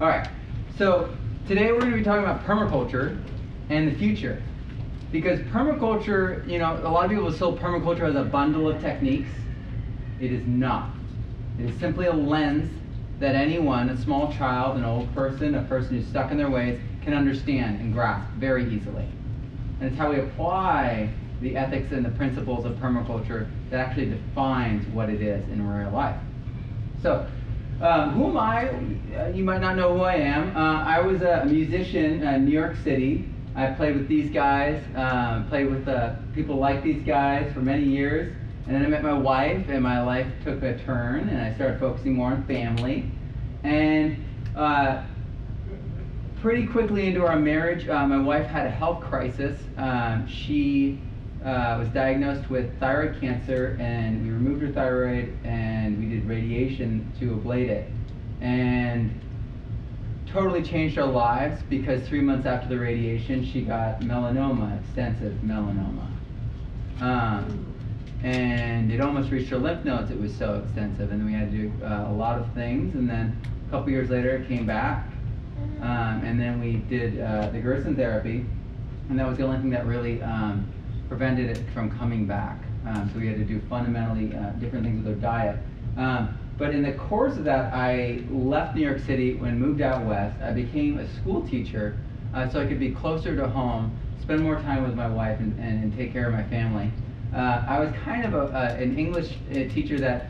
All 0.00 0.08
right. 0.08 0.28
So 0.76 1.14
today 1.46 1.70
we're 1.70 1.78
going 1.78 1.92
to 1.92 1.98
be 1.98 2.02
talking 2.02 2.24
about 2.24 2.44
permaculture 2.44 3.22
and 3.70 3.86
the 3.88 3.94
future. 3.96 4.42
Because 5.12 5.38
permaculture, 5.38 6.46
you 6.48 6.58
know, 6.58 6.80
a 6.82 6.90
lot 6.90 7.04
of 7.04 7.12
people 7.12 7.30
still 7.30 7.56
permaculture 7.56 8.08
as 8.08 8.16
a 8.16 8.24
bundle 8.24 8.68
of 8.68 8.80
techniques. 8.80 9.30
It 10.20 10.32
is 10.32 10.44
not. 10.48 10.90
It 11.60 11.70
is 11.70 11.78
simply 11.78 12.06
a 12.06 12.12
lens 12.12 12.76
that 13.20 13.36
anyone, 13.36 13.88
a 13.88 13.96
small 14.02 14.32
child, 14.32 14.76
an 14.78 14.84
old 14.84 15.14
person, 15.14 15.54
a 15.54 15.62
person 15.62 15.96
who's 15.96 16.08
stuck 16.08 16.32
in 16.32 16.38
their 16.38 16.50
ways, 16.50 16.80
can 17.02 17.14
understand 17.14 17.80
and 17.80 17.92
grasp 17.92 18.28
very 18.32 18.74
easily. 18.74 19.06
And 19.78 19.90
it's 19.90 19.96
how 19.96 20.10
we 20.10 20.18
apply 20.18 21.08
the 21.40 21.56
ethics 21.56 21.92
and 21.92 22.04
the 22.04 22.10
principles 22.10 22.64
of 22.64 22.72
permaculture 22.78 23.48
that 23.70 23.78
actually 23.78 24.06
defines 24.06 24.88
what 24.88 25.08
it 25.08 25.22
is 25.22 25.48
in 25.50 25.64
real 25.64 25.92
life. 25.92 26.18
So, 27.00 27.28
um, 27.84 28.10
who 28.12 28.28
am 28.28 28.36
I? 28.38 28.70
Uh, 29.14 29.28
you 29.28 29.44
might 29.44 29.60
not 29.60 29.76
know 29.76 29.94
who 29.94 30.02
I 30.02 30.14
am. 30.14 30.56
Uh, 30.56 30.82
I 30.84 31.00
was 31.00 31.20
a 31.20 31.44
musician 31.44 32.22
in 32.22 32.44
New 32.46 32.50
York 32.50 32.76
City. 32.82 33.28
I 33.54 33.66
played 33.72 33.94
with 33.94 34.08
these 34.08 34.30
guys, 34.30 34.82
um, 34.96 35.46
played 35.48 35.70
with 35.70 35.86
uh, 35.86 36.14
people 36.34 36.56
like 36.56 36.82
these 36.82 37.02
guys 37.02 37.52
for 37.52 37.60
many 37.60 37.84
years. 37.84 38.34
And 38.66 38.74
then 38.74 38.84
I 38.84 38.88
met 38.88 39.02
my 39.02 39.12
wife, 39.12 39.68
and 39.68 39.82
my 39.82 40.02
life 40.02 40.26
took 40.42 40.62
a 40.62 40.78
turn, 40.78 41.28
and 41.28 41.38
I 41.42 41.54
started 41.54 41.78
focusing 41.78 42.14
more 42.14 42.32
on 42.32 42.44
family. 42.46 43.10
And 43.62 44.24
uh, 44.56 45.02
pretty 46.40 46.66
quickly 46.66 47.06
into 47.06 47.26
our 47.26 47.38
marriage, 47.38 47.86
uh, 47.86 48.06
my 48.06 48.18
wife 48.18 48.46
had 48.46 48.66
a 48.66 48.70
health 48.70 49.02
crisis. 49.02 49.60
Um, 49.76 50.26
she 50.26 50.98
uh, 51.44 51.76
was 51.78 51.88
diagnosed 51.88 52.48
with 52.48 52.78
thyroid 52.80 53.20
cancer, 53.20 53.76
and 53.78 54.24
we 54.24 54.30
removed 54.30 54.62
her 54.62 54.72
thyroid 54.72 55.36
and 55.44 55.98
we 55.98 56.06
did 56.06 56.26
radiation 56.26 57.12
to 57.20 57.36
ablate 57.36 57.68
it. 57.68 57.90
And 58.40 59.20
totally 60.26 60.62
changed 60.62 60.98
our 60.98 61.06
lives 61.06 61.62
because 61.70 62.06
three 62.08 62.20
months 62.20 62.44
after 62.46 62.68
the 62.68 62.78
radiation, 62.78 63.44
she 63.44 63.62
got 63.62 64.00
melanoma, 64.00 64.80
extensive 64.80 65.34
melanoma. 65.44 66.08
Um, 67.00 67.72
and 68.24 68.90
it 68.90 69.00
almost 69.00 69.30
reached 69.30 69.50
her 69.50 69.58
lymph 69.58 69.84
nodes, 69.84 70.10
it 70.10 70.20
was 70.20 70.34
so 70.34 70.62
extensive. 70.64 71.12
And 71.12 71.24
we 71.24 71.34
had 71.34 71.52
to 71.52 71.56
do 71.56 71.84
uh, 71.84 72.06
a 72.08 72.12
lot 72.12 72.38
of 72.38 72.52
things. 72.54 72.94
And 72.94 73.08
then 73.08 73.40
a 73.68 73.70
couple 73.70 73.90
years 73.90 74.10
later, 74.10 74.36
it 74.36 74.48
came 74.48 74.66
back. 74.66 75.06
Um, 75.80 76.22
and 76.24 76.40
then 76.40 76.58
we 76.58 76.76
did 76.76 77.20
uh, 77.20 77.50
the 77.50 77.60
Gerson 77.60 77.94
therapy. 77.94 78.44
And 79.10 79.18
that 79.18 79.28
was 79.28 79.36
the 79.36 79.44
only 79.44 79.58
thing 79.58 79.70
that 79.70 79.86
really 79.86 80.20
um, 80.22 80.66
prevented 81.08 81.56
it 81.56 81.64
from 81.72 81.90
coming 81.98 82.26
back. 82.26 82.58
Um, 82.86 83.10
so 83.12 83.18
we 83.18 83.26
had 83.26 83.36
to 83.36 83.44
do 83.44 83.60
fundamentally 83.68 84.34
uh, 84.36 84.50
different 84.52 84.84
things 84.84 85.04
with 85.04 85.14
our 85.14 85.20
diet. 85.20 85.58
Um, 85.96 86.38
but 86.56 86.74
in 86.74 86.82
the 86.82 86.92
course 86.92 87.36
of 87.36 87.44
that, 87.44 87.72
I 87.72 88.22
left 88.30 88.76
New 88.76 88.82
York 88.82 89.00
City 89.00 89.38
and 89.38 89.58
moved 89.58 89.80
out 89.80 90.04
west. 90.04 90.40
I 90.40 90.52
became 90.52 90.98
a 90.98 91.08
school 91.14 91.46
teacher 91.46 91.96
uh, 92.34 92.48
so 92.48 92.60
I 92.60 92.66
could 92.66 92.80
be 92.80 92.90
closer 92.90 93.34
to 93.36 93.48
home, 93.48 93.96
spend 94.20 94.42
more 94.42 94.56
time 94.60 94.82
with 94.82 94.94
my 94.94 95.08
wife, 95.08 95.38
and, 95.40 95.58
and, 95.58 95.82
and 95.82 95.96
take 95.96 96.12
care 96.12 96.26
of 96.26 96.32
my 96.32 96.44
family. 96.44 96.90
Uh, 97.34 97.64
I 97.66 97.80
was 97.80 97.92
kind 98.04 98.24
of 98.24 98.34
a, 98.34 98.54
uh, 98.54 98.76
an 98.78 98.98
English 98.98 99.36
uh, 99.50 99.54
teacher 99.54 99.98
that 99.98 100.28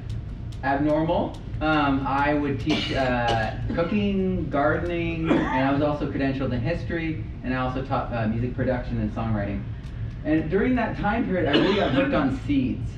abnormal. 0.62 1.38
Um, 1.60 2.04
I 2.06 2.34
would 2.34 2.58
teach 2.58 2.92
uh, 2.92 3.52
cooking, 3.74 4.48
gardening, 4.50 5.30
and 5.30 5.68
I 5.68 5.72
was 5.72 5.82
also 5.82 6.10
credentialed 6.10 6.52
in 6.52 6.60
history, 6.60 7.24
and 7.42 7.54
I 7.54 7.58
also 7.58 7.84
taught 7.84 8.12
uh, 8.12 8.26
music 8.26 8.54
production 8.56 9.00
and 9.00 9.12
songwriting. 9.12 9.62
And 10.24 10.50
during 10.50 10.74
that 10.76 10.96
time 10.96 11.26
period, 11.26 11.48
I 11.48 11.58
really 11.58 11.76
got 11.76 11.92
hooked 11.92 12.14
on 12.14 12.40
seeds. 12.46 12.90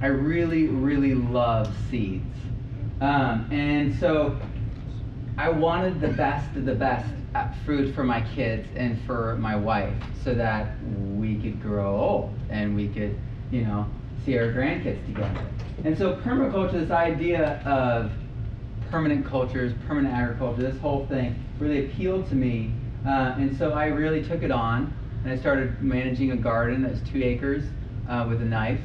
I 0.00 0.06
really, 0.06 0.68
really 0.68 1.14
love 1.14 1.74
seeds. 1.90 2.24
Um, 3.00 3.48
and 3.50 3.98
so 3.98 4.38
I 5.36 5.48
wanted 5.48 6.00
the 6.00 6.08
best 6.08 6.56
of 6.56 6.64
the 6.64 6.74
best 6.74 7.08
fruit 7.64 7.94
for 7.94 8.04
my 8.04 8.20
kids 8.34 8.68
and 8.76 9.00
for 9.02 9.36
my 9.36 9.56
wife 9.56 9.94
so 10.24 10.34
that 10.34 10.76
we 11.14 11.36
could 11.36 11.60
grow 11.60 12.00
old 12.00 12.34
and 12.50 12.74
we 12.74 12.88
could, 12.88 13.18
you 13.50 13.62
know, 13.62 13.86
see 14.24 14.38
our 14.38 14.52
grandkids 14.52 15.04
together. 15.06 15.46
And 15.84 15.96
so 15.96 16.16
permaculture, 16.16 16.72
this 16.72 16.90
idea 16.90 17.60
of 17.64 18.12
permanent 18.90 19.26
cultures, 19.26 19.72
permanent 19.86 20.14
agriculture, 20.14 20.62
this 20.62 20.80
whole 20.80 21.06
thing 21.06 21.42
really 21.58 21.86
appealed 21.86 22.28
to 22.28 22.34
me. 22.34 22.72
Uh, 23.06 23.34
and 23.38 23.56
so 23.56 23.72
I 23.72 23.86
really 23.86 24.22
took 24.22 24.42
it 24.42 24.50
on 24.50 24.92
and 25.24 25.32
I 25.32 25.36
started 25.36 25.82
managing 25.82 26.30
a 26.30 26.36
garden 26.36 26.82
that 26.82 26.92
was 26.92 27.00
two 27.02 27.22
acres 27.22 27.64
uh, 28.08 28.26
with 28.28 28.40
a 28.40 28.44
knife. 28.44 28.80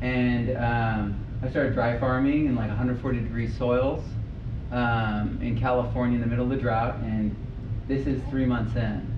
And 0.00 0.56
um, 0.56 1.26
I 1.42 1.50
started 1.50 1.74
dry 1.74 1.98
farming 1.98 2.46
in 2.46 2.54
like 2.54 2.68
140 2.68 3.20
degree 3.20 3.48
soils 3.48 4.04
um, 4.70 5.38
in 5.40 5.58
California 5.58 6.16
in 6.16 6.20
the 6.20 6.26
middle 6.26 6.44
of 6.44 6.50
the 6.50 6.56
drought. 6.56 6.96
And 6.96 7.34
this 7.88 8.06
is 8.06 8.20
three 8.30 8.44
months 8.44 8.76
in. 8.76 9.08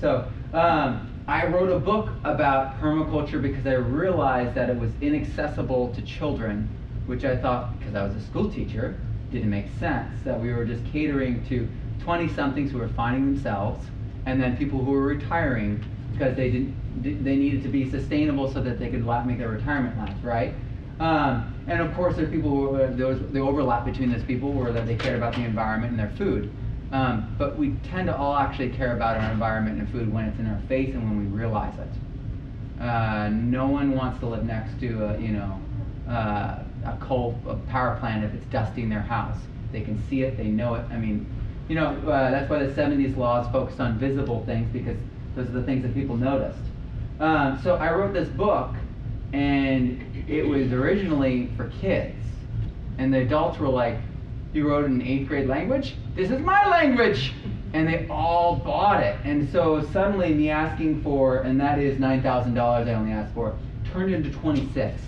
So 0.00 0.28
um, 0.52 1.10
I 1.26 1.46
wrote 1.46 1.70
a 1.70 1.78
book 1.78 2.10
about 2.24 2.78
permaculture 2.80 3.40
because 3.40 3.66
I 3.66 3.74
realized 3.74 4.54
that 4.54 4.68
it 4.68 4.78
was 4.78 4.90
inaccessible 5.00 5.94
to 5.94 6.02
children, 6.02 6.68
which 7.06 7.24
I 7.24 7.36
thought, 7.36 7.78
because 7.78 7.94
I 7.94 8.04
was 8.04 8.14
a 8.14 8.20
school 8.20 8.50
teacher, 8.50 8.98
didn't 9.32 9.50
make 9.50 9.66
sense. 9.80 10.22
That 10.24 10.38
we 10.38 10.52
were 10.52 10.66
just 10.66 10.84
catering 10.92 11.46
to 11.48 11.66
20 12.02 12.28
somethings 12.34 12.72
who 12.72 12.78
were 12.78 12.88
finding 12.88 13.34
themselves 13.34 13.86
and 14.26 14.40
then 14.40 14.56
people 14.56 14.84
who 14.84 14.92
were 14.92 15.02
retiring 15.02 15.84
because 16.12 16.36
they 16.36 16.50
didn't 16.50 16.74
they 17.02 17.36
needed 17.36 17.62
to 17.62 17.68
be 17.68 17.90
sustainable 17.90 18.50
so 18.50 18.60
that 18.62 18.78
they 18.78 18.88
could 18.88 19.04
make 19.26 19.38
their 19.38 19.48
retirement 19.48 19.98
last, 19.98 20.22
right? 20.22 20.54
Um, 21.00 21.52
and 21.66 21.80
of 21.80 21.92
course, 21.94 22.16
there 22.16 22.24
are 22.24 22.30
people 22.30 22.50
who 22.50 22.96
there 22.96 23.06
was 23.06 23.18
the 23.32 23.40
overlap 23.40 23.84
between 23.84 24.12
those 24.12 24.22
people 24.22 24.52
were 24.52 24.70
that 24.72 24.86
they 24.86 24.94
cared 24.94 25.16
about 25.16 25.34
the 25.34 25.42
environment 25.42 25.90
and 25.90 25.98
their 25.98 26.16
food. 26.16 26.52
Um, 26.92 27.34
but 27.36 27.58
we 27.58 27.70
tend 27.82 28.06
to 28.06 28.16
all 28.16 28.36
actually 28.36 28.68
care 28.68 28.94
about 28.94 29.16
our 29.16 29.32
environment 29.32 29.80
and 29.80 29.90
food 29.90 30.12
when 30.12 30.26
it's 30.26 30.38
in 30.38 30.46
our 30.46 30.60
face 30.68 30.94
and 30.94 31.02
when 31.02 31.18
we 31.18 31.36
realize 31.36 31.74
it. 31.78 32.80
Uh, 32.80 33.30
no 33.30 33.66
one 33.66 33.96
wants 33.96 34.20
to 34.20 34.26
live 34.26 34.44
next 34.44 34.78
to 34.80 35.04
a, 35.04 35.18
you 35.18 35.32
know 35.32 35.60
uh, 36.08 36.62
a 36.84 36.96
coal 37.00 37.40
a 37.48 37.54
power 37.70 37.96
plant 37.98 38.24
if 38.24 38.32
it's 38.34 38.46
dusting 38.46 38.88
their 38.88 39.00
house. 39.00 39.38
They 39.72 39.80
can 39.80 40.00
see 40.08 40.22
it, 40.22 40.36
they 40.36 40.44
know 40.48 40.74
it. 40.76 40.86
I 40.90 40.96
mean, 40.96 41.26
you 41.68 41.74
know, 41.74 41.96
uh, 42.06 42.30
that's 42.30 42.48
why 42.50 42.58
the 42.58 42.72
70s 42.72 43.16
laws 43.16 43.50
focused 43.50 43.80
on 43.80 43.98
visible 43.98 44.44
things 44.44 44.68
because 44.72 44.96
those 45.34 45.48
are 45.48 45.52
the 45.52 45.62
things 45.62 45.82
that 45.82 45.94
people 45.94 46.16
noticed. 46.16 46.60
Um, 47.20 47.58
so 47.62 47.76
I 47.76 47.92
wrote 47.92 48.12
this 48.12 48.28
book, 48.28 48.74
and 49.32 50.04
it 50.28 50.46
was 50.46 50.72
originally 50.72 51.50
for 51.56 51.68
kids. 51.80 52.16
And 52.98 53.12
the 53.12 53.22
adults 53.22 53.58
were 53.58 53.68
like, 53.68 53.98
You 54.52 54.68
wrote 54.68 54.84
an 54.84 55.02
eighth 55.02 55.28
grade 55.28 55.48
language? 55.48 55.96
This 56.14 56.30
is 56.30 56.40
my 56.40 56.68
language! 56.68 57.32
And 57.72 57.88
they 57.88 58.06
all 58.08 58.56
bought 58.56 59.02
it. 59.02 59.18
And 59.24 59.50
so 59.50 59.82
suddenly, 59.92 60.32
me 60.32 60.50
asking 60.50 61.02
for, 61.02 61.38
and 61.38 61.60
that 61.60 61.80
is 61.80 61.98
$9,000 61.98 62.56
I 62.56 62.94
only 62.94 63.12
asked 63.12 63.34
for, 63.34 63.56
turned 63.92 64.14
into 64.14 64.30
26 64.30 65.00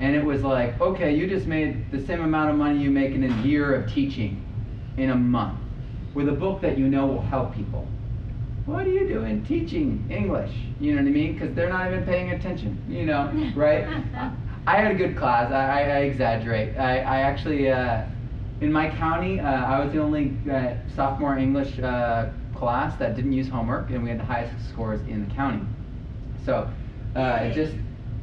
and 0.00 0.16
it 0.16 0.24
was 0.24 0.42
like, 0.42 0.80
okay, 0.80 1.14
you 1.14 1.28
just 1.28 1.46
made 1.46 1.88
the 1.92 2.04
same 2.06 2.22
amount 2.22 2.50
of 2.50 2.56
money 2.56 2.76
you 2.80 2.90
make 2.90 3.12
in 3.12 3.22
a 3.22 3.42
year 3.42 3.72
of 3.72 3.92
teaching 3.92 4.41
in 4.96 5.10
a 5.10 5.14
month 5.14 5.58
with 6.14 6.28
a 6.28 6.32
book 6.32 6.60
that 6.60 6.78
you 6.78 6.88
know 6.88 7.06
will 7.06 7.22
help 7.22 7.54
people. 7.54 7.86
What 8.66 8.86
are 8.86 8.90
you 8.90 9.08
doing 9.08 9.44
teaching 9.44 10.06
English? 10.10 10.52
You 10.78 10.94
know 10.94 11.02
what 11.02 11.08
I 11.08 11.10
mean? 11.10 11.32
Because 11.32 11.54
they're 11.54 11.68
not 11.68 11.88
even 11.88 12.04
paying 12.04 12.30
attention, 12.30 12.78
you 12.88 13.04
know, 13.06 13.32
right? 13.56 13.86
I 14.66 14.76
had 14.76 14.92
a 14.92 14.94
good 14.94 15.16
class. 15.16 15.50
I, 15.50 15.80
I, 15.80 15.80
I 15.80 15.98
exaggerate. 16.00 16.76
I, 16.78 16.98
I 16.98 17.20
actually, 17.22 17.70
uh, 17.70 18.04
in 18.60 18.72
my 18.72 18.88
county, 18.90 19.40
uh, 19.40 19.44
I 19.46 19.84
was 19.84 19.92
the 19.92 19.98
only 19.98 20.36
uh, 20.50 20.74
sophomore 20.94 21.36
English 21.36 21.80
uh, 21.80 22.30
class 22.54 22.96
that 22.98 23.16
didn't 23.16 23.32
use 23.32 23.48
homework, 23.48 23.90
and 23.90 24.04
we 24.04 24.10
had 24.10 24.20
the 24.20 24.24
highest 24.24 24.52
scores 24.70 25.00
in 25.08 25.26
the 25.26 25.34
county. 25.34 25.66
So, 26.46 26.70
uh, 27.16 27.50
just, 27.50 27.74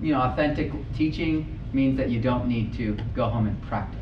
you 0.02 0.14
know, 0.14 0.22
authentic 0.22 0.72
teaching 0.96 1.60
means 1.74 1.98
that 1.98 2.10
you 2.10 2.22
don't 2.22 2.48
need 2.48 2.74
to 2.78 2.98
go 3.14 3.28
home 3.28 3.48
and 3.48 3.62
practice 3.64 3.99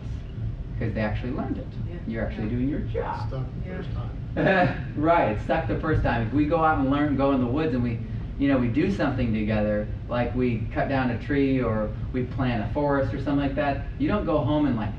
because 0.77 0.93
they 0.93 1.01
actually 1.01 1.31
learned 1.31 1.57
it. 1.57 1.67
Yeah. 1.87 1.95
You're 2.07 2.25
actually 2.25 2.49
doing 2.49 2.69
your 2.69 2.79
job. 2.81 3.27
Stuck 3.27 3.45
the 3.63 3.69
first 3.69 3.89
time. 3.93 4.93
right, 4.95 5.31
it's 5.31 5.43
stuck 5.43 5.67
the 5.67 5.79
first 5.79 6.03
time. 6.03 6.27
If 6.27 6.33
we 6.33 6.45
go 6.45 6.63
out 6.63 6.79
and 6.79 6.91
learn, 6.91 7.15
go 7.17 7.31
in 7.31 7.41
the 7.41 7.47
woods, 7.47 7.73
and 7.73 7.83
we, 7.83 7.99
you 8.37 8.47
know, 8.47 8.57
we 8.57 8.67
do 8.67 8.91
something 8.91 9.33
together, 9.33 9.87
like 10.07 10.33
we 10.35 10.67
cut 10.73 10.89
down 10.89 11.09
a 11.11 11.19
tree 11.19 11.61
or 11.61 11.89
we 12.13 12.23
plant 12.23 12.69
a 12.69 12.73
forest 12.73 13.13
or 13.13 13.17
something 13.17 13.47
like 13.47 13.55
that. 13.55 13.87
You 13.97 14.07
don't 14.07 14.25
go 14.25 14.39
home 14.39 14.67
and 14.67 14.75
like 14.75 14.91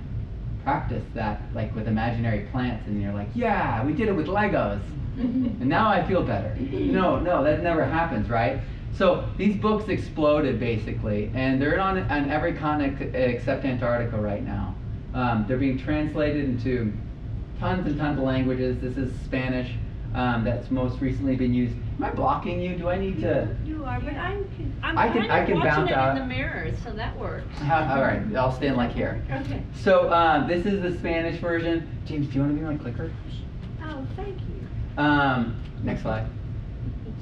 practice 0.64 1.04
that, 1.14 1.40
like 1.54 1.74
with 1.74 1.86
imaginary 1.86 2.48
plants, 2.50 2.86
and 2.86 3.00
you're 3.00 3.14
like, 3.14 3.28
yeah, 3.34 3.84
we 3.84 3.92
did 3.92 4.08
it 4.08 4.12
with 4.12 4.26
Legos, 4.26 4.82
and 5.16 5.66
now 5.66 5.88
I 5.88 6.06
feel 6.06 6.22
better. 6.22 6.54
No, 6.56 7.18
no, 7.20 7.44
that 7.44 7.62
never 7.62 7.84
happens, 7.84 8.28
right? 8.28 8.60
So 8.92 9.28
these 9.36 9.56
books 9.56 9.88
exploded 9.88 10.58
basically, 10.58 11.30
and 11.34 11.62
they're 11.62 11.78
on, 11.78 11.98
on 12.10 12.30
every 12.30 12.54
continent 12.54 13.14
except 13.14 13.64
Antarctica 13.64 14.16
right 14.16 14.44
now. 14.44 14.74
Um, 15.14 15.44
they're 15.48 15.56
being 15.58 15.78
translated 15.78 16.44
into 16.44 16.92
tons 17.58 17.86
and 17.86 17.98
tons 17.98 18.18
of 18.18 18.24
languages. 18.24 18.78
This 18.80 18.96
is 18.96 19.12
Spanish. 19.24 19.72
um, 20.14 20.42
that's 20.44 20.70
most 20.70 21.00
recently 21.00 21.36
been 21.36 21.52
used. 21.52 21.74
Am 21.98 22.04
I 22.04 22.10
blocking 22.10 22.60
you? 22.60 22.76
Do 22.76 22.88
I 22.88 22.96
need 22.98 23.20
to? 23.20 23.54
You 23.64 23.84
are, 23.84 24.00
but 24.00 24.14
I'm, 24.14 24.48
I'm 24.82 24.96
I 24.98 25.08
can- 25.08 25.20
kind 25.22 25.32
I 25.32 25.38
of 25.40 25.46
can 25.48 25.60
bounce 25.60 25.66
watching 25.78 25.88
it 25.88 25.92
out. 25.98 26.16
in 26.16 26.22
the 26.22 26.34
mirror, 26.34 26.70
so 26.84 26.92
that 26.92 27.16
works. 27.18 27.58
How, 27.58 27.94
all 27.96 28.00
right, 28.02 28.22
I'll 28.36 28.52
stand 28.52 28.76
like 28.76 28.92
here. 28.92 29.22
Okay. 29.30 29.62
So 29.74 30.08
uh, 30.08 30.46
this 30.46 30.64
is 30.66 30.80
the 30.82 30.96
Spanish 30.98 31.40
version. 31.40 31.86
James, 32.06 32.26
do 32.28 32.34
you 32.34 32.40
want 32.40 32.54
to 32.54 32.58
be 32.60 32.66
my 32.66 32.76
clicker? 32.76 33.10
Oh, 33.84 34.06
thank 34.16 34.38
you. 34.40 34.66
Um, 35.02 35.60
next 35.82 36.02
slide. 36.02 36.26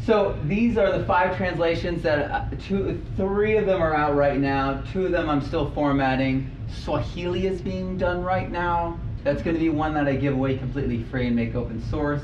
So 0.05 0.39
these 0.45 0.79
are 0.79 0.97
the 0.97 1.05
five 1.05 1.37
translations 1.37 2.03
that 2.03 2.31
uh, 2.31 2.45
two, 2.61 3.03
three 3.17 3.57
of 3.57 3.67
them 3.67 3.83
are 3.83 3.95
out 3.95 4.15
right 4.15 4.39
now. 4.39 4.83
Two 4.93 5.07
of 5.07 5.13
them 5.13 5.29
I'm 5.29 5.41
still 5.41 5.71
formatting. 5.73 6.51
Swahili 6.69 7.47
is 7.47 7.61
being 7.61 7.97
done 7.99 8.23
right 8.23 8.51
now. 8.51 9.01
That's 9.25 9.43
going 9.43 9.55
to 9.55 9.61
be 9.61 9.71
one 9.71 9.95
that 9.95 10.07
I 10.07 10.15
give 10.15 10.35
away 10.35 10.57
completely 10.57 11.03
free 11.05 11.27
and 11.27 11.35
make 11.35 11.55
open 11.55 11.83
source. 11.91 12.23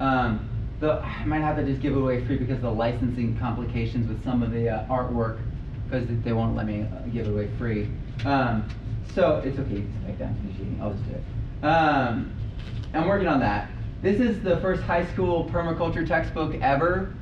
Um, 0.00 0.48
the, 0.80 1.00
I 1.00 1.24
might 1.24 1.40
have 1.40 1.56
to 1.56 1.64
just 1.64 1.80
give 1.80 1.94
it 1.94 1.98
away 1.98 2.24
free 2.26 2.36
because 2.36 2.56
of 2.56 2.62
the 2.62 2.70
licensing 2.70 3.38
complications 3.38 4.08
with 4.08 4.22
some 4.24 4.42
of 4.42 4.50
the 4.50 4.68
uh, 4.68 4.86
artwork 4.88 5.40
because 5.88 6.06
they 6.24 6.32
won't 6.32 6.56
let 6.56 6.66
me 6.66 6.82
uh, 6.82 7.08
give 7.12 7.26
it 7.26 7.30
away 7.30 7.48
free. 7.56 7.88
Um, 8.24 8.68
so 9.14 9.42
it's 9.44 9.58
okay. 9.58 9.84
I'll 10.80 10.92
just 10.92 11.04
do 11.08 11.14
it. 11.14 11.64
Um, 11.64 12.34
I'm 12.92 13.06
working 13.06 13.28
on 13.28 13.40
that. 13.40 13.70
This 14.02 14.18
is 14.18 14.42
the 14.42 14.56
first 14.56 14.82
high 14.82 15.06
school 15.06 15.48
permaculture 15.48 16.04
textbook 16.04 16.56
ever. 16.60 17.14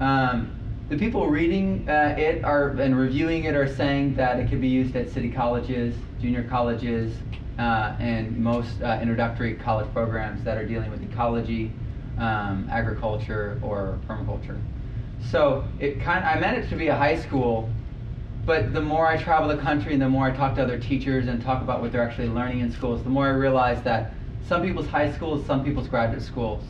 Um, 0.00 0.52
the 0.90 0.98
people 0.98 1.28
reading 1.28 1.88
uh, 1.88 2.14
it 2.18 2.44
are 2.44 2.72
and 2.72 2.94
reviewing 2.94 3.44
it 3.44 3.54
are 3.54 3.66
saying 3.66 4.16
that 4.16 4.38
it 4.38 4.50
could 4.50 4.60
be 4.60 4.68
used 4.68 4.94
at 4.96 5.08
city 5.08 5.30
colleges, 5.30 5.96
junior 6.20 6.44
colleges, 6.44 7.16
uh, 7.58 7.96
and 7.98 8.36
most 8.36 8.82
uh, 8.82 8.98
introductory 9.00 9.54
college 9.54 9.90
programs 9.94 10.44
that 10.44 10.58
are 10.58 10.66
dealing 10.66 10.90
with 10.90 11.02
ecology, 11.02 11.72
um, 12.18 12.68
agriculture, 12.70 13.58
or 13.62 13.98
permaculture. 14.06 14.60
So 15.30 15.64
it 15.80 16.02
kind 16.02 16.22
of, 16.22 16.36
I 16.36 16.38
meant 16.38 16.58
it 16.62 16.68
to 16.68 16.76
be 16.76 16.88
a 16.88 16.96
high 16.96 17.18
school, 17.18 17.70
but 18.44 18.74
the 18.74 18.82
more 18.82 19.06
I 19.06 19.16
travel 19.16 19.48
the 19.48 19.56
country 19.62 19.94
and 19.94 20.02
the 20.02 20.08
more 20.10 20.26
I 20.26 20.36
talk 20.36 20.54
to 20.56 20.62
other 20.62 20.78
teachers 20.78 21.28
and 21.28 21.42
talk 21.42 21.62
about 21.62 21.80
what 21.80 21.92
they're 21.92 22.06
actually 22.06 22.28
learning 22.28 22.60
in 22.60 22.70
schools, 22.70 23.02
the 23.02 23.08
more 23.08 23.26
I 23.26 23.30
realize 23.30 23.82
that 23.84 24.12
some 24.48 24.62
people's 24.62 24.86
high 24.86 25.12
schools, 25.12 25.44
some 25.44 25.64
people's 25.64 25.88
graduate 25.88 26.22
schools, 26.22 26.62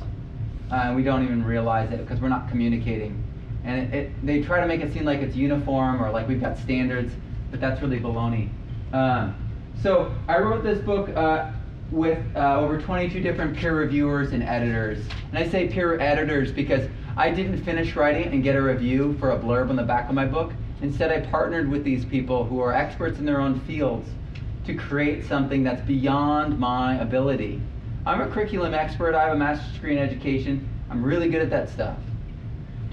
uh, 0.70 0.74
and 0.74 0.96
we 0.96 1.02
don't 1.02 1.22
even 1.22 1.44
realize 1.44 1.92
it 1.92 1.98
because 1.98 2.20
we're 2.20 2.28
not 2.28 2.48
communicating. 2.48 3.22
And 3.64 3.80
it, 3.80 3.94
it, 3.94 4.26
they 4.26 4.42
try 4.42 4.60
to 4.60 4.66
make 4.66 4.80
it 4.80 4.92
seem 4.92 5.04
like 5.04 5.20
it's 5.20 5.36
uniform 5.36 6.02
or 6.02 6.10
like 6.10 6.28
we've 6.28 6.40
got 6.40 6.56
standards, 6.56 7.12
but 7.50 7.60
that's 7.60 7.82
really 7.82 8.00
baloney. 8.00 8.48
Um, 8.92 9.34
so 9.82 10.14
I 10.28 10.38
wrote 10.38 10.64
this 10.64 10.78
book 10.78 11.10
uh, 11.10 11.50
with 11.90 12.18
uh, 12.34 12.58
over 12.58 12.80
22 12.80 13.20
different 13.20 13.56
peer 13.56 13.76
reviewers 13.76 14.32
and 14.32 14.42
editors. 14.42 15.04
And 15.30 15.38
I 15.38 15.48
say 15.48 15.68
peer 15.68 16.00
editors 16.00 16.52
because 16.52 16.88
I 17.16 17.30
didn't 17.30 17.62
finish 17.64 17.94
writing 17.94 18.32
and 18.32 18.42
get 18.42 18.56
a 18.56 18.62
review 18.62 19.16
for 19.18 19.32
a 19.32 19.38
blurb 19.38 19.68
on 19.68 19.76
the 19.76 19.82
back 19.82 20.08
of 20.08 20.14
my 20.14 20.26
book. 20.26 20.52
Instead, 20.80 21.10
I 21.10 21.26
partnered 21.30 21.70
with 21.70 21.84
these 21.84 22.04
people 22.04 22.44
who 22.44 22.60
are 22.60 22.72
experts 22.72 23.18
in 23.18 23.24
their 23.24 23.40
own 23.40 23.60
fields 23.60 24.08
to 24.66 24.74
create 24.74 25.24
something 25.24 25.62
that's 25.62 25.80
beyond 25.82 26.58
my 26.58 26.98
ability. 27.00 27.60
I'm 28.04 28.20
a 28.20 28.28
curriculum 28.28 28.74
expert, 28.74 29.14
I 29.14 29.24
have 29.24 29.32
a 29.32 29.38
master's 29.38 29.72
degree 29.74 29.96
in 29.96 30.02
education, 30.02 30.68
I'm 30.90 31.02
really 31.02 31.28
good 31.28 31.42
at 31.42 31.50
that 31.50 31.68
stuff. 31.68 31.96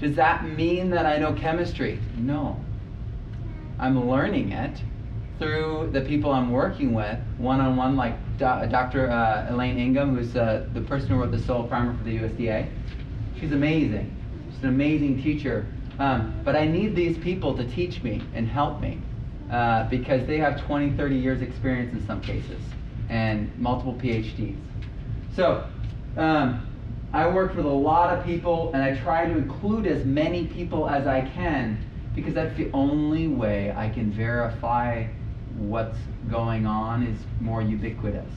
Does 0.00 0.16
that 0.16 0.44
mean 0.44 0.90
that 0.90 1.06
I 1.06 1.18
know 1.18 1.32
chemistry? 1.32 2.00
No. 2.16 2.60
I'm 3.78 4.08
learning 4.08 4.52
it 4.52 4.82
through 5.38 5.90
the 5.92 6.00
people 6.00 6.32
I'm 6.32 6.50
working 6.50 6.94
with, 6.94 7.18
one 7.38 7.60
on 7.60 7.76
one, 7.76 7.96
like 7.96 8.14
Dr. 8.38 9.10
Uh, 9.10 9.46
Elaine 9.50 9.78
Ingham, 9.78 10.16
who's 10.16 10.36
uh, 10.36 10.66
the 10.72 10.80
person 10.80 11.10
who 11.10 11.16
wrote 11.16 11.32
the 11.32 11.40
soil 11.40 11.64
primer 11.64 11.96
for 11.96 12.04
the 12.04 12.18
USDA. 12.18 12.68
She's 13.40 13.52
amazing. 13.52 14.14
She's 14.52 14.62
an 14.62 14.68
amazing 14.68 15.22
teacher. 15.22 15.66
Um, 15.98 16.40
but 16.44 16.56
I 16.56 16.66
need 16.66 16.96
these 16.96 17.18
people 17.18 17.56
to 17.56 17.64
teach 17.68 18.02
me 18.02 18.22
and 18.34 18.48
help 18.48 18.80
me 18.80 19.00
uh, 19.50 19.88
because 19.88 20.26
they 20.26 20.38
have 20.38 20.60
20, 20.66 20.96
30 20.96 21.16
years 21.16 21.42
experience 21.42 21.92
in 21.92 22.06
some 22.06 22.20
cases 22.20 22.60
and 23.08 23.56
multiple 23.58 23.94
PhDs. 23.94 24.56
So 25.34 25.66
um, 26.16 26.66
I 27.12 27.28
worked 27.28 27.56
with 27.56 27.66
a 27.66 27.68
lot 27.68 28.16
of 28.16 28.24
people 28.24 28.72
and 28.72 28.82
I 28.82 28.96
try 28.96 29.26
to 29.26 29.36
include 29.36 29.86
as 29.86 30.04
many 30.04 30.46
people 30.46 30.88
as 30.88 31.06
I 31.06 31.22
can 31.22 31.78
because 32.14 32.34
that's 32.34 32.56
the 32.56 32.70
only 32.72 33.28
way 33.28 33.74
I 33.76 33.88
can 33.88 34.12
verify 34.12 35.06
what's 35.56 35.98
going 36.30 36.66
on 36.66 37.02
is 37.02 37.18
more 37.40 37.62
ubiquitous. 37.62 38.30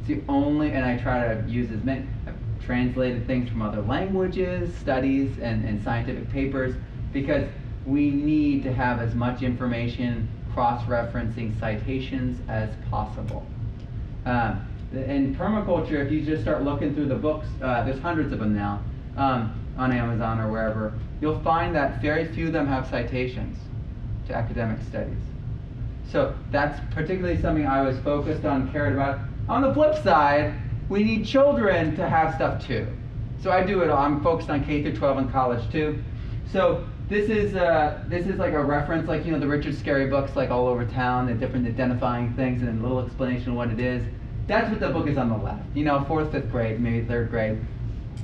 It's 0.00 0.08
the 0.08 0.22
only, 0.28 0.72
and 0.72 0.84
I 0.84 0.96
try 0.98 1.34
to 1.34 1.48
use 1.48 1.70
as 1.70 1.82
many, 1.82 2.06
I've 2.26 2.34
translated 2.64 3.26
things 3.26 3.48
from 3.48 3.62
other 3.62 3.82
languages, 3.82 4.74
studies, 4.76 5.38
and, 5.38 5.64
and 5.64 5.82
scientific 5.82 6.30
papers 6.30 6.74
because 7.12 7.48
we 7.86 8.10
need 8.10 8.62
to 8.64 8.72
have 8.72 9.00
as 9.00 9.14
much 9.14 9.42
information 9.42 10.28
cross-referencing 10.52 11.58
citations 11.60 12.40
as 12.48 12.70
possible. 12.90 13.46
Um, 14.24 14.66
in 14.92 15.36
permaculture, 15.36 16.04
if 16.04 16.10
you 16.10 16.22
just 16.22 16.42
start 16.42 16.62
looking 16.62 16.94
through 16.94 17.06
the 17.06 17.16
books, 17.16 17.46
uh, 17.62 17.84
there's 17.84 18.00
hundreds 18.00 18.32
of 18.32 18.40
them 18.40 18.56
now 18.56 18.82
um, 19.16 19.54
on 19.76 19.92
Amazon 19.92 20.40
or 20.40 20.50
wherever, 20.50 20.94
you'll 21.20 21.40
find 21.40 21.74
that 21.74 22.00
very 22.00 22.26
few 22.34 22.46
of 22.46 22.52
them 22.52 22.66
have 22.66 22.88
citations 22.88 23.58
to 24.26 24.34
academic 24.34 24.78
studies. 24.88 25.22
So 26.10 26.34
that's 26.50 26.80
particularly 26.94 27.40
something 27.40 27.66
I 27.66 27.82
was 27.82 27.98
focused 28.00 28.44
on, 28.44 28.70
cared 28.72 28.94
about. 28.94 29.20
On 29.48 29.62
the 29.62 29.72
flip 29.74 30.02
side, 30.02 30.54
we 30.88 31.04
need 31.04 31.26
children 31.26 31.96
to 31.96 32.08
have 32.08 32.34
stuff 32.34 32.64
too. 32.66 32.86
So 33.42 33.50
I 33.50 33.64
do 33.64 33.82
it 33.82 33.90
all. 33.90 33.98
I'm 33.98 34.22
focused 34.22 34.50
on 34.50 34.64
K 34.64 34.82
through 34.82 34.96
12 34.96 35.18
and 35.18 35.32
college 35.32 35.70
too. 35.70 36.02
So 36.52 36.86
this 37.08 37.30
is 37.30 37.54
uh, 37.54 38.02
this 38.08 38.26
is 38.26 38.36
like 38.36 38.52
a 38.52 38.62
reference, 38.62 39.08
like 39.08 39.24
you 39.24 39.30
know 39.30 39.38
the 39.38 39.46
Richard 39.46 39.74
Scarry 39.74 40.10
books, 40.10 40.34
like 40.34 40.50
all 40.50 40.66
over 40.66 40.84
town, 40.84 41.26
the 41.26 41.34
different 41.34 41.66
identifying 41.66 42.34
things 42.34 42.62
and 42.62 42.80
a 42.80 42.82
little 42.82 43.04
explanation 43.04 43.50
of 43.50 43.54
what 43.54 43.70
it 43.70 43.78
is. 43.78 44.02
That's 44.48 44.68
what 44.70 44.80
the 44.80 44.88
book 44.88 45.06
is 45.06 45.16
on 45.16 45.28
the 45.28 45.36
left. 45.36 45.62
You 45.74 45.84
know, 45.84 46.04
fourth, 46.04 46.32
fifth 46.32 46.50
grade, 46.50 46.80
maybe 46.80 47.06
third 47.06 47.30
grade. 47.30 47.64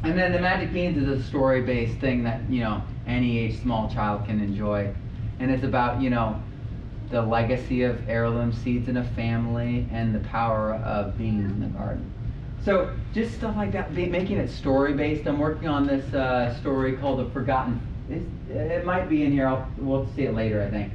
And 0.03 0.19
then 0.19 0.33
the 0.33 0.41
Magic 0.41 0.73
Beans 0.73 0.97
is 0.97 1.09
a 1.09 1.23
story-based 1.23 1.99
thing 2.01 2.25
that 2.25 2.41
you 2.51 2.61
know 2.61 2.83
any 3.07 3.39
age 3.39 3.61
small 3.61 3.89
child 3.89 4.27
can 4.27 4.41
enjoy, 4.41 4.93
and 5.39 5.51
it's 5.51 5.65
about 5.65 6.03
you 6.03 6.11
know 6.11 6.43
the 7.11 7.23
legacy 7.23 7.83
of 7.83 8.09
heirloom 8.09 8.53
seeds 8.53 8.89
in 8.89 8.97
a 8.97 9.05
family 9.11 9.87
and 9.93 10.13
the 10.13 10.21
power 10.29 10.75
of 10.75 11.17
beans 11.17 11.53
in 11.53 11.61
the 11.61 11.67
garden. 11.67 12.11
So 12.65 12.93
just 13.13 13.35
stuff 13.35 13.55
like 13.57 13.73
that, 13.73 13.93
making 13.93 14.39
it 14.39 14.49
story-based. 14.49 15.27
I'm 15.27 15.39
working 15.39 15.69
on 15.69 15.87
this 15.87 16.13
uh, 16.15 16.59
story 16.61 16.97
called 16.97 17.21
The 17.21 17.31
Forgotten. 17.31 17.92
It's, 18.13 18.51
it 18.51 18.85
might 18.85 19.09
be 19.09 19.25
in 19.25 19.33
here. 19.33 19.47
I'll, 19.47 19.69
we'll 19.79 20.09
see 20.15 20.23
it 20.23 20.35
later, 20.35 20.63
I 20.63 20.71
think. 20.71 20.93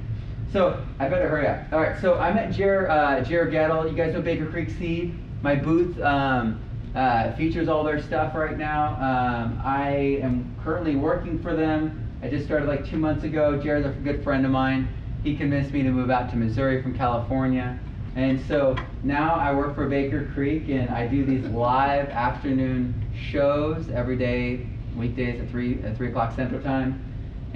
So 0.53 0.81
I 0.99 1.09
better 1.09 1.27
hurry 1.27 1.47
up. 1.47 1.71
All 1.73 1.79
right. 1.79 1.99
So 2.01 2.17
I'm 2.17 2.37
at 2.37 2.51
Jer 2.51 2.89
uh, 2.89 3.21
Jere 3.21 3.47
Gettle. 3.47 3.89
You 3.89 3.95
guys 3.95 4.13
know 4.13 4.21
Baker 4.21 4.45
Creek 4.45 4.69
Seed. 4.69 5.17
My 5.41 5.55
booth 5.55 5.99
um, 6.01 6.61
uh, 6.95 7.33
features 7.33 7.67
all 7.67 7.83
their 7.83 8.01
stuff 8.01 8.33
right 8.33 8.57
now. 8.57 8.95
Um, 8.95 9.61
I 9.63 10.19
am 10.21 10.55
currently 10.63 10.95
working 10.95 11.41
for 11.41 11.55
them. 11.55 12.03
I 12.23 12.29
just 12.29 12.45
started 12.45 12.67
like 12.67 12.89
two 12.89 12.97
months 12.97 13.23
ago. 13.23 13.61
Jere's 13.61 13.85
a 13.85 13.89
good 13.89 14.23
friend 14.23 14.45
of 14.45 14.51
mine. 14.51 14.87
He 15.23 15.35
convinced 15.35 15.71
me 15.71 15.83
to 15.83 15.91
move 15.91 16.09
out 16.09 16.29
to 16.31 16.35
Missouri 16.35 16.81
from 16.81 16.97
California. 16.97 17.79
And 18.15 18.41
so 18.47 18.75
now 19.03 19.35
I 19.35 19.53
work 19.53 19.75
for 19.75 19.87
Baker 19.87 20.31
Creek 20.33 20.69
and 20.69 20.89
I 20.89 21.05
do 21.05 21.23
these 21.23 21.45
live 21.51 22.09
afternoon 22.09 22.95
shows 23.15 23.89
every 23.89 24.17
day, 24.17 24.65
weekdays 24.95 25.39
at 25.39 25.49
3, 25.49 25.83
at 25.83 25.97
3 25.97 26.09
o'clock 26.09 26.35
Central 26.35 26.61
Time. 26.61 27.03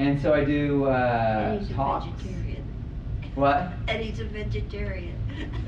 And 0.01 0.19
so 0.19 0.33
I 0.33 0.43
do 0.43 0.85
uh, 0.85 1.51
Eddie's 1.53 1.69
a 1.69 1.73
talks. 1.75 2.07
vegetarian. 2.07 2.63
What? 3.35 3.71
Eddie's 3.87 4.19
a 4.19 4.25
vegetarian. 4.25 5.15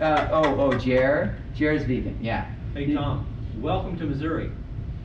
Uh, 0.02 0.28
oh, 0.32 0.60
oh, 0.60 0.74
Jer? 0.74 1.38
Jer's 1.56 1.84
vegan, 1.84 2.18
yeah. 2.20 2.52
Hey, 2.74 2.96
Tom, 2.96 3.28
welcome 3.58 3.96
to 4.00 4.06
Missouri. 4.06 4.50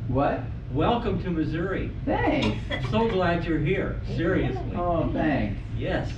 What? 0.06 0.40
Welcome 0.72 1.22
to 1.24 1.30
Missouri. 1.30 1.90
Thanks. 2.06 2.56
So 2.90 3.06
glad 3.06 3.44
you're 3.44 3.58
here, 3.58 4.00
seriously. 4.16 4.72
Oh, 4.74 5.12
thanks. 5.12 5.60
Yes. 5.76 6.10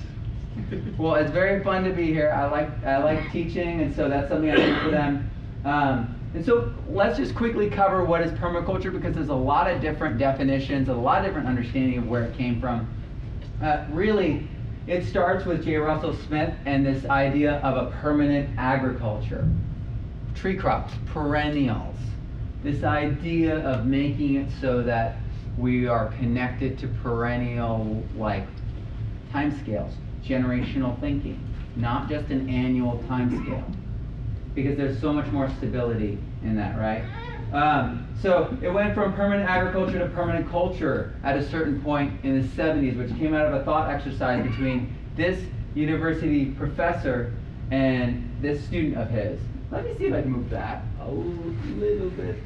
Well, 0.97 1.15
it's 1.15 1.31
very 1.31 1.61
fun 1.65 1.83
to 1.83 1.91
be 1.91 2.13
here. 2.13 2.31
I 2.31 2.49
like 2.49 2.85
I 2.85 3.03
like 3.03 3.29
teaching, 3.33 3.81
and 3.81 3.93
so 3.93 4.07
that's 4.07 4.29
something 4.29 4.49
I 4.49 4.55
do 4.55 4.79
for 4.79 4.89
them. 4.89 5.29
Um, 5.65 6.15
and 6.33 6.45
so 6.45 6.73
let's 6.87 7.17
just 7.17 7.35
quickly 7.35 7.69
cover 7.69 8.05
what 8.05 8.21
is 8.21 8.31
permaculture 8.31 8.89
because 8.93 9.13
there's 9.13 9.27
a 9.27 9.33
lot 9.33 9.69
of 9.69 9.81
different 9.81 10.17
definitions, 10.17 10.87
a 10.87 10.93
lot 10.93 11.19
of 11.19 11.25
different 11.25 11.49
understanding 11.49 11.97
of 11.97 12.07
where 12.07 12.23
it 12.23 12.37
came 12.37 12.61
from. 12.61 12.87
Uh, 13.61 13.85
really, 13.91 14.47
it 14.87 15.05
starts 15.05 15.45
with 15.45 15.63
J. 15.63 15.75
Russell 15.75 16.15
Smith 16.27 16.51
and 16.65 16.83
this 16.83 17.05
idea 17.05 17.57
of 17.59 17.77
a 17.77 17.91
permanent 17.97 18.49
agriculture, 18.57 19.47
tree 20.33 20.55
crops, 20.55 20.93
perennials. 21.05 21.95
This 22.63 22.83
idea 22.83 23.59
of 23.59 23.85
making 23.85 24.35
it 24.35 24.49
so 24.59 24.81
that 24.81 25.17
we 25.59 25.87
are 25.87 26.07
connected 26.13 26.79
to 26.79 26.87
perennial 26.87 28.03
like 28.17 28.47
timescales, 29.31 29.93
generational 30.23 30.99
thinking, 30.99 31.39
not 31.75 32.09
just 32.09 32.29
an 32.29 32.49
annual 32.49 33.03
timescale. 33.07 33.63
Because 34.55 34.75
there's 34.75 34.99
so 34.99 35.13
much 35.13 35.31
more 35.31 35.49
stability 35.57 36.17
in 36.43 36.55
that, 36.55 36.79
right? 36.79 37.03
Um, 37.53 38.07
so 38.21 38.57
it 38.61 38.69
went 38.69 38.95
from 38.95 39.13
permanent 39.13 39.49
agriculture 39.49 39.99
to 39.99 40.07
permanent 40.07 40.49
culture 40.49 41.13
at 41.23 41.37
a 41.37 41.49
certain 41.49 41.81
point 41.81 42.23
in 42.23 42.41
the 42.41 42.47
70s, 42.47 42.97
which 42.97 43.17
came 43.17 43.33
out 43.33 43.45
of 43.45 43.53
a 43.53 43.63
thought 43.65 43.89
exercise 43.89 44.45
between 44.47 44.95
this 45.17 45.43
university 45.75 46.45
professor 46.45 47.33
and 47.71 48.29
this 48.41 48.63
student 48.65 48.97
of 48.97 49.09
his. 49.09 49.39
Let 49.69 49.85
me 49.85 49.95
see 49.97 50.05
if 50.05 50.13
I 50.13 50.21
can 50.21 50.31
move 50.31 50.49
that 50.49 50.83
a 51.01 51.09
little 51.09 52.09
bit. 52.11 52.37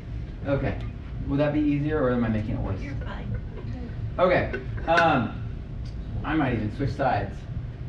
Okay. 0.47 0.77
Will 1.27 1.38
that 1.38 1.53
be 1.53 1.59
easier 1.59 2.03
or 2.03 2.12
am 2.12 2.24
I 2.24 2.29
making 2.29 2.51
it 2.51 2.59
worse? 2.59 2.79
You're 2.81 2.95
fine. 2.95 3.35
Okay. 4.19 4.51
Um, 4.88 5.41
I 6.24 6.35
might 6.35 6.53
even 6.53 6.75
switch 6.75 6.91
sides. 6.91 7.35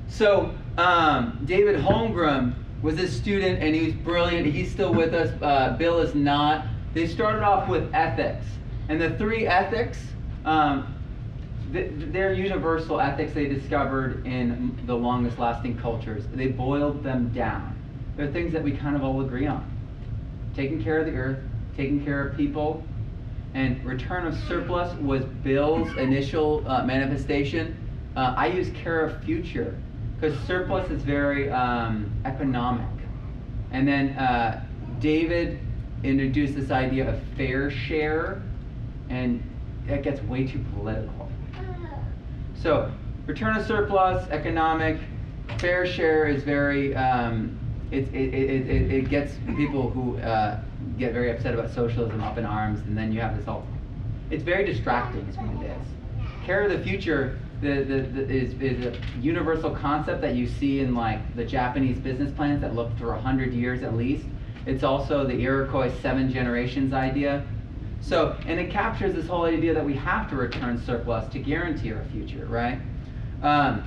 So 0.09 0.55
um, 0.79 1.43
David 1.45 1.77
Holmgren 1.77 2.55
was 2.83 2.99
a 2.99 3.09
student 3.09 3.63
and 3.63 3.75
he 3.75 3.87
was 3.87 3.95
brilliant. 3.95 4.47
He's 4.47 4.71
still 4.71 4.93
with 4.93 5.15
us. 5.15 5.31
Uh, 5.43 5.77
Bill 5.77 5.99
is 6.01 6.15
not. 6.15 6.67
They 6.97 7.07
started 7.07 7.43
off 7.43 7.69
with 7.69 7.91
ethics, 7.93 8.47
and 8.89 8.99
the 8.99 9.11
three 9.19 9.47
ethics. 9.47 10.03
Um, 10.47 10.95
th- 11.71 11.91
they're 11.95 12.33
universal 12.33 13.03
ethics 13.03 13.35
they 13.35 13.47
discovered 13.49 14.25
in 14.27 14.81
the 14.87 14.95
longest 14.95 15.39
lasting 15.39 15.77
cultures. 15.77 16.25
They 16.33 16.47
boiled 16.47 17.03
them 17.05 17.29
down. 17.35 17.77
They're 18.17 18.33
things 18.33 18.51
that 18.55 18.63
we 18.63 18.73
kind 18.73 18.97
of 18.97 19.05
all 19.05 19.21
agree 19.21 19.47
on. 19.47 19.71
Taking 20.55 20.83
care 20.83 20.99
of 20.99 21.05
the 21.05 21.13
earth, 21.13 21.41
taking 21.77 22.03
care 22.03 22.27
of 22.27 22.35
people, 22.35 22.83
and 23.53 23.85
return 23.85 24.27
of 24.27 24.35
surplus 24.49 24.99
was 24.99 25.23
Bill's 25.45 25.95
initial 25.99 26.65
uh, 26.67 26.83
manifestation. 26.83 27.77
Uh, 28.17 28.33
I 28.39 28.47
use 28.47 28.71
care 28.71 29.05
of 29.05 29.23
future 29.23 29.77
because 30.19 30.35
surplus 30.47 30.91
is 30.91 31.03
very 31.03 31.51
um, 31.51 32.11
economic. 32.25 32.89
And 33.71 33.87
then 33.87 34.17
uh, 34.17 34.65
David 34.99 35.61
introduced 36.03 36.55
this 36.55 36.71
idea 36.71 37.09
of 37.09 37.21
fair 37.37 37.71
share, 37.71 38.43
and 39.09 39.43
that 39.87 40.03
gets 40.03 40.21
way 40.23 40.47
too 40.47 40.65
political. 40.75 41.31
So, 42.55 42.91
return 43.27 43.57
of 43.57 43.67
surplus, 43.67 44.29
economic, 44.31 44.99
fair 45.59 45.87
share 45.87 46.27
is 46.27 46.43
very, 46.43 46.95
um, 46.97 47.59
it, 47.91 48.09
it, 48.15 48.35
it, 48.35 48.69
it, 48.69 48.93
it 48.93 49.09
gets 49.09 49.35
people 49.57 49.91
who 49.91 50.19
uh, 50.19 50.61
get 50.99 51.13
very 51.13 51.31
upset 51.31 51.55
about 51.55 51.71
socialism 51.71 52.23
up 52.23 52.39
in 52.39 52.45
arms, 52.45 52.81
and 52.81 52.97
then 52.97 53.13
you 53.13 53.21
have 53.21 53.37
this 53.37 53.47
whole, 53.47 53.67
it's 54.31 54.43
very 54.43 54.65
distracting, 54.65 55.21
is 55.29 55.37
what 55.37 55.65
it 55.65 55.71
is. 55.71 55.87
Care 56.45 56.63
of 56.63 56.71
the 56.71 56.85
future 56.85 57.39
the, 57.61 57.85
the, 57.85 58.01
the, 58.03 58.29
is, 58.29 58.53
is 58.61 58.87
a 58.87 58.99
universal 59.21 59.71
concept 59.71 60.21
that 60.21 60.35
you 60.35 60.47
see 60.47 60.81
in 60.81 60.95
like 60.95 61.35
the 61.37 61.45
Japanese 61.45 61.99
business 61.99 62.33
plans 62.33 62.61
that 62.61 62.75
look 62.75 62.97
for 62.99 63.09
100 63.13 63.53
years 63.53 63.83
at 63.83 63.97
least. 63.97 64.27
It's 64.67 64.83
also 64.83 65.25
the 65.25 65.41
Iroquois 65.41 65.93
seven 66.03 66.31
generations 66.31 66.93
idea. 66.93 67.47
So, 68.01 68.37
and 68.47 68.61
it 68.61 68.71
captures 68.71 69.15
this 69.15 69.27
whole 69.27 69.45
idea 69.45 69.73
that 69.73 69.85
we 69.85 69.95
have 69.95 70.29
to 70.31 70.37
return 70.37 70.81
surplus 70.85 71.29
to 71.33 71.39
guarantee 71.39 71.93
our 71.93 72.05
future, 72.13 72.47
right? 72.47 72.79
Um, 73.43 73.83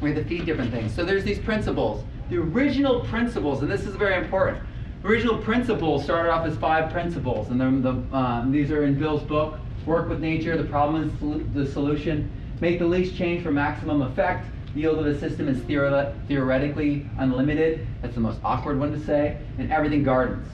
we 0.00 0.10
have 0.10 0.18
to 0.22 0.28
feed 0.28 0.46
different 0.46 0.70
things. 0.70 0.94
So 0.94 1.04
there's 1.04 1.24
these 1.24 1.38
principles. 1.38 2.04
The 2.30 2.38
original 2.38 3.00
principles, 3.00 3.62
and 3.62 3.70
this 3.70 3.86
is 3.86 3.96
very 3.96 4.16
important. 4.16 4.58
Original 5.04 5.38
principles 5.38 6.04
started 6.04 6.30
off 6.30 6.46
as 6.46 6.56
five 6.56 6.90
principles, 6.90 7.50
and 7.50 7.60
the, 7.60 8.16
um, 8.16 8.50
these 8.50 8.70
are 8.70 8.84
in 8.84 8.98
Bill's 8.98 9.22
book. 9.22 9.58
Work 9.84 10.08
with 10.08 10.20
nature. 10.20 10.56
The 10.56 10.64
problem 10.64 11.04
is 11.04 11.54
the 11.54 11.70
solution. 11.70 12.30
Make 12.60 12.78
the 12.78 12.86
least 12.86 13.14
change 13.14 13.42
for 13.42 13.50
maximum 13.50 14.00
effect. 14.00 14.46
Yield 14.74 14.98
of 14.98 15.04
the 15.04 15.18
system 15.18 15.48
is 15.48 15.58
theore- 15.58 16.12
theoretically 16.26 17.06
unlimited. 17.18 17.86
That's 18.02 18.14
the 18.14 18.20
most 18.20 18.40
awkward 18.44 18.78
one 18.78 18.92
to 18.92 19.00
say. 19.00 19.36
And 19.58 19.70
everything 19.70 20.02
gardens. 20.02 20.48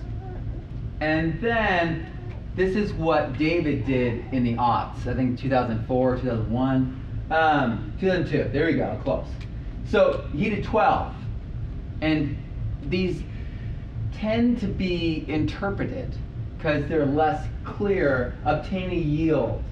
And 1.01 1.41
then 1.41 2.07
this 2.55 2.77
is 2.77 2.93
what 2.93 3.39
David 3.39 3.87
did 3.87 4.25
in 4.33 4.45
the 4.45 4.55
aughts. 4.55 5.07
I 5.07 5.15
think 5.15 5.39
2004, 5.39 6.17
2001, 6.17 7.01
um, 7.31 7.93
2002. 8.01 8.51
There 8.53 8.67
we 8.67 8.75
go, 8.75 9.01
close. 9.03 9.27
So 9.87 10.29
he 10.35 10.51
did 10.51 10.65
12. 10.65 11.15
And 12.03 12.37
these 12.89 13.23
tend 14.13 14.61
to 14.61 14.67
be 14.67 15.25
interpreted 15.29 16.15
because 16.57 16.87
they're 16.89 17.07
less 17.07 17.47
clear. 17.65 18.35
Obtain 18.45 18.91
a 18.91 18.95
yield. 18.95 19.63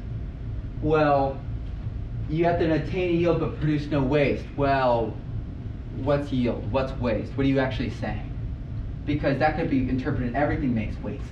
Well, 0.80 1.38
you 2.28 2.44
have 2.44 2.58
to 2.58 2.70
attain 2.72 3.18
yield 3.18 3.40
but 3.40 3.58
produce 3.58 3.86
no 3.86 4.02
waste. 4.02 4.44
Well, 4.56 5.14
what's 5.96 6.32
yield? 6.32 6.70
What's 6.70 6.92
waste? 7.00 7.32
What 7.32 7.44
are 7.44 7.48
you 7.48 7.58
actually 7.58 7.90
saying? 7.90 8.24
Because 9.06 9.38
that 9.38 9.56
could 9.56 9.70
be 9.70 9.88
interpreted 9.88 10.34
everything 10.34 10.74
makes 10.74 10.96
waste. 10.98 11.22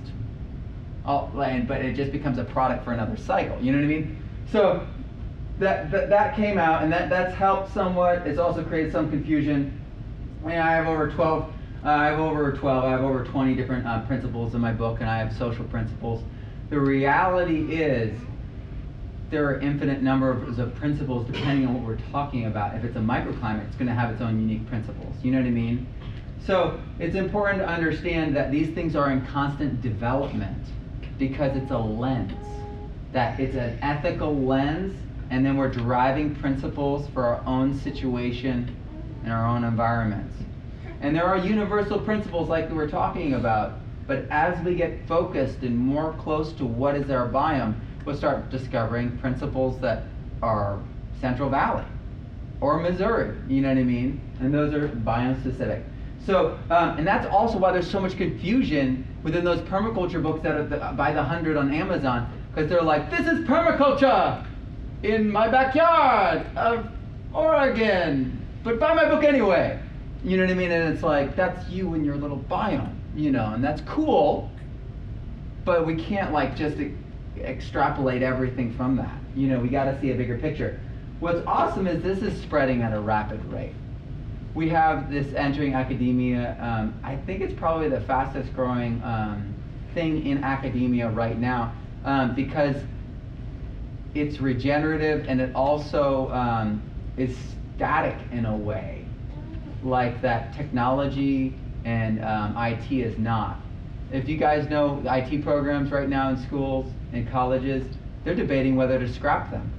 All, 1.05 1.31
and, 1.39 1.67
but 1.67 1.81
it 1.81 1.93
just 1.93 2.11
becomes 2.11 2.37
a 2.37 2.43
product 2.43 2.83
for 2.83 2.91
another 2.91 3.15
cycle. 3.15 3.59
You 3.61 3.71
know 3.71 3.77
what 3.77 3.85
I 3.85 3.87
mean? 3.87 4.23
So 4.51 4.85
that, 5.59 5.91
that, 5.91 6.09
that 6.09 6.35
came 6.35 6.57
out 6.57 6.83
and 6.83 6.91
that, 6.91 7.09
that's 7.09 7.33
helped 7.35 7.73
somewhat. 7.73 8.27
It's 8.27 8.39
also 8.39 8.63
created 8.63 8.91
some 8.91 9.09
confusion. 9.09 9.79
I, 10.43 10.47
mean, 10.47 10.57
I 10.57 10.71
have 10.71 10.87
over 10.87 11.09
12, 11.11 11.43
uh, 11.43 11.87
I 11.87 12.05
have 12.07 12.19
over 12.19 12.51
12, 12.51 12.83
I 12.83 12.91
have 12.91 13.01
over 13.01 13.23
20 13.23 13.55
different 13.55 13.85
uh, 13.85 14.01
principles 14.05 14.55
in 14.55 14.61
my 14.61 14.73
book 14.73 14.99
and 14.99 15.09
I 15.09 15.19
have 15.19 15.35
social 15.37 15.63
principles. 15.65 16.23
The 16.69 16.79
reality 16.79 17.73
is 17.73 18.17
there 19.29 19.45
are 19.47 19.59
infinite 19.59 20.01
numbers 20.01 20.57
of 20.57 20.73
principles 20.75 21.27
depending 21.27 21.67
on 21.67 21.73
what 21.73 21.83
we're 21.83 22.11
talking 22.11 22.45
about. 22.45 22.75
If 22.75 22.83
it's 22.83 22.95
a 22.95 22.99
microclimate, 22.99 23.67
it's 23.67 23.75
going 23.75 23.87
to 23.87 23.93
have 23.93 24.11
its 24.11 24.21
own 24.21 24.39
unique 24.39 24.67
principles. 24.67 25.13
You 25.21 25.31
know 25.31 25.39
what 25.39 25.47
I 25.47 25.51
mean? 25.51 25.87
So 26.45 26.79
it's 26.97 27.15
important 27.15 27.59
to 27.59 27.67
understand 27.67 28.35
that 28.37 28.51
these 28.51 28.73
things 28.73 28.95
are 28.95 29.11
in 29.11 29.25
constant 29.25 29.81
development 29.81 30.65
because 31.17 31.57
it's 31.57 31.71
a 31.71 31.77
lens. 31.77 32.33
That 33.11 33.39
it's 33.39 33.55
an 33.55 33.77
ethical 33.81 34.33
lens, 34.33 34.97
and 35.29 35.45
then 35.45 35.57
we're 35.57 35.71
deriving 35.71 36.35
principles 36.35 37.09
for 37.09 37.25
our 37.25 37.43
own 37.45 37.77
situation 37.77 38.73
and 39.23 39.33
our 39.33 39.45
own 39.45 39.65
environments. 39.65 40.35
And 41.01 41.13
there 41.13 41.25
are 41.25 41.37
universal 41.37 41.99
principles 41.99 42.47
like 42.47 42.69
we 42.69 42.75
were 42.75 42.89
talking 42.89 43.33
about, 43.33 43.79
but 44.07 44.25
as 44.29 44.63
we 44.63 44.75
get 44.75 45.05
focused 45.05 45.63
and 45.63 45.77
more 45.77 46.13
close 46.13 46.53
to 46.53 46.65
what 46.65 46.95
is 46.95 47.09
our 47.09 47.29
biome, 47.29 47.75
we'll 48.07 48.15
start 48.15 48.49
discovering 48.49 49.17
principles 49.17 49.79
that 49.81 50.03
are 50.41 50.79
Central 51.19 51.49
Valley 51.49 51.83
or 52.61 52.79
Missouri, 52.79 53.37
you 53.49 53.61
know 53.61 53.67
what 53.67 53.77
I 53.77 53.83
mean? 53.83 54.21
And 54.39 54.53
those 54.53 54.73
are 54.73 54.87
biome 54.87 55.39
specific. 55.41 55.83
So, 56.25 56.57
um, 56.69 56.97
and 56.97 57.05
that's 57.05 57.27
also 57.27 57.57
why 57.57 57.73
there's 57.73 57.89
so 57.89 57.99
much 57.99 58.17
confusion 58.17 59.05
within 59.23 59.43
those 59.43 59.59
permaculture 59.61 60.23
books 60.23 60.41
that 60.43 60.55
are 60.55 60.65
the, 60.65 60.77
by 60.95 61.11
the 61.13 61.21
hundred 61.21 61.57
on 61.57 61.73
Amazon, 61.73 62.31
because 62.55 62.69
they're 62.69 62.81
like, 62.81 63.11
this 63.11 63.27
is 63.27 63.45
permaculture 63.45 64.45
in 65.03 65.29
my 65.29 65.49
backyard 65.49 66.45
of 66.55 66.89
Oregon, 67.33 68.41
but 68.63 68.79
buy 68.79 68.93
my 68.93 69.05
book 69.09 69.23
anyway. 69.23 69.79
You 70.23 70.37
know 70.37 70.43
what 70.43 70.51
I 70.51 70.55
mean? 70.55 70.71
And 70.71 70.93
it's 70.93 71.03
like, 71.03 71.35
that's 71.35 71.69
you 71.69 71.93
and 71.93 72.05
your 72.05 72.15
little 72.15 72.39
biome, 72.49 72.95
you 73.15 73.31
know, 73.31 73.53
and 73.53 73.63
that's 73.63 73.81
cool, 73.81 74.49
but 75.65 75.85
we 75.85 75.95
can't 75.95 76.31
like 76.31 76.55
just 76.55 76.77
extrapolate 77.43 78.21
everything 78.21 78.73
from 78.73 78.95
that. 78.97 79.17
You 79.35 79.47
know, 79.47 79.59
we 79.59 79.69
got 79.69 79.85
to 79.85 79.99
see 80.01 80.11
a 80.11 80.15
bigger 80.15 80.37
picture. 80.37 80.79
What's 81.19 81.45
awesome 81.47 81.87
is 81.87 82.03
this 82.03 82.19
is 82.19 82.39
spreading 82.41 82.81
at 82.81 82.93
a 82.93 82.99
rapid 82.99 83.43
rate. 83.45 83.73
We 84.53 84.69
have 84.69 85.11
this 85.11 85.33
entering 85.33 85.73
academia. 85.73 86.57
Um, 86.59 86.99
I 87.03 87.15
think 87.15 87.41
it's 87.41 87.53
probably 87.53 87.89
the 87.89 88.01
fastest 88.01 88.53
growing 88.55 89.01
um, 89.03 89.53
thing 89.93 90.25
in 90.25 90.43
academia 90.43 91.09
right 91.09 91.37
now 91.37 91.73
um, 92.05 92.35
because 92.35 92.75
it's 94.15 94.39
regenerative 94.39 95.25
and 95.27 95.41
it 95.41 95.53
also 95.55 96.31
um, 96.31 96.81
is 97.17 97.35
static 97.75 98.17
in 98.31 98.45
a 98.45 98.55
way, 98.55 99.05
like 99.83 100.21
that 100.21 100.53
technology 100.55 101.53
and 101.85 102.23
um, 102.23 102.55
IT 102.57 102.91
is 102.91 103.17
not. 103.17 103.59
If 104.11 104.29
you 104.29 104.37
guys 104.37 104.69
know 104.69 105.01
IT 105.05 105.43
programs 105.43 105.91
right 105.91 106.07
now 106.07 106.29
in 106.29 106.37
schools, 106.37 106.91
and 107.13 107.29
colleges, 107.29 107.85
they're 108.23 108.35
debating 108.35 108.75
whether 108.75 108.99
to 108.99 109.11
scrap 109.11 109.51
them. 109.51 109.71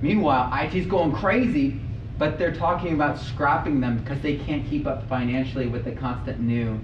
Meanwhile, 0.00 0.52
IT's 0.64 0.86
going 0.86 1.12
crazy, 1.12 1.80
but 2.18 2.38
they're 2.38 2.54
talking 2.54 2.94
about 2.94 3.18
scrapping 3.18 3.80
them 3.80 3.98
because 3.98 4.20
they 4.20 4.36
can't 4.36 4.68
keep 4.68 4.86
up 4.86 5.08
financially 5.08 5.66
with 5.66 5.84
the 5.84 5.92
constant 5.92 6.40
new, 6.40 6.78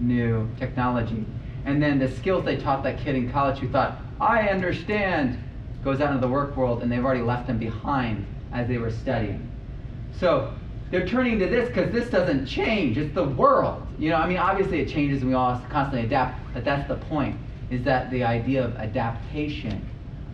new 0.00 0.48
technology. 0.58 1.24
And 1.64 1.82
then 1.82 1.98
the 1.98 2.10
skills 2.10 2.44
they 2.44 2.56
taught 2.56 2.82
that 2.84 2.98
kid 2.98 3.14
in 3.16 3.30
college 3.30 3.58
who 3.58 3.68
thought, 3.68 3.98
I 4.20 4.48
understand, 4.48 5.42
goes 5.82 6.00
out 6.00 6.08
into 6.08 6.20
the 6.20 6.32
work 6.32 6.56
world 6.56 6.82
and 6.82 6.90
they've 6.90 7.04
already 7.04 7.22
left 7.22 7.46
them 7.46 7.58
behind 7.58 8.26
as 8.52 8.68
they 8.68 8.78
were 8.78 8.90
studying. 8.90 9.50
So 10.18 10.52
they're 10.90 11.06
turning 11.06 11.38
to 11.38 11.46
this 11.46 11.68
because 11.68 11.92
this 11.92 12.08
doesn't 12.10 12.46
change. 12.46 12.98
It's 12.98 13.14
the 13.14 13.24
world. 13.24 13.83
You 13.98 14.10
know, 14.10 14.16
I 14.16 14.28
mean, 14.28 14.38
obviously 14.38 14.80
it 14.80 14.88
changes 14.88 15.20
and 15.22 15.30
we 15.30 15.34
all 15.34 15.60
constantly 15.70 16.06
adapt, 16.06 16.40
but 16.52 16.64
that's 16.64 16.86
the 16.88 16.96
point 16.96 17.36
is 17.70 17.82
that 17.84 18.10
the 18.10 18.24
idea 18.24 18.64
of 18.64 18.76
adaptation, 18.76 19.88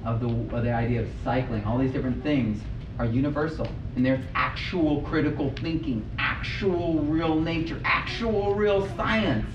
of 0.04 0.20
the, 0.20 0.28
of 0.56 0.64
the 0.64 0.72
idea 0.72 1.02
of 1.02 1.08
cycling, 1.22 1.64
all 1.64 1.78
these 1.78 1.92
different 1.92 2.22
things 2.22 2.60
are 2.98 3.06
universal. 3.06 3.68
And 3.96 4.04
there's 4.04 4.24
actual 4.34 5.02
critical 5.02 5.52
thinking, 5.60 6.08
actual 6.18 7.00
real 7.00 7.38
nature, 7.38 7.80
actual 7.84 8.54
real 8.54 8.86
science, 8.96 9.46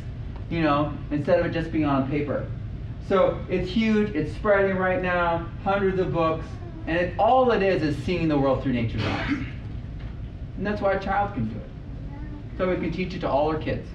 you 0.50 0.62
know, 0.62 0.94
instead 1.12 1.40
of 1.40 1.46
it 1.48 1.52
just 1.52 1.72
being 1.72 1.86
on 1.86 2.10
paper. 2.10 2.48
So 3.08 3.40
it's 3.50 3.70
huge. 3.70 4.16
It's 4.16 4.34
spreading 4.36 4.78
right 4.78 5.02
now. 5.02 5.48
Hundreds 5.64 6.00
of 6.00 6.12
books, 6.12 6.46
and 6.88 6.98
it, 6.98 7.14
all 7.20 7.52
it 7.52 7.62
is 7.62 7.84
is 7.84 8.04
seeing 8.04 8.28
the 8.28 8.38
world 8.38 8.64
through 8.64 8.74
nature's 8.74 9.04
eyes. 9.04 9.30
And 10.58 10.66
that's 10.66 10.82
why 10.82 10.94
a 10.94 11.00
child 11.00 11.34
can 11.34 11.48
do 11.48 11.56
it. 11.56 11.70
So 12.58 12.70
we 12.70 12.78
can 12.78 12.92
teach 12.92 13.14
it 13.14 13.20
to 13.20 13.30
all 13.30 13.50
our 13.50 13.60
kids. 13.60 13.88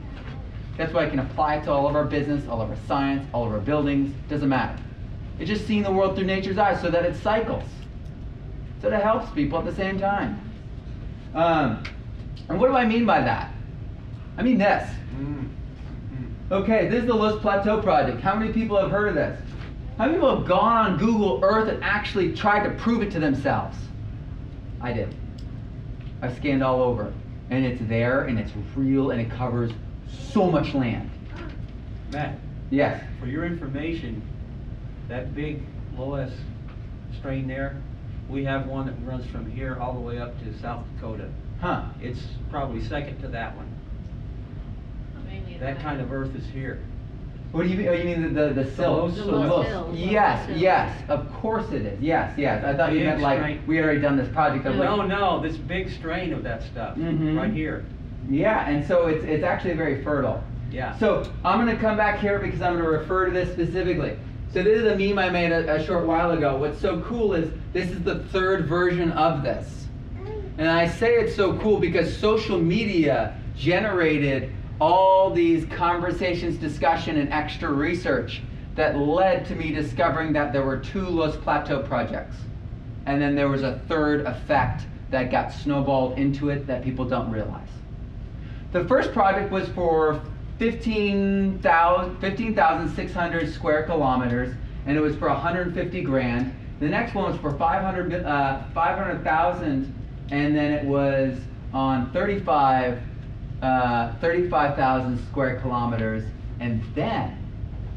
That's 0.81 0.95
why 0.95 1.05
I 1.05 1.11
can 1.11 1.19
apply 1.19 1.57
it 1.57 1.65
to 1.65 1.73
all 1.73 1.87
of 1.87 1.95
our 1.95 2.07
business, 2.07 2.49
all 2.49 2.63
of 2.63 2.71
our 2.71 2.77
science, 2.89 3.29
all 3.35 3.47
of 3.47 3.53
our 3.53 3.61
buildings. 3.61 4.15
Doesn't 4.31 4.49
matter. 4.49 4.83
It's 5.39 5.47
just 5.47 5.67
seeing 5.67 5.83
the 5.83 5.93
world 5.93 6.17
through 6.17 6.25
nature's 6.25 6.57
eyes 6.57 6.81
so 6.81 6.89
that 6.89 7.05
it 7.05 7.17
cycles. 7.17 7.65
So 8.81 8.89
that 8.89 9.01
it 9.01 9.03
helps 9.03 9.31
people 9.33 9.59
at 9.59 9.67
the 9.67 9.75
same 9.75 10.01
time. 10.01 10.41
Um, 11.35 11.83
and 12.49 12.59
what 12.59 12.69
do 12.69 12.77
I 12.77 12.87
mean 12.87 13.05
by 13.05 13.21
that? 13.21 13.53
I 14.39 14.43
mean 14.43 14.57
this. 14.57 14.89
Okay, 16.51 16.89
this 16.89 17.03
is 17.03 17.07
the 17.07 17.15
Loess 17.15 17.39
Plateau 17.43 17.83
Project. 17.83 18.23
How 18.23 18.35
many 18.35 18.51
people 18.51 18.79
have 18.79 18.91
heard 18.91 19.09
of 19.09 19.15
this? 19.15 19.39
How 19.99 20.07
many 20.07 20.17
people 20.17 20.35
have 20.35 20.49
gone 20.49 20.93
on 20.93 20.99
Google 20.99 21.41
Earth 21.43 21.69
and 21.69 21.85
actually 21.85 22.35
tried 22.35 22.65
to 22.67 22.71
prove 22.77 23.03
it 23.03 23.11
to 23.11 23.21
themselves? 23.21 23.77
I 24.81 24.95
did. 24.95 25.15
I 26.23 26.33
scanned 26.33 26.63
all 26.63 26.81
over. 26.81 27.13
And 27.51 27.67
it's 27.67 27.83
there 27.83 28.23
and 28.25 28.39
it's 28.39 28.53
real 28.75 29.11
and 29.11 29.21
it 29.21 29.31
covers 29.31 29.73
so 30.11 30.51
much 30.51 30.75
land. 30.75 31.11
Matt, 32.13 32.39
Yes. 32.71 33.03
for 33.21 33.27
your 33.27 33.45
information, 33.45 34.23
that 35.09 35.35
big 35.35 35.63
Loess 35.97 36.33
strain 37.19 37.47
there, 37.49 37.77
we 38.29 38.45
have 38.45 38.67
one 38.67 38.87
that 38.87 38.95
runs 39.05 39.27
from 39.27 39.51
here 39.51 39.77
all 39.81 39.93
the 39.93 40.01
way 40.01 40.19
up 40.19 40.39
to 40.45 40.59
South 40.61 40.85
Dakota. 40.95 41.29
Huh. 41.61 41.85
It's 42.01 42.21
probably 42.51 42.83
second 42.85 43.21
to 43.23 43.29
that 43.29 43.57
one. 43.57 43.67
That 45.61 45.81
kind 45.81 46.01
of 46.01 46.11
earth 46.13 46.35
is 46.35 46.47
here. 46.47 46.81
What 47.53 47.65
do 47.65 47.69
you 47.69 47.77
mean? 47.77 47.89
Oh, 47.89 47.93
you 47.93 48.05
mean 48.05 48.33
the, 48.35 48.49
the, 48.49 48.63
the 48.63 48.71
sill? 48.77 48.93
Loess 49.09 49.17
The 49.17 49.25
soil. 49.25 49.41
Loess 49.49 49.67
Hills. 49.67 49.99
Yes, 49.99 50.49
Loess 50.49 50.59
yes, 50.59 50.97
Hills. 51.07 51.11
of 51.21 51.33
course 51.35 51.71
it 51.73 51.83
is. 51.85 52.01
Yes, 52.01 52.33
yes. 52.39 52.65
I 52.65 52.75
thought 52.77 52.93
you 52.93 53.01
Big 53.01 53.09
meant 53.09 53.21
like 53.21 53.39
strength. 53.41 53.67
we 53.67 53.79
already 53.81 54.01
done 54.01 54.17
this 54.17 54.29
project. 54.33 54.65
I 54.65 54.71
was 54.71 54.79
No, 54.79 54.95
like, 54.97 55.09
no, 55.09 55.41
this 55.43 55.57
big 55.57 55.91
strain 55.91 56.33
of 56.33 56.43
that 56.45 56.63
stuff, 56.63 56.97
Mhm. 56.97 57.37
right 57.37 57.53
here. 57.53 57.85
Yeah, 58.31 58.69
and 58.69 58.87
so 58.87 59.09
it's 59.09 59.25
it's 59.25 59.45
actually 59.45 59.75
very 59.75 60.03
fertile. 60.03 60.43
Yeah. 60.71 60.97
So 60.99 61.31
I'm 61.45 61.59
gonna 61.59 61.77
come 61.77 61.97
back 61.97 62.21
here 62.21 62.39
because 62.39 62.63
I'm 62.63 62.77
gonna 62.77 62.89
refer 62.89 63.27
to 63.27 63.33
this 63.33 63.53
specifically. 63.53 64.17
So 64.53 64.63
this 64.63 64.81
is 64.81 64.87
a 64.87 64.97
meme 64.97 65.19
I 65.19 65.31
made 65.31 65.53
a, 65.53 65.77
a 65.77 65.85
short 65.85 66.07
while 66.07 66.31
ago. 66.31 66.57
What's 66.57 66.81
so 66.81 67.01
cool 67.03 67.35
is 67.35 67.53
this 67.73 67.91
is 67.91 68.03
the 68.03 68.21
third 68.27 68.67
version 68.67 69.13
of 69.13 69.43
this. 69.43 69.87
And 70.59 70.69
I 70.69 70.89
say 70.89 71.15
it's 71.15 71.35
so 71.35 71.59
cool 71.59 71.81
because 71.81 72.17
social 72.17 72.59
media 72.59 73.41
generated 73.57 74.53
all 74.81 75.31
these 75.31 75.65
conversations, 75.67 76.57
discussion, 76.57 77.19
and 77.19 77.33
extra 77.33 77.71
research 77.71 78.43
that 78.75 78.97
led 78.97 79.47
to 79.47 79.55
me 79.55 79.73
discovering 79.73 80.33
that 80.33 80.53
there 80.53 80.65
were 80.65 80.79
two 80.79 81.07
Loess 81.07 81.37
Plateau 81.37 81.83
projects. 81.83 82.37
And 83.07 83.21
then 83.21 83.35
there 83.35 83.49
was 83.49 83.63
a 83.63 83.81
third 83.89 84.27
effect 84.27 84.85
that 85.11 85.31
got 85.31 85.53
snowballed 85.53 86.19
into 86.19 86.51
it 86.51 86.67
that 86.67 86.83
people 86.85 87.05
don't 87.05 87.31
realize. 87.31 87.69
The 88.73 88.85
first 88.85 89.13
project 89.13 89.51
was 89.51 89.69
for 89.71 90.21
15,000 90.59 92.21
15,600 92.21 93.53
square 93.53 93.83
kilometers, 93.85 94.55
and 94.87 94.97
it 94.97 95.01
was 95.01 95.17
for 95.17 95.29
150 95.29 96.03
grand. 96.03 96.55
The 96.79 96.89
next 96.89 97.15
one 97.15 97.31
was 97.31 97.41
for 97.41 97.53
500, 97.57 98.09
mi- 98.09 98.17
uh, 98.17 98.63
500,000, 98.73 99.93
and 100.31 100.57
then 100.57 100.73
it 100.73 100.85
was 100.85 101.37
on 101.75 102.13
35, 102.13 103.01
uh, 103.63 104.15
35,000 104.21 105.19
square 105.27 105.61
kilometers. 105.61 106.25
And 106.61 106.83
then, 106.95 107.37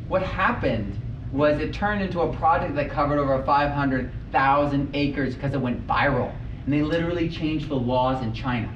what 0.07 0.23
happened 0.23 0.99
was 1.31 1.59
it 1.59 1.73
turned 1.73 2.01
into 2.01 2.21
a 2.21 2.33
project 2.33 2.75
that 2.75 2.89
covered 2.89 3.19
over 3.19 3.43
500,000 3.43 4.89
acres 4.93 5.35
because 5.35 5.53
it 5.53 5.61
went 5.61 5.85
viral. 5.87 6.33
And 6.65 6.73
they 6.73 6.81
literally 6.81 7.29
changed 7.29 7.69
the 7.69 7.75
laws 7.75 8.23
in 8.23 8.33
China. 8.33 8.71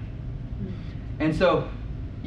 And 1.20 1.36
so 1.36 1.68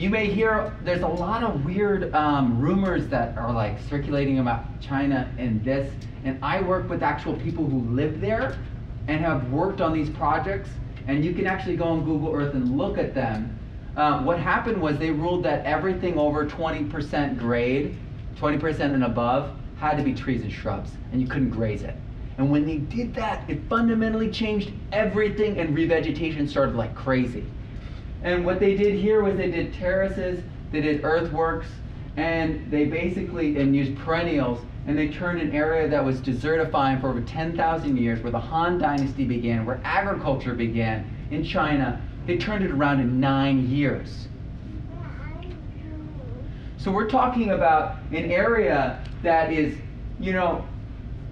you 0.01 0.09
may 0.09 0.33
hear 0.33 0.75
there's 0.83 1.03
a 1.03 1.07
lot 1.07 1.45
of 1.45 1.63
weird 1.63 2.15
um, 2.15 2.59
rumors 2.59 3.07
that 3.09 3.37
are 3.37 3.53
like 3.53 3.79
circulating 3.91 4.39
about 4.39 4.81
China 4.81 5.31
and 5.37 5.63
this. 5.63 5.93
And 6.25 6.43
I 6.43 6.63
work 6.63 6.89
with 6.89 7.03
actual 7.03 7.35
people 7.35 7.67
who 7.67 7.81
live 7.95 8.19
there 8.19 8.59
and 9.09 9.21
have 9.21 9.53
worked 9.53 9.83
on 9.83 9.93
these 9.93 10.09
projects. 10.09 10.71
And 11.07 11.23
you 11.23 11.35
can 11.35 11.47
actually 11.47 11.77
go 11.77 11.85
on 11.85 12.03
Google 12.03 12.33
Earth 12.35 12.55
and 12.55 12.79
look 12.79 12.97
at 12.97 13.15
them. 13.15 13.59
Um, 13.95 14.25
what 14.25 14.39
happened 14.39 14.81
was 14.81 14.97
they 14.97 15.11
ruled 15.11 15.45
that 15.45 15.67
everything 15.67 16.19
over 16.19 16.47
20% 16.47 17.39
grade, 17.39 17.95
20% 18.39 18.81
and 18.81 19.05
above, 19.05 19.55
had 19.77 19.99
to 19.99 20.03
be 20.03 20.15
trees 20.15 20.41
and 20.41 20.51
shrubs, 20.53 20.93
and 21.13 21.21
you 21.21 21.29
couldn't 21.29 21.51
graze 21.51 21.83
it. 21.83 21.97
And 22.39 22.51
when 22.51 22.65
they 22.65 22.79
did 22.79 23.15
that, 23.17 23.49
it 23.51 23.61
fundamentally 23.69 24.31
changed 24.31 24.73
everything, 24.93 25.59
and 25.59 25.77
revegetation 25.77 26.49
started 26.49 26.75
like 26.75 26.95
crazy. 26.95 27.45
And 28.23 28.45
what 28.45 28.61
they 28.61 28.77
did 28.77 28.95
here 28.95 29.23
was 29.23 29.37
they 29.37 29.51
did 29.51 29.75
terraces, 29.75 30.43
they 30.73 30.81
did 30.81 31.05
earthworks, 31.05 31.67
and 32.17 32.71
they 32.71 32.85
basically 32.85 33.61
and 33.61 33.75
used 33.75 33.99
perennials, 33.99 34.61
and 34.87 34.97
they 34.99 35.09
turned 35.09 35.41
an 35.41 35.55
area 35.55 35.89
that 35.89 36.05
was 36.05 36.21
desertifying 36.21 37.01
for 37.01 37.09
over 37.09 37.23
10,000 37.23 37.97
years, 37.97 38.23
where 38.23 38.33
the 38.33 38.39
Han 38.39 38.79
Dynasty 38.79 39.25
began, 39.25 39.65
where 39.65 39.81
agriculture 39.85 40.55
began 40.55 41.11
in 41.31 41.45
China. 41.45 42.03
They 42.27 42.37
turned 42.37 42.65
it 42.65 42.71
around 42.71 43.01
in 43.01 43.19
nine 43.21 43.71
years. 43.71 44.27
So 46.77 46.91
we're 46.91 47.09
talking 47.11 47.51
about 47.51 47.97
an 48.11 48.31
area 48.31 49.03
that 49.23 49.53
is, 49.53 49.77
you 50.19 50.33
know, 50.33 50.65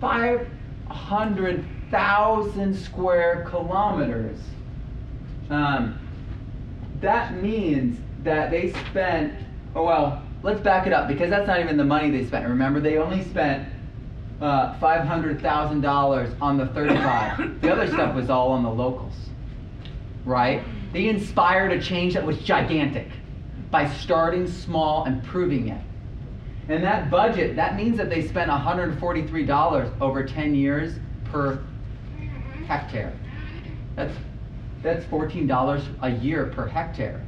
500,000 0.01 2.77
square 2.77 3.47
kilometers. 3.49 4.39
Um, 5.49 5.99
that 7.01 7.43
means 7.43 7.99
that 8.25 8.51
they 8.51 8.73
spent, 8.91 9.35
oh 9.75 9.85
well, 9.85 10.23
let's 10.43 10.61
back 10.61 10.87
it 10.87 10.93
up 10.93 11.09
because 11.09 11.31
that's 11.31 11.47
not 11.47 11.61
even 11.61 11.77
the 11.77 11.85
money 11.85 12.11
they 12.11 12.25
spent. 12.27 12.47
Remember, 12.47 12.81
they 12.81 12.99
only 12.99 13.23
spent 13.25 13.69
uh, 14.41 14.79
$500,000 14.79 16.37
on 16.41 16.59
the 16.59 16.67
35. 16.67 17.61
the 17.61 17.73
other 17.73 17.87
stuff 17.89 18.15
was 18.15 18.31
all 18.31 18.53
on 18.53 18.63
the 18.63 18.71
locals, 18.71 19.15
right? 20.25 20.63
They 20.93 21.09
inspired 21.09 21.73
a 21.73 21.83
change 21.83 22.15
that 22.15 22.25
was 22.25 22.39
gigantic 22.39 23.09
by 23.71 23.89
starting 23.89 24.47
small 24.47 25.05
and 25.05 25.23
proving 25.25 25.69
it. 25.69 25.83
And 26.69 26.85
that 26.85 27.11
budget, 27.11 27.57
that 27.57 27.77
means 27.77 27.97
that 27.97 28.11
they 28.11 28.27
spent 28.27 28.51
$143 28.51 30.01
over 30.01 30.23
10 30.25 30.55
years 30.55 30.95
per 31.25 31.63
hectare. 32.67 33.13
That's 33.97 34.15
that's 34.83 35.05
$14 35.07 35.87
a 36.03 36.11
year 36.11 36.47
per 36.47 36.67
hectare. 36.67 37.23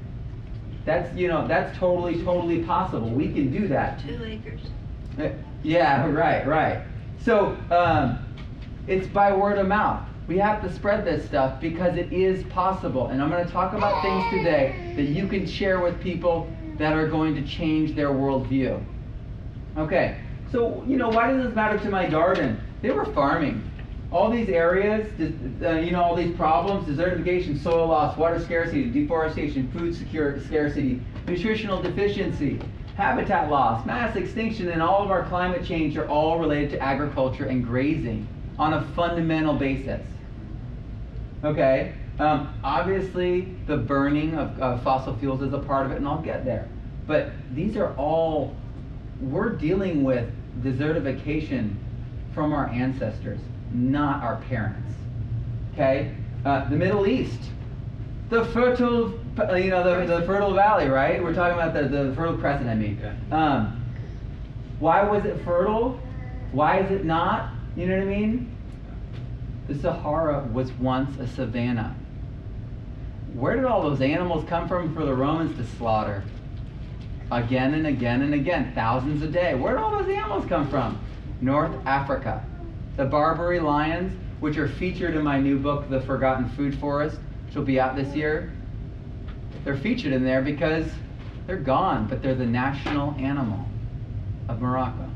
That's 0.85 1.15
you 1.17 1.29
know 1.29 1.47
that's 1.47 1.77
totally 1.77 2.23
totally 2.23 2.63
possible. 2.65 3.11
We 3.11 3.31
can 3.33 3.53
do 3.53 3.69
that. 3.69 4.01
Two 4.07 4.25
acres. 4.25 4.61
Uh, 5.19 5.29
Yeah, 5.63 6.07
right, 6.11 6.47
right. 6.47 6.83
So 7.23 7.57
um, 7.71 8.19
it's 8.87 9.07
by 9.07 9.33
word 9.33 9.59
of 9.59 9.67
mouth. 9.67 10.07
We 10.27 10.39
have 10.39 10.63
to 10.63 10.73
spread 10.73 11.05
this 11.05 11.27
stuff 11.27 11.61
because 11.61 11.97
it 11.97 12.13
is 12.13 12.45
possible. 12.45 13.09
And 13.09 13.21
I'm 13.21 13.31
going 13.31 13.45
to 13.45 13.53
talk 13.53 13.75
about 13.75 14.01
things 14.01 14.25
today 14.31 14.95
that 14.97 15.03
you 15.09 15.27
can 15.27 15.47
share 15.47 15.81
with 15.81 16.01
people 16.01 16.49
that 16.79 16.95
are 16.95 17.09
going 17.09 17.35
to 17.35 17.43
change 17.47 17.95
their 17.95 18.09
worldview. 18.11 18.83
Okay, 19.77 20.19
so 20.51 20.83
you 20.87 20.97
know 20.97 21.09
why 21.09 21.31
does 21.31 21.45
this 21.45 21.55
matter 21.55 21.79
to 21.79 21.91
my 21.91 22.09
garden? 22.09 22.59
They 22.81 22.91
were 22.91 23.05
farming. 23.07 23.70
All 24.13 24.29
these 24.31 24.49
areas, 24.49 25.09
uh, 25.63 25.71
you 25.79 25.93
know, 25.93 26.03
all 26.03 26.17
these 26.17 26.35
problems, 26.35 26.89
desertification, 26.89 27.57
soil 27.63 27.87
loss, 27.87 28.17
water 28.17 28.41
scarcity, 28.41 28.91
deforestation, 28.91 29.71
food 29.71 29.95
secure, 29.95 30.41
scarcity, 30.41 31.01
nutritional 31.29 31.81
deficiency, 31.81 32.59
habitat 32.97 33.51
loss, 33.51 33.87
mass 33.87 34.17
extinction, 34.17 34.69
and 34.71 34.83
all 34.83 35.03
of 35.03 35.11
our 35.11 35.25
climate 35.27 35.65
change 35.65 35.97
are 35.97 36.09
all 36.09 36.41
related 36.41 36.71
to 36.71 36.79
agriculture 36.81 37.45
and 37.45 37.65
grazing 37.65 38.27
on 38.59 38.75
a 38.75 38.83
fundamental 38.97 39.55
basis. 39.55 40.03
Okay? 41.45 41.95
Um, 42.19 42.53
obviously, 42.63 43.43
the 43.67 43.77
burning 43.77 44.35
of, 44.35 44.61
of 44.61 44.83
fossil 44.83 45.17
fuels 45.17 45.41
is 45.41 45.53
a 45.55 45.59
part 45.59 45.87
of 45.87 45.93
it, 45.93 45.97
and 45.97 46.07
I'll 46.07 46.21
get 46.21 46.45
there. 46.45 46.69
But 47.07 47.31
these 47.55 47.77
are 47.77 47.95
all, 47.95 48.55
we're 49.21 49.51
dealing 49.51 50.05
with 50.05 50.31
desertification 50.63 51.77
from 52.35 52.53
our 52.53 52.67
ancestors, 52.67 53.41
not 53.73 54.23
our 54.23 54.37
parents. 54.49 54.93
Okay? 55.73 56.15
Uh, 56.45 56.69
the 56.69 56.77
Middle 56.77 57.07
East, 57.07 57.39
the 58.29 58.45
fertile, 58.47 59.11
you 59.57 59.71
know, 59.71 60.07
the, 60.07 60.07
the 60.07 60.27
fertile 60.27 60.55
valley, 60.55 60.89
right? 60.89 61.23
We're 61.23 61.35
talking 61.35 61.59
about 61.59 61.75
the, 61.75 61.89
the 61.89 62.15
fertile 62.15 62.37
crescent, 62.37 62.69
I 62.69 62.75
mean. 62.75 62.99
Yeah. 63.01 63.15
Um, 63.37 63.85
why 64.79 65.03
was 65.03 65.25
it 65.25 65.43
fertile? 65.45 66.01
Why 66.53 66.79
is 66.79 66.91
it 66.91 67.05
not? 67.05 67.53
You 67.77 67.87
know 67.87 67.97
what 67.97 68.03
I 68.03 68.07
mean? 68.07 68.57
The 69.69 69.75
Sahara 69.79 70.49
was 70.53 70.73
once 70.73 71.19
a 71.19 71.27
savanna. 71.27 71.95
Where 73.35 73.55
did 73.55 73.65
all 73.65 73.83
those 73.83 74.01
animals 74.01 74.45
come 74.49 74.67
from 74.67 74.95
for 74.95 75.05
the 75.05 75.15
Romans 75.15 75.57
to 75.59 75.77
slaughter? 75.77 76.25
Again 77.31 77.75
and 77.75 77.87
again 77.87 78.23
and 78.23 78.35
again, 78.35 78.73
thousands 78.75 79.23
a 79.23 79.29
day. 79.29 79.55
Where 79.55 79.75
did 79.75 79.83
all 79.83 79.91
those 79.91 80.09
animals 80.09 80.47
come 80.47 80.69
from? 80.69 80.99
North 81.41 81.73
Africa. 81.87 82.45
The 82.97 83.05
Barbary 83.05 83.61
lions, 83.61 84.13
which 84.41 84.57
are 84.57 84.69
featured 84.69 85.15
in 85.15 85.23
my 85.23 85.39
new 85.39 85.59
book, 85.59 85.89
The 85.89 86.01
Forgotten 86.01 86.49
Food 86.51 86.79
Forest, 86.79 87.19
which 87.47 87.55
will 87.55 87.65
be 87.65 87.81
out 87.81 87.97
this 87.97 88.15
year, 88.15 88.53
they're 89.65 89.77
featured 89.77 90.13
in 90.13 90.25
there 90.25 90.43
because 90.43 90.87
they're 91.47 91.57
gone, 91.57 92.07
but 92.07 92.23
they're 92.23 92.35
the 92.35 92.47
national 92.47 93.15
animal 93.17 93.65
of 94.49 94.61
Morocco. 94.61 95.09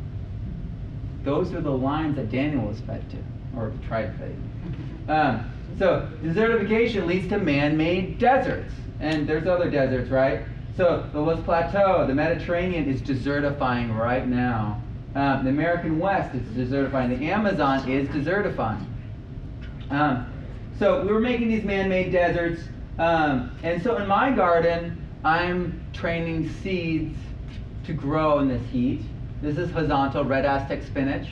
Those 1.22 1.52
are 1.54 1.60
the 1.60 1.70
lions 1.70 2.16
that 2.16 2.30
Daniel 2.30 2.66
was 2.66 2.80
fed 2.80 3.08
to, 3.10 3.16
or 3.58 3.72
tried 3.86 4.06
to 4.06 4.12
feed. 4.18 5.10
Um, 5.10 5.50
so 5.78 6.08
desertification 6.22 7.06
leads 7.06 7.28
to 7.28 7.38
man-made 7.38 8.18
deserts, 8.18 8.72
and 9.00 9.26
there's 9.26 9.46
other 9.46 9.70
deserts, 9.70 10.10
right? 10.10 10.42
So 10.76 11.08
the 11.12 11.20
Loess 11.20 11.40
Plateau, 11.44 12.06
the 12.06 12.14
Mediterranean 12.14 12.88
is 12.88 13.00
desertifying 13.00 13.96
right 13.96 14.26
now. 14.26 14.82
Um, 15.14 15.44
the 15.44 15.50
American 15.50 15.98
West 15.98 16.34
is 16.34 16.42
desertifying. 16.56 17.18
The 17.18 17.26
Amazon 17.26 17.88
is 17.88 18.08
desertifying. 18.08 18.84
Um, 19.90 20.26
so 20.78 21.02
we 21.04 21.12
were 21.12 21.20
making 21.20 21.48
these 21.48 21.62
man-made 21.62 22.10
deserts, 22.10 22.62
um, 22.98 23.56
and 23.62 23.80
so 23.80 23.96
in 23.96 24.08
my 24.08 24.32
garden, 24.32 25.00
I'm 25.24 25.84
training 25.92 26.50
seeds 26.62 27.16
to 27.84 27.92
grow 27.92 28.40
in 28.40 28.48
this 28.48 28.62
heat. 28.70 29.02
This 29.40 29.56
is 29.56 29.70
huauzontle 29.70 30.28
red 30.28 30.44
Aztec 30.44 30.82
spinach. 30.82 31.28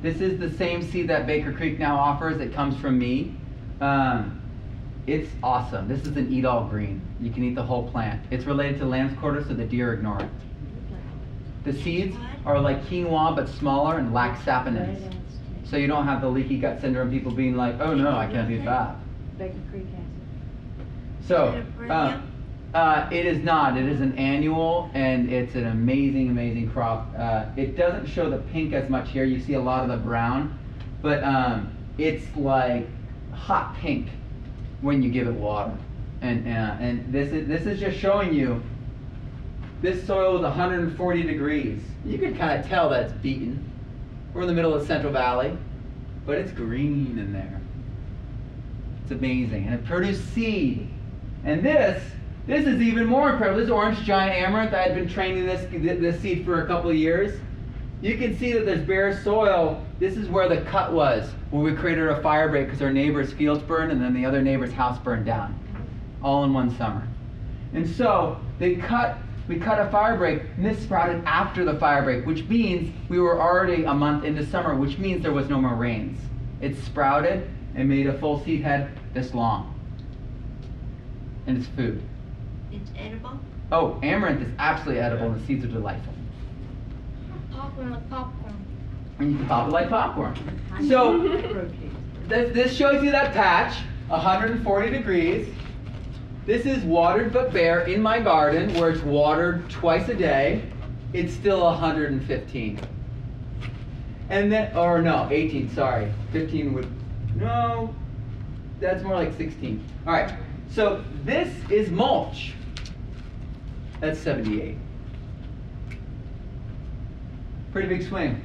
This 0.00 0.20
is 0.20 0.40
the 0.40 0.50
same 0.56 0.82
seed 0.82 1.08
that 1.08 1.26
Baker 1.26 1.52
Creek 1.52 1.78
now 1.78 1.96
offers. 1.96 2.40
It 2.40 2.52
comes 2.52 2.76
from 2.80 2.98
me. 2.98 3.36
Um, 3.80 4.40
it's 5.06 5.30
awesome. 5.42 5.86
This 5.86 6.02
is 6.02 6.16
an 6.16 6.32
eat 6.32 6.44
all 6.44 6.64
green. 6.64 7.00
You 7.20 7.30
can 7.30 7.44
eat 7.44 7.54
the 7.54 7.62
whole 7.62 7.88
plant. 7.90 8.24
It's 8.30 8.46
related 8.46 8.78
to 8.80 8.86
lamb's 8.86 9.16
quarter, 9.18 9.44
so 9.44 9.54
the 9.54 9.64
deer 9.64 9.92
ignore 9.92 10.20
it. 10.20 10.30
The 11.64 11.72
seeds 11.72 12.16
are 12.44 12.60
like 12.60 12.84
quinoa 12.86 13.34
but 13.36 13.48
smaller 13.48 13.98
and 13.98 14.12
lack 14.12 14.38
saponins. 14.44 15.14
So 15.64 15.76
you 15.76 15.86
don't 15.86 16.06
have 16.06 16.20
the 16.20 16.28
leaky 16.28 16.58
gut 16.58 16.80
syndrome, 16.80 17.10
people 17.10 17.32
being 17.32 17.56
like, 17.56 17.80
oh 17.80 17.94
no, 17.94 18.16
I 18.16 18.26
can't 18.26 18.50
eat 18.50 18.64
that. 18.64 18.96
Baker 19.38 19.54
Creek 19.70 19.86
has 19.86 21.26
So, 21.26 21.48
Is 21.48 21.64
it 21.84 21.90
a 21.90 21.92
uh, 21.92 22.20
uh, 22.74 23.08
it 23.12 23.26
is 23.26 23.42
not. 23.42 23.76
It 23.76 23.86
is 23.86 24.00
an 24.00 24.16
annual, 24.16 24.90
and 24.94 25.30
it's 25.30 25.54
an 25.54 25.66
amazing, 25.66 26.30
amazing 26.30 26.70
crop. 26.70 27.12
Uh, 27.16 27.44
it 27.56 27.76
doesn't 27.76 28.06
show 28.06 28.30
the 28.30 28.38
pink 28.38 28.72
as 28.72 28.88
much 28.88 29.10
here. 29.10 29.24
You 29.24 29.40
see 29.40 29.54
a 29.54 29.60
lot 29.60 29.82
of 29.82 29.88
the 29.90 29.98
brown, 29.98 30.58
but 31.02 31.22
um, 31.22 31.76
it's 31.98 32.24
like 32.34 32.86
hot 33.32 33.76
pink 33.76 34.08
when 34.80 35.02
you 35.02 35.10
give 35.10 35.28
it 35.28 35.34
water. 35.34 35.76
And 36.22 36.46
uh, 36.46 36.76
and 36.80 37.12
this 37.12 37.32
is 37.32 37.46
this 37.46 37.66
is 37.66 37.78
just 37.78 37.98
showing 37.98 38.32
you. 38.32 38.62
This 39.82 40.06
soil 40.06 40.36
is 40.36 40.42
140 40.42 41.22
degrees. 41.24 41.80
You 42.06 42.16
can 42.16 42.36
kind 42.36 42.60
of 42.60 42.68
tell 42.68 42.88
that 42.90 43.02
it's 43.02 43.12
beaten. 43.14 43.68
We're 44.32 44.42
in 44.42 44.46
the 44.46 44.54
middle 44.54 44.72
of 44.72 44.86
Central 44.86 45.12
Valley, 45.12 45.58
but 46.24 46.38
it's 46.38 46.52
green 46.52 47.18
in 47.18 47.32
there. 47.32 47.60
It's 49.02 49.10
amazing, 49.10 49.66
and 49.66 49.74
it 49.74 49.84
produced 49.84 50.32
seed. 50.32 50.88
And 51.44 51.64
this, 51.64 52.00
this 52.46 52.64
is 52.64 52.80
even 52.80 53.06
more 53.06 53.30
incredible. 53.30 53.60
This 53.60 53.70
orange 53.70 53.98
giant 54.02 54.32
amaranth. 54.34 54.72
I 54.72 54.82
had 54.82 54.94
been 54.94 55.08
training 55.08 55.46
this 55.46 55.68
this 55.70 56.20
seed 56.20 56.44
for 56.44 56.62
a 56.62 56.66
couple 56.68 56.90
of 56.90 56.96
years. 56.96 57.38
You 58.00 58.16
can 58.16 58.38
see 58.38 58.52
that 58.52 58.64
there's 58.64 58.86
bare 58.86 59.20
soil. 59.22 59.84
This 59.98 60.16
is 60.16 60.28
where 60.28 60.48
the 60.48 60.60
cut 60.62 60.92
was, 60.92 61.28
where 61.50 61.62
we 61.62 61.74
created 61.74 62.08
a 62.08 62.22
fire 62.22 62.48
break 62.48 62.66
because 62.66 62.82
our 62.82 62.92
neighbor's 62.92 63.32
fields 63.32 63.62
burned 63.62 63.90
and 63.90 64.00
then 64.00 64.14
the 64.14 64.24
other 64.24 64.42
neighbor's 64.42 64.72
house 64.72 64.98
burned 65.00 65.26
down, 65.26 65.58
all 66.22 66.44
in 66.44 66.52
one 66.52 66.76
summer. 66.76 67.06
And 67.74 67.88
so 67.88 68.40
they 68.60 68.76
cut. 68.76 69.18
We 69.48 69.58
cut 69.58 69.80
a 69.80 69.90
fire 69.90 70.16
break, 70.16 70.42
and 70.56 70.64
this 70.64 70.78
sprouted 70.78 71.22
after 71.26 71.64
the 71.64 71.74
fire 71.74 72.02
break, 72.02 72.26
which 72.26 72.44
means 72.44 72.94
we 73.08 73.18
were 73.18 73.40
already 73.40 73.84
a 73.84 73.92
month 73.94 74.24
into 74.24 74.46
summer, 74.46 74.74
which 74.76 74.98
means 74.98 75.22
there 75.22 75.32
was 75.32 75.48
no 75.48 75.60
more 75.60 75.74
rains. 75.74 76.20
It 76.60 76.76
sprouted 76.76 77.50
and 77.74 77.88
made 77.88 78.06
a 78.06 78.16
full 78.18 78.42
seed 78.44 78.62
head 78.62 78.90
this 79.14 79.34
long. 79.34 79.74
And 81.46 81.58
it's 81.58 81.66
food. 81.68 82.02
It's 82.70 82.90
edible? 82.96 83.40
Oh, 83.72 83.98
amaranth 84.02 84.42
is 84.42 84.52
absolutely 84.58 85.00
edible, 85.02 85.32
and 85.32 85.42
the 85.42 85.46
seeds 85.46 85.64
are 85.64 85.68
delightful. 85.68 86.14
popcorn 87.50 87.90
with 87.90 88.10
popcorn. 88.10 88.66
And 89.18 89.32
you 89.32 89.38
can 89.38 89.46
pop 89.46 89.68
it 89.68 89.72
like 89.72 89.88
popcorn. 89.88 90.36
So, 90.88 91.18
this, 92.28 92.52
this 92.54 92.72
shows 92.74 93.02
you 93.02 93.10
that 93.10 93.32
patch, 93.34 93.76
140 94.08 94.90
degrees. 94.90 95.48
This 96.44 96.66
is 96.66 96.82
watered 96.82 97.32
but 97.32 97.52
bare 97.52 97.82
in 97.82 98.02
my 98.02 98.18
garden, 98.18 98.74
where 98.74 98.90
it's 98.90 99.02
watered 99.02 99.68
twice 99.70 100.08
a 100.08 100.14
day. 100.14 100.62
It's 101.12 101.32
still 101.32 101.62
115. 101.62 102.80
And 104.28 104.50
then, 104.50 104.76
or 104.76 105.00
no, 105.00 105.28
18, 105.30 105.70
sorry. 105.74 106.12
15 106.32 106.72
would, 106.72 106.90
no, 107.36 107.94
that's 108.80 109.04
more 109.04 109.14
like 109.14 109.36
16. 109.36 109.84
All 110.06 110.12
right, 110.12 110.32
so 110.70 111.04
this 111.24 111.48
is 111.70 111.90
mulch. 111.90 112.54
That's 114.00 114.18
78. 114.18 114.76
Pretty 117.72 117.88
big 117.88 118.08
swing. 118.08 118.42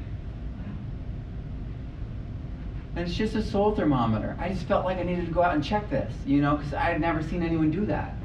And 2.97 3.07
it's 3.07 3.15
just 3.15 3.35
a 3.35 3.43
soil 3.43 3.75
thermometer. 3.75 4.35
I 4.39 4.49
just 4.49 4.63
felt 4.63 4.83
like 4.83 4.97
I 4.97 5.03
needed 5.03 5.27
to 5.27 5.31
go 5.31 5.43
out 5.43 5.53
and 5.53 5.63
check 5.63 5.87
this, 5.87 6.11
you 6.25 6.41
know, 6.41 6.55
because 6.55 6.73
I 6.73 6.85
had 6.85 6.99
never 6.99 7.21
seen 7.21 7.43
anyone 7.43 7.69
do 7.69 7.85
that. 7.85 8.15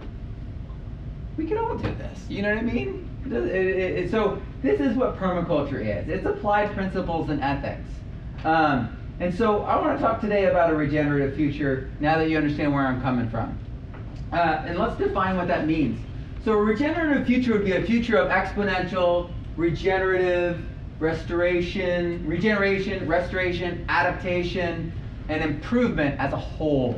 We 1.37 1.47
could 1.47 1.59
all 1.59 1.77
do 1.77 1.95
this, 1.97 2.25
you 2.27 2.41
know 2.41 2.49
what 2.49 2.59
I 2.59 2.63
mean? 2.63 3.07
It- 3.27 3.33
it- 3.33 3.99
it- 3.99 4.11
so 4.11 4.41
this 4.63 4.81
is 4.81 4.97
what 4.97 5.19
permaculture 5.19 5.79
is. 5.79 6.09
It's 6.09 6.25
applied 6.25 6.73
principles 6.73 7.29
and 7.29 7.43
ethics. 7.43 7.87
Um, 8.47 8.89
and 9.21 9.35
so 9.35 9.63
I 9.65 9.79
want 9.79 9.99
to 9.99 10.03
talk 10.03 10.23
today 10.23 10.47
about 10.47 10.71
a 10.71 10.75
regenerative 10.75 11.35
future. 11.35 11.91
Now 12.01 12.17
that 12.17 12.31
you 12.31 12.39
understand 12.39 12.73
where 12.73 12.87
I'm 12.87 13.03
coming 13.03 13.29
from, 13.29 13.55
uh, 14.33 14.63
and 14.67 14.79
let's 14.79 14.97
define 14.97 15.37
what 15.37 15.49
that 15.49 15.67
means. 15.67 16.01
So 16.47 16.55
a 16.55 16.63
regenerative 16.63 17.27
future 17.27 17.53
would 17.53 17.67
be 17.67 17.73
a 17.73 17.83
future 17.83 18.17
of 18.17 18.31
exponential, 18.31 19.29
regenerative, 19.59 20.65
restoration, 21.03 22.25
regeneration, 22.29 23.09
restoration, 23.09 23.85
adaptation, 23.89 24.93
and 25.29 25.43
improvement 25.43 26.19
as 26.21 26.33
a 26.33 26.37
whole. 26.37 26.97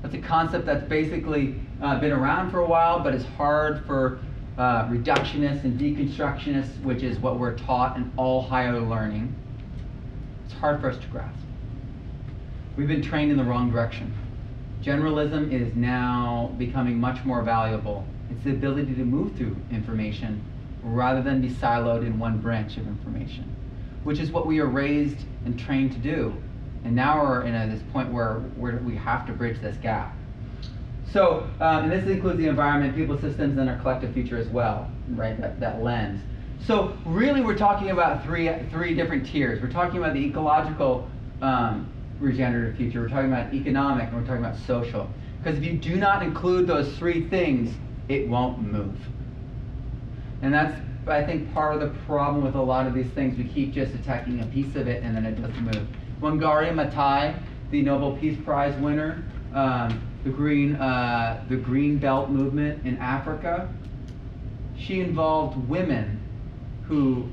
That's 0.00 0.14
a 0.14 0.18
concept 0.18 0.64
that's 0.64 0.88
basically 0.88 1.60
uh, 1.82 2.00
been 2.00 2.12
around 2.12 2.50
for 2.50 2.60
a 2.60 2.66
while, 2.66 3.00
but 3.00 3.14
it's 3.14 3.26
hard 3.36 3.84
for 3.84 4.18
uh, 4.56 4.86
reductionists 4.86 5.64
and 5.64 5.78
deconstructionists, 5.78 6.82
which 6.82 7.02
is 7.02 7.18
what 7.18 7.38
we're 7.38 7.58
taught 7.58 7.98
in 7.98 8.10
all 8.16 8.40
higher 8.40 8.80
learning. 8.80 9.34
It's 10.46 10.54
hard 10.54 10.80
for 10.80 10.88
us 10.88 10.96
to 10.96 11.06
grasp. 11.08 11.38
We've 12.78 12.88
been 12.88 13.02
trained 13.02 13.30
in 13.30 13.36
the 13.36 13.44
wrong 13.44 13.70
direction. 13.70 14.14
Generalism 14.82 15.52
is 15.52 15.74
now 15.74 16.54
becoming 16.56 16.98
much 16.98 17.22
more 17.26 17.42
valuable. 17.42 18.06
It's 18.30 18.42
the 18.44 18.52
ability 18.52 18.94
to 18.94 19.04
move 19.04 19.36
through 19.36 19.54
information 19.70 20.42
rather 20.84 21.22
than 21.22 21.40
be 21.40 21.48
siloed 21.48 22.06
in 22.06 22.18
one 22.18 22.38
branch 22.38 22.76
of 22.76 22.86
information, 22.86 23.44
which 24.04 24.20
is 24.20 24.30
what 24.30 24.46
we 24.46 24.60
are 24.60 24.66
raised 24.66 25.18
and 25.44 25.58
trained 25.58 25.92
to 25.92 25.98
do. 25.98 26.34
And 26.84 26.94
now 26.94 27.22
we're 27.22 27.42
in 27.42 27.54
a, 27.54 27.66
this 27.66 27.82
point 27.92 28.12
where, 28.12 28.42
we 28.56 28.94
have 28.96 29.26
to 29.26 29.32
bridge 29.32 29.60
this 29.60 29.76
gap. 29.78 30.14
So, 31.10 31.48
um, 31.60 31.84
and 31.84 31.92
this 31.92 32.04
includes 32.06 32.38
the 32.38 32.46
environment, 32.46 32.94
people 32.94 33.18
systems, 33.18 33.56
and 33.56 33.70
our 33.70 33.78
collective 33.78 34.12
future 34.12 34.36
as 34.36 34.48
well, 34.48 34.90
right? 35.10 35.40
That, 35.40 35.60
that 35.60 35.82
lens. 35.82 36.20
So, 36.66 36.96
really, 37.06 37.40
we're 37.40 37.56
talking 37.56 37.90
about 37.90 38.24
three, 38.24 38.50
three 38.70 38.94
different 38.94 39.26
tiers. 39.26 39.62
We're 39.62 39.70
talking 39.70 39.98
about 39.98 40.14
the 40.14 40.24
ecological 40.24 41.08
um, 41.40 41.90
regenerative 42.20 42.76
future, 42.76 43.00
we're 43.00 43.08
talking 43.08 43.32
about 43.32 43.52
economic, 43.52 44.08
and 44.08 44.16
we're 44.16 44.26
talking 44.26 44.44
about 44.44 44.58
social. 44.66 45.08
Because 45.42 45.58
if 45.58 45.64
you 45.64 45.74
do 45.74 45.96
not 45.96 46.22
include 46.22 46.66
those 46.66 46.96
three 46.96 47.28
things, 47.28 47.74
it 48.08 48.28
won't 48.28 48.60
move. 48.60 48.96
And 50.44 50.52
that's, 50.52 50.78
I 51.08 51.24
think, 51.24 51.54
part 51.54 51.74
of 51.74 51.80
the 51.80 51.98
problem 52.00 52.44
with 52.44 52.54
a 52.54 52.60
lot 52.60 52.86
of 52.86 52.92
these 52.92 53.10
things. 53.12 53.38
We 53.38 53.44
keep 53.44 53.72
just 53.72 53.94
attacking 53.94 54.40
a 54.40 54.46
piece 54.46 54.76
of 54.76 54.86
it 54.88 55.02
and 55.02 55.16
then 55.16 55.24
it 55.24 55.40
doesn't 55.40 55.64
move. 55.64 55.88
Wangari 56.20 56.70
Maathai, 56.70 57.42
the 57.70 57.80
Nobel 57.80 58.14
Peace 58.18 58.38
Prize 58.44 58.78
winner, 58.78 59.24
um, 59.54 60.06
the 60.22 60.28
green, 60.28 60.76
uh, 60.76 61.42
the 61.48 61.56
Green 61.56 61.96
Belt 61.96 62.28
movement 62.28 62.86
in 62.86 62.98
Africa, 62.98 63.72
she 64.78 65.00
involved 65.00 65.56
women 65.66 66.20
who 66.86 67.26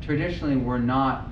traditionally 0.00 0.56
were 0.56 0.78
not 0.78 1.30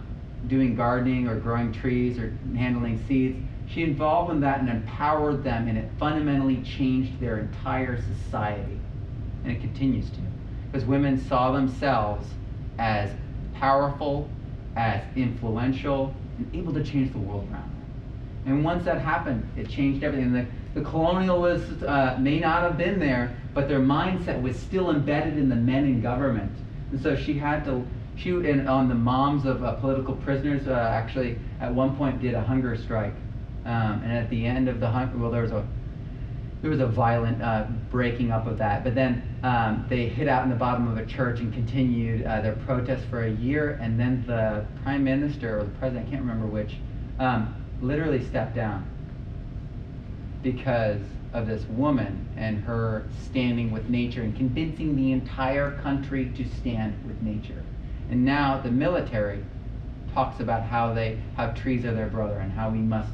doing 0.49 0.75
gardening 0.75 1.29
or 1.29 1.39
growing 1.39 1.73
trees 1.73 2.19
or 2.19 2.37
handling 2.57 3.01
seeds. 3.07 3.39
She 3.69 3.85
involved 3.85 4.33
in 4.33 4.41
that 4.41 4.59
and 4.59 4.69
empowered 4.69 5.45
them, 5.45 5.69
and 5.69 5.79
it 5.79 5.89
fundamentally 6.01 6.61
changed 6.63 7.21
their 7.21 7.39
entire 7.39 8.03
society. 8.03 8.81
And 9.45 9.53
it 9.53 9.61
continues 9.61 10.11
to. 10.11 10.32
Because 10.73 10.89
women 10.89 11.19
saw 11.19 11.53
themselves 11.53 12.27
as 12.79 13.11
powerful, 13.55 14.29
as 14.75 15.03
influential, 15.15 16.15
and 16.39 16.53
able 16.55 16.73
to 16.73 16.83
change 16.83 17.13
the 17.13 17.19
world 17.19 17.47
around 17.53 17.71
them. 17.71 17.85
And 18.47 18.65
once 18.65 18.85
that 18.87 19.01
happened, 19.01 19.47
it 19.55 19.69
changed 19.69 20.03
everything. 20.03 20.33
The, 20.33 20.47
the 20.75 20.81
colonialists 20.81 21.83
uh, 21.83 22.19
may 22.19 22.41
not 22.41 22.63
have 22.63 22.79
been 22.79 22.99
there, 22.99 23.37
but 23.53 23.69
their 23.69 23.81
mindset 23.81 24.41
was 24.41 24.59
still 24.59 24.91
embedded 24.91 25.37
in 25.37 25.51
the 25.51 25.57
men 25.57 25.85
in 25.85 26.01
government. 26.01 26.51
And 26.91 27.01
so 27.01 27.15
she 27.15 27.35
had 27.35 27.65
to, 27.67 27.87
She 28.17 28.31
and 28.31 28.69
on 28.69 28.89
the 28.89 28.95
moms 28.95 29.45
of 29.45 29.63
uh, 29.63 29.75
political 29.75 30.15
prisoners 30.17 30.67
uh, 30.67 30.73
actually 30.73 31.39
at 31.61 31.73
one 31.73 31.97
point 31.97 32.21
did 32.21 32.35
a 32.35 32.41
hunger 32.41 32.77
strike, 32.77 33.15
um, 33.65 34.03
and 34.03 34.13
at 34.13 34.31
the 34.31 34.47
end 34.47 34.69
of 34.69 34.81
the 34.81 34.89
hunger, 34.89 35.19
well, 35.19 35.31
there 35.31 35.43
was 35.43 35.53
a 35.53 35.65
there 36.63 36.71
was 36.71 36.81
a 36.81 36.87
violent 36.87 37.43
uh, 37.43 37.67
breaking 37.91 38.31
up 38.31 38.47
of 38.47 38.57
that. 38.59 38.85
But 38.85 38.95
then 38.95 39.23
um, 39.43 39.85
they 39.89 40.07
hid 40.07 40.29
out 40.29 40.45
in 40.45 40.49
the 40.49 40.57
bottom 40.57 40.87
of 40.87 40.97
a 40.97 41.05
church 41.05 41.41
and 41.41 41.53
continued 41.53 42.25
uh, 42.25 42.41
their 42.41 42.55
protest 42.55 43.05
for 43.11 43.25
a 43.25 43.31
year. 43.31 43.79
And 43.83 43.99
then 43.99 44.25
the 44.27 44.65
prime 44.83 45.03
minister 45.03 45.59
or 45.59 45.65
the 45.65 45.71
president, 45.71 46.07
I 46.07 46.11
can't 46.11 46.23
remember 46.23 46.47
which, 46.47 46.77
um, 47.19 47.55
literally 47.81 48.25
stepped 48.25 48.55
down 48.55 48.89
because 50.43 51.01
of 51.33 51.49
this 51.49 51.65
woman 51.65 52.29
and 52.37 52.63
her 52.63 53.09
standing 53.25 53.73
with 53.73 53.89
nature 53.89 54.23
and 54.23 54.37
convincing 54.37 54.95
the 54.95 55.11
entire 55.11 55.73
country 55.83 56.31
to 56.37 56.49
stand 56.61 56.95
with 57.07 57.21
nature. 57.23 57.65
And 58.09 58.25
now 58.25 58.61
the 58.61 58.71
military 58.71 59.45
talks 60.15 60.41
about 60.41 60.63
how 60.63 60.93
they 60.93 61.19
how 61.37 61.51
trees 61.53 61.85
are 61.85 61.95
their 61.95 62.09
brother 62.09 62.39
and 62.39 62.53
how 62.53 62.71
we 62.71 62.79
must 62.79 63.11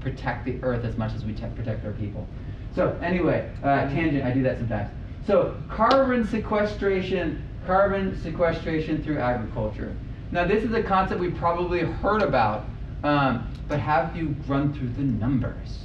protect 0.00 0.46
the 0.46 0.58
earth 0.62 0.84
as 0.84 0.96
much 0.96 1.12
as 1.14 1.24
we 1.24 1.32
protect 1.32 1.84
our 1.84 1.92
people. 1.92 2.26
So 2.74 2.96
anyway, 3.02 3.50
uh, 3.62 3.88
tangent. 3.88 4.24
I 4.24 4.30
do 4.30 4.42
that 4.42 4.58
sometimes. 4.58 4.90
So 5.26 5.56
carbon 5.68 6.26
sequestration, 6.26 7.42
carbon 7.66 8.20
sequestration 8.22 9.02
through 9.02 9.18
agriculture. 9.18 9.94
Now 10.30 10.46
this 10.46 10.64
is 10.64 10.72
a 10.72 10.82
concept 10.82 11.20
we 11.20 11.30
probably 11.30 11.80
heard 11.80 12.22
about, 12.22 12.64
um, 13.04 13.48
but 13.68 13.80
have 13.80 14.16
you 14.16 14.34
run 14.46 14.72
through 14.72 14.90
the 14.90 15.02
numbers? 15.02 15.84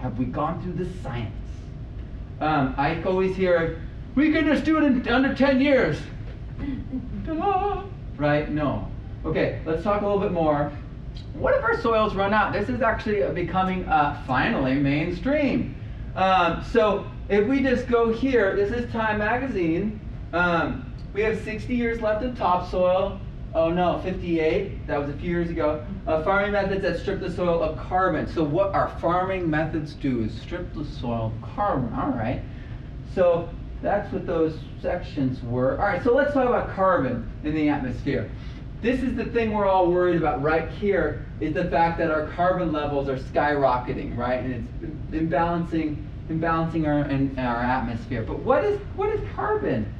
Have 0.00 0.18
we 0.18 0.24
gone 0.24 0.62
through 0.62 0.84
the 0.84 0.90
science? 1.02 1.34
Um, 2.40 2.74
I 2.76 3.00
always 3.04 3.36
hear, 3.36 3.80
we 4.14 4.32
can 4.32 4.46
just 4.46 4.64
do 4.64 4.78
it 4.78 4.84
in 4.84 5.08
under 5.08 5.34
10 5.34 5.60
years. 5.60 5.98
Right? 8.16 8.50
No. 8.50 8.88
Okay, 9.24 9.60
let's 9.64 9.82
talk 9.82 10.02
a 10.02 10.04
little 10.04 10.20
bit 10.20 10.32
more. 10.32 10.70
What 11.34 11.54
if 11.54 11.62
our 11.62 11.80
soils 11.80 12.14
run 12.14 12.34
out? 12.34 12.52
This 12.52 12.68
is 12.68 12.82
actually 12.82 13.22
becoming 13.32 13.84
uh, 13.86 14.22
finally 14.26 14.74
mainstream. 14.74 15.74
Um, 16.14 16.62
so 16.70 17.06
if 17.28 17.46
we 17.46 17.62
just 17.62 17.88
go 17.88 18.12
here, 18.12 18.54
this 18.54 18.70
is 18.70 18.90
Time 18.92 19.18
Magazine. 19.18 20.00
Um, 20.32 20.92
we 21.14 21.22
have 21.22 21.42
60 21.42 21.74
years 21.74 22.00
left 22.00 22.24
of 22.24 22.36
topsoil. 22.36 23.18
Oh 23.54 23.70
no, 23.70 24.00
58. 24.02 24.86
That 24.86 24.98
was 24.98 25.10
a 25.10 25.12
few 25.14 25.30
years 25.30 25.50
ago. 25.50 25.84
Uh, 26.06 26.22
farming 26.22 26.52
methods 26.52 26.82
that 26.82 26.98
strip 26.98 27.20
the 27.20 27.30
soil 27.30 27.62
of 27.62 27.78
carbon. 27.78 28.26
So 28.26 28.42
what 28.44 28.74
our 28.74 28.88
farming 28.98 29.48
methods 29.48 29.94
do 29.94 30.24
is 30.24 30.38
strip 30.40 30.72
the 30.74 30.84
soil 30.84 31.32
of 31.34 31.54
carbon. 31.54 31.92
All 31.94 32.10
right. 32.10 32.42
So 33.14 33.48
that's 33.82 34.10
what 34.12 34.26
those 34.26 34.58
sections 34.80 35.42
were. 35.42 35.72
All 35.72 35.86
right. 35.86 36.02
So 36.02 36.14
let's 36.14 36.32
talk 36.32 36.48
about 36.48 36.74
carbon 36.74 37.30
in 37.44 37.54
the 37.54 37.68
atmosphere. 37.68 38.30
This 38.82 39.00
is 39.04 39.14
the 39.14 39.26
thing 39.26 39.52
we're 39.52 39.68
all 39.68 39.92
worried 39.92 40.16
about 40.16 40.42
right 40.42 40.68
here 40.68 41.24
is 41.40 41.54
the 41.54 41.66
fact 41.66 41.98
that 41.98 42.10
our 42.10 42.26
carbon 42.30 42.72
levels 42.72 43.08
are 43.08 43.16
skyrocketing, 43.16 44.16
right? 44.16 44.40
And 44.40 44.68
it's 44.82 45.22
imbalancing, 45.22 46.04
imbalancing 46.28 46.88
our, 46.88 47.08
in, 47.08 47.38
our 47.38 47.62
atmosphere. 47.62 48.24
But 48.24 48.40
what 48.40 48.64
is, 48.64 48.80
what 48.96 49.10
is 49.10 49.20
carbon? 49.36 49.94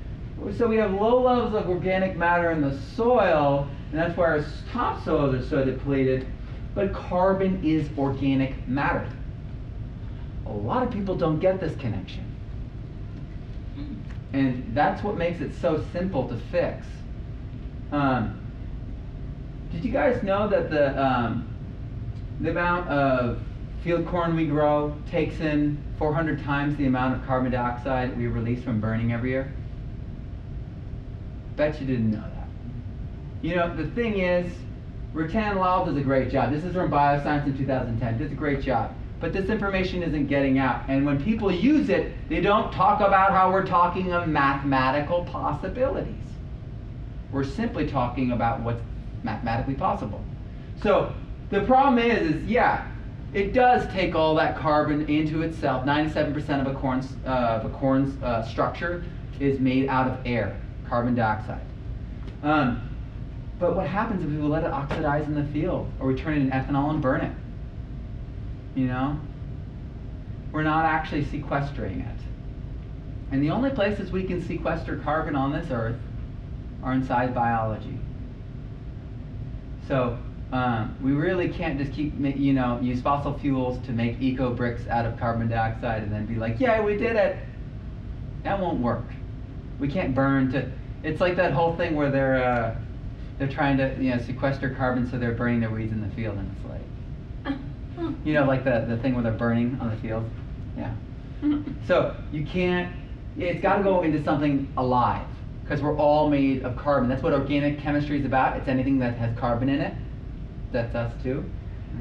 So 0.59 0.67
we 0.67 0.77
have 0.79 0.93
low 0.95 1.23
levels 1.23 1.55
of 1.55 1.69
organic 1.71 2.17
matter 2.17 2.51
in 2.51 2.61
the 2.61 2.77
soil, 2.97 3.69
and 3.93 4.01
that's 4.01 4.17
why 4.17 4.25
our 4.25 4.45
topsoils 4.73 5.41
are 5.41 5.47
so 5.47 5.65
depleted. 5.65 6.27
But 6.75 6.93
carbon 6.93 7.63
is 7.65 7.89
organic 7.97 8.67
matter. 8.67 9.09
A 10.47 10.53
lot 10.53 10.83
of 10.83 10.93
people 10.93 11.15
don't 11.15 11.39
get 11.39 11.61
this 11.61 11.77
connection. 11.77 12.25
And 14.33 14.73
that's 14.75 15.05
what 15.05 15.17
makes 15.17 15.41
it 15.41 15.53
so 15.61 15.85
simple 15.93 16.27
to 16.27 16.37
fix. 16.51 16.85
Um, 17.93 18.42
did 19.73 19.85
you 19.85 19.91
guys 19.91 20.23
know 20.23 20.49
that 20.49 20.71
the 20.71 21.03
um, 21.03 21.49
the 22.41 22.51
amount 22.51 22.89
of 22.89 23.41
field 23.83 24.07
corn 24.07 24.37
we 24.37 24.47
grow 24.47 24.95
takes 25.11 25.41
in 25.41 25.83
400 25.99 26.43
times 26.45 26.77
the 26.77 26.87
amount 26.87 27.17
of 27.17 27.27
carbon 27.27 27.51
dioxide 27.51 28.17
we 28.17 28.27
release 28.27 28.63
from 28.63 28.81
burning 28.81 29.13
every 29.13 29.31
year? 29.31 29.53
Bet 31.57 31.81
you 31.81 31.87
didn't 31.87 32.11
know 32.11 32.19
that. 32.19 32.49
You 33.43 33.57
know, 33.57 33.75
the 33.75 33.87
thing 33.89 34.21
is, 34.21 34.53
Rattan 35.13 35.59
Lal 35.59 35.85
does 35.85 35.97
a 35.97 36.01
great 36.01 36.31
job. 36.31 36.53
This 36.53 36.65
is 36.65 36.75
from 36.75 36.91
Bioscience 36.91 37.47
in 37.47 37.57
2010. 37.57 38.19
Does 38.19 38.31
a 38.31 38.35
great 38.35 38.63
job. 38.63 38.95
But 39.21 39.33
this 39.33 39.51
information 39.51 40.03
isn't 40.03 40.27
getting 40.27 40.59
out. 40.59 40.83
And 40.89 41.07
when 41.07 41.23
people 41.23 41.51
use 41.51 41.89
it, 41.89 42.13
they 42.29 42.41
don't 42.41 42.73
talk 42.73 43.01
about 43.01 43.31
how 43.31 43.53
we're 43.53 43.67
talking 43.67 44.13
of 44.13 44.27
mathematical 44.27 45.25
possibilities. 45.25 46.15
We're 47.31 47.45
simply 47.45 47.87
talking 47.87 48.33
about 48.33 48.61
what's 48.61 48.83
mathematically 49.23 49.75
possible. 49.75 50.23
So 50.83 51.13
the 51.51 51.63
problem 51.63 51.99
is, 51.99 52.37
is 52.37 52.45
yeah, 52.45 52.89
it 53.33 53.53
does 53.53 53.91
take 53.93 54.15
all 54.15 54.35
that 54.35 54.59
carbon 54.59 55.09
into 55.09 55.43
itself. 55.43 55.85
97% 55.85 56.61
of 56.61 56.67
a 56.67 56.79
corn's, 56.79 57.09
uh, 57.27 57.61
of 57.63 57.65
a 57.65 57.75
corn's 57.75 58.21
uh, 58.23 58.43
structure 58.43 59.05
is 59.41 59.59
made 59.59 59.89
out 59.89 60.09
of 60.09 60.19
air, 60.27 60.61
carbon 60.89 61.15
dioxide. 61.15 61.63
Um, 62.43 62.89
but 63.59 63.77
what 63.77 63.87
happens 63.87 64.25
if 64.25 64.29
we 64.29 64.37
let 64.39 64.65
it 64.65 64.71
oxidize 64.71 65.27
in 65.27 65.35
the 65.35 65.45
field, 65.45 65.91
or 66.01 66.09
we 66.09 66.15
turn 66.15 66.35
it 66.35 66.41
into 66.41 66.55
ethanol 66.55 66.91
and 66.91 67.01
burn 67.01 67.21
it? 67.21 67.33
You 68.75 68.87
know, 68.87 69.21
we're 70.51 70.63
not 70.63 70.85
actually 70.85 71.25
sequestering 71.27 72.01
it. 72.01 72.21
And 73.31 73.43
the 73.43 73.51
only 73.51 73.71
places 73.71 74.11
we 74.11 74.25
can 74.25 74.47
sequester 74.47 74.97
carbon 74.99 75.37
on 75.37 75.53
this 75.53 75.71
earth 75.71 75.97
are 76.83 76.93
inside 76.93 77.35
biology. 77.35 77.99
So 79.89 80.19
um, 80.53 80.97
we 81.03 81.13
really 81.13 81.49
can't 81.49 81.79
just 81.79 81.93
keep, 81.93 82.15
you 82.19 82.53
know, 82.53 82.79
use 82.81 83.01
fossil 83.01 83.39
fuels 83.39 83.85
to 83.87 83.93
make 83.93 84.21
eco 84.21 84.53
bricks 84.55 84.87
out 84.89 85.07
of 85.07 85.19
carbon 85.19 85.49
dioxide 85.49 86.03
and 86.03 86.13
then 86.13 86.27
be 86.27 86.35
like, 86.35 86.61
yeah, 86.61 86.81
we 86.81 86.97
did 86.97 87.17
it. 87.17 87.39
That 88.45 88.61
won't 88.61 88.81
work. 88.81 89.07
We 89.79 89.89
can't 89.89 90.15
burn 90.15 90.53
to. 90.53 90.71
It's 91.03 91.21
like 91.21 91.37
that 91.37 91.53
whole 91.53 91.77
thing 91.77 91.97
where 91.97 92.11
they're 92.11 92.45
uh, 92.45 92.77
they're 93.39 93.49
trying 93.49 93.77
to 93.79 93.97
you 93.99 94.11
know 94.11 94.19
sequester 94.19 94.71
carbon, 94.71 95.11
so 95.11 95.19
they're 95.19 95.33
burning 95.33 95.61
their 95.61 95.71
weeds 95.71 95.93
in 95.93 96.01
the 96.01 96.15
field, 96.15 96.39
and 96.39 96.55
it's 96.57 97.55
like, 97.55 98.15
you 98.25 98.35
know, 98.35 98.45
like 98.45 98.65
the 98.65 98.85
the 98.89 98.97
thing 98.99 99.15
where 99.15 99.23
they're 99.23 99.33
burning 99.33 99.79
on 99.81 99.91
the 99.91 99.97
field. 99.97 100.29
Yeah. 100.77 100.95
so 101.89 102.17
you 102.31 102.45
can't. 102.45 102.95
It's 103.39 103.63
got 103.63 103.79
to 103.79 103.83
go 103.83 104.03
into 104.03 104.23
something 104.23 104.73
alive 104.77 105.27
because 105.63 105.81
we're 105.81 105.97
all 105.97 106.29
made 106.29 106.63
of 106.63 106.77
carbon. 106.77 107.09
That's 107.09 107.23
what 107.23 107.33
organic 107.33 107.79
chemistry 107.79 108.19
is 108.19 108.27
about. 108.27 108.57
It's 108.57 108.69
anything 108.69 108.99
that 108.99 109.15
has 109.17 109.37
carbon 109.39 109.69
in 109.69 109.81
it. 109.81 109.95
That's 110.73 110.95
us 110.95 111.13
too. 111.23 111.45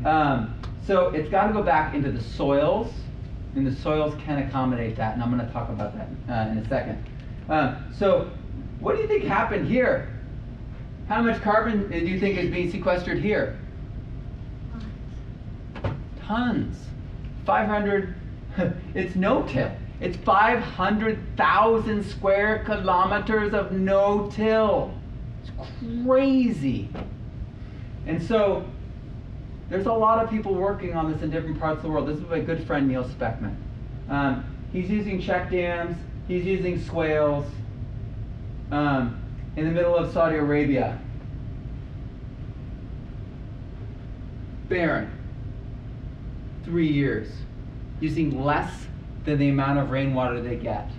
Um, 0.06 0.60
so 0.86 1.10
it's 1.10 1.30
got 1.30 1.48
to 1.48 1.54
go 1.54 1.62
back 1.62 1.94
into 1.94 2.12
the 2.12 2.22
soils, 2.22 2.92
and 3.56 3.66
the 3.68 3.76
soils 3.76 4.16
can 4.26 4.40
accommodate 4.40 4.96
that. 4.98 5.14
And 5.14 5.24
I'm 5.24 5.32
going 5.32 5.46
to 5.46 5.54
talk 5.54 5.70
about 5.70 5.94
that 5.96 6.08
uh, 6.30 6.52
in 6.52 6.58
a 6.58 6.68
second. 6.68 7.06
Uh, 7.50 7.76
so, 7.98 8.32
what 8.80 8.96
do 8.96 9.02
you 9.02 9.08
think 9.08 9.24
happened 9.24 9.68
here? 9.68 10.10
How 11.08 11.22
much 11.22 11.42
carbon 11.42 11.90
do 11.92 11.98
you 11.98 12.20
think 12.20 12.38
is 12.38 12.50
being 12.50 12.72
sequestered 12.72 13.20
here? 13.20 13.60
Tons. 16.26 16.78
500. 17.46 18.16
it's 18.96 19.16
no-till. 19.16 19.72
It's 20.02 20.18
500,000 20.18 22.04
square 22.04 22.64
kilometers 22.66 23.54
of 23.54 23.72
no-till. 23.72 24.92
It's 25.44 25.52
crazy. 26.04 26.90
And 28.08 28.22
so 28.22 28.66
there's 29.70 29.86
a 29.86 29.94
lot 29.94 30.24
of 30.24 30.32
people 30.32 30.56
working 30.56 30.96
on 30.96 31.12
this 31.12 31.22
in 31.22 31.30
different 31.30 31.60
parts 31.60 31.78
of 31.78 31.84
the 31.84 31.90
world. 31.90 32.08
This 32.08 32.18
is 32.18 32.28
my 32.28 32.40
good 32.40 32.66
friend 32.66 32.88
Neal 32.88 33.04
Spackman. 33.04 33.56
Um, 34.10 34.44
he's 34.74 34.90
using 34.90 35.22
check 35.22 35.52
dams. 35.52 35.96
He's 36.28 36.46
using 36.46 36.82
swales 36.84 37.46
um, 38.72 39.22
in 39.56 39.66
the 39.66 39.72
middle 39.72 39.96
of 39.96 40.12
Saudi 40.12 40.38
Arabia. 40.38 41.00
Barren. 44.68 45.12
Three 46.66 46.88
years. 46.88 47.30
Using 48.00 48.44
less 48.44 48.88
than 49.26 49.38
the 49.38 49.50
amount 49.50 49.80
of 49.80 49.92
rainwater 49.92 50.42
they 50.42 50.56
get 50.56 50.90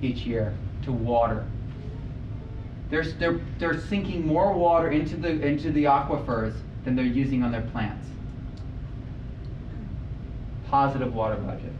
each 0.00 0.18
year 0.18 0.54
to 0.84 0.92
water. 0.92 1.44
They're, 2.90 3.04
they're, 3.04 3.40
they're 3.58 3.80
sinking 3.80 4.26
more 4.26 4.52
water 4.54 4.90
into 4.90 5.16
the, 5.16 5.28
into 5.28 5.70
the 5.70 5.84
aquifers 5.84 6.54
than 6.84 6.96
they're 6.96 7.04
using 7.04 7.42
on 7.42 7.52
their 7.52 7.62
plants. 7.62 8.06
Positive 10.68 11.14
water 11.14 11.36
budget. 11.36 11.72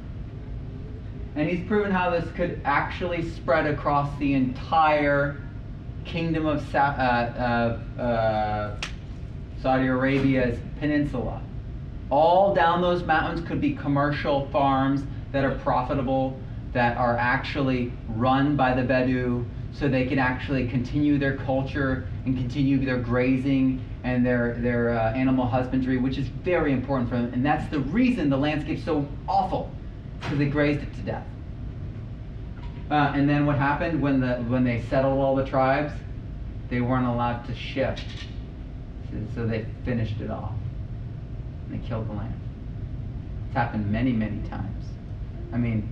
And 1.36 1.48
he's 1.48 1.66
proven 1.66 1.90
how 1.90 2.10
this 2.10 2.30
could 2.32 2.60
actually 2.64 3.28
spread 3.30 3.66
across 3.66 4.16
the 4.18 4.34
entire 4.34 5.40
kingdom 6.04 6.46
of 6.46 6.66
Sa- 6.70 6.78
uh, 6.78 7.78
uh, 7.98 8.00
uh, 8.00 8.76
Saudi 9.62 9.86
Arabia's 9.86 10.58
peninsula. 10.80 11.42
All 12.10 12.54
down 12.54 12.80
those 12.80 13.04
mountains 13.04 13.46
could 13.46 13.60
be 13.60 13.74
commercial 13.74 14.48
farms 14.48 15.02
that 15.32 15.44
are 15.44 15.56
profitable, 15.58 16.38
that 16.72 16.96
are 16.96 17.16
actually 17.16 17.92
run 18.08 18.56
by 18.56 18.74
the 18.74 18.82
Bedou, 18.82 19.44
so 19.72 19.88
they 19.88 20.06
can 20.06 20.18
actually 20.18 20.66
continue 20.68 21.18
their 21.18 21.36
culture 21.36 22.08
and 22.24 22.36
continue 22.36 22.84
their 22.84 22.98
grazing 22.98 23.84
and 24.04 24.24
their 24.24 24.54
their 24.60 24.90
uh, 24.90 25.12
animal 25.12 25.46
husbandry, 25.46 25.98
which 25.98 26.18
is 26.18 26.28
very 26.28 26.72
important 26.72 27.08
for 27.08 27.16
them. 27.16 27.32
And 27.32 27.44
that's 27.44 27.68
the 27.70 27.80
reason 27.80 28.30
the 28.30 28.36
landscape's 28.36 28.84
so 28.84 29.06
awful, 29.28 29.70
because 30.20 30.38
they 30.38 30.46
grazed 30.46 30.82
it 30.82 30.94
to 30.94 31.00
death. 31.00 31.26
Uh, 32.90 33.12
and 33.14 33.28
then 33.28 33.44
what 33.44 33.58
happened 33.58 34.00
when 34.00 34.20
the 34.20 34.36
when 34.48 34.64
they 34.64 34.82
settled 34.82 35.18
all 35.18 35.36
the 35.36 35.44
tribes? 35.44 35.92
They 36.70 36.80
weren't 36.80 37.06
allowed 37.06 37.46
to 37.46 37.54
shift, 37.54 38.04
so 39.34 39.46
they 39.46 39.64
finished 39.84 40.20
it 40.20 40.30
off. 40.30 40.52
And 41.66 41.82
they 41.82 41.86
killed 41.86 42.08
the 42.08 42.14
land. 42.14 42.38
It's 43.46 43.56
happened 43.56 43.90
many 43.90 44.12
many 44.12 44.46
times. 44.48 44.84
I 45.52 45.56
mean, 45.56 45.88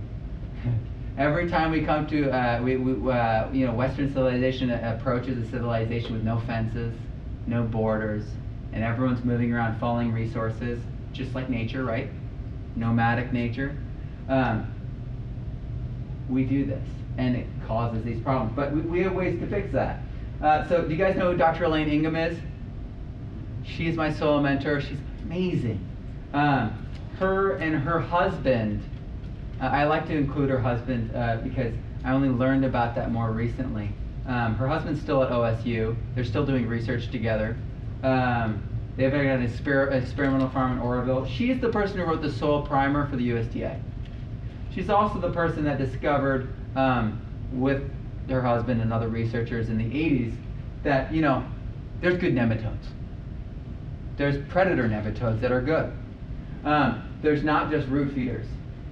every 1.17 1.49
time 1.49 1.71
we 1.71 1.83
come 1.83 2.07
to 2.07 2.31
uh, 2.31 2.61
we, 2.61 2.77
we 2.77 3.11
uh, 3.11 3.51
you 3.51 3.65
know 3.65 3.73
Western 3.73 4.07
civilization 4.07 4.69
approaches 4.71 5.37
a 5.37 5.49
civilization 5.49 6.13
with 6.13 6.23
no 6.23 6.39
fences, 6.41 6.93
no 7.45 7.63
borders, 7.63 8.25
and 8.73 8.83
everyone's 8.83 9.23
moving 9.23 9.53
around, 9.53 9.79
following 9.79 10.11
resources, 10.11 10.79
just 11.13 11.33
like 11.33 11.49
nature, 11.49 11.83
right? 11.83 12.09
Nomadic 12.75 13.33
nature. 13.33 13.77
Um, 14.29 14.71
we 16.29 16.43
do 16.43 16.65
this, 16.65 16.87
and 17.17 17.35
it 17.35 17.47
causes 17.65 18.03
these 18.03 18.19
problems. 18.21 18.53
But 18.55 18.73
we, 18.73 18.81
we 18.81 19.01
have 19.01 19.13
ways 19.13 19.39
to 19.39 19.47
fix 19.47 19.71
that. 19.73 20.01
Uh, 20.41 20.67
so, 20.67 20.83
do 20.83 20.89
you 20.91 20.97
guys 20.97 21.15
know 21.15 21.31
who 21.31 21.37
Dr. 21.37 21.63
Elaine 21.63 21.89
Ingham 21.89 22.15
is? 22.15 22.37
She's 23.63 23.95
my 23.95 24.13
soil 24.13 24.41
mentor. 24.41 24.81
She's 24.81 24.99
amazing. 25.23 25.83
Um, 26.33 26.85
her 27.19 27.55
and 27.55 27.75
her 27.75 27.99
husband, 27.99 28.83
uh, 29.61 29.65
I 29.65 29.85
like 29.85 30.07
to 30.07 30.15
include 30.15 30.49
her 30.49 30.59
husband 30.59 31.15
uh, 31.15 31.37
because 31.37 31.73
I 32.03 32.11
only 32.11 32.29
learned 32.29 32.65
about 32.65 32.95
that 32.95 33.11
more 33.11 33.31
recently. 33.31 33.89
Um, 34.27 34.55
her 34.55 34.67
husband's 34.67 35.01
still 35.01 35.23
at 35.23 35.29
OSU. 35.31 35.95
They're 36.13 36.25
still 36.25 36.45
doing 36.45 36.67
research 36.67 37.09
together. 37.09 37.57
Um, 38.03 38.61
they've 38.97 39.11
got 39.11 39.21
an 39.21 39.47
exper- 39.47 39.91
experimental 39.91 40.49
farm 40.49 40.73
in 40.73 40.79
Oroville. 40.79 41.25
She's 41.25 41.59
the 41.59 41.69
person 41.69 41.97
who 41.97 42.05
wrote 42.05 42.21
the 42.21 42.31
soil 42.31 42.61
primer 42.61 43.07
for 43.09 43.15
the 43.15 43.29
USDA. 43.29 43.79
She's 44.73 44.89
also 44.89 45.19
the 45.19 45.31
person 45.31 45.63
that 45.63 45.77
discovered, 45.77 46.49
um, 46.75 47.21
with 47.53 47.89
her 48.29 48.41
husband 48.41 48.81
and 48.81 48.91
other 48.91 49.07
researchers 49.07 49.69
in 49.69 49.77
the 49.77 49.85
80s, 49.85 50.35
that, 50.83 51.11
you 51.11 51.21
know, 51.21 51.43
there's 52.01 52.19
good 52.19 52.35
nematodes. 52.35 52.85
There's 54.17 54.37
predator 54.49 54.87
nematodes 54.87 55.39
that 55.41 55.51
are 55.51 55.61
good. 55.61 55.91
Um, 56.63 57.03
there's 57.21 57.43
not 57.43 57.71
just 57.71 57.87
root 57.87 58.13
feeders. 58.13 58.45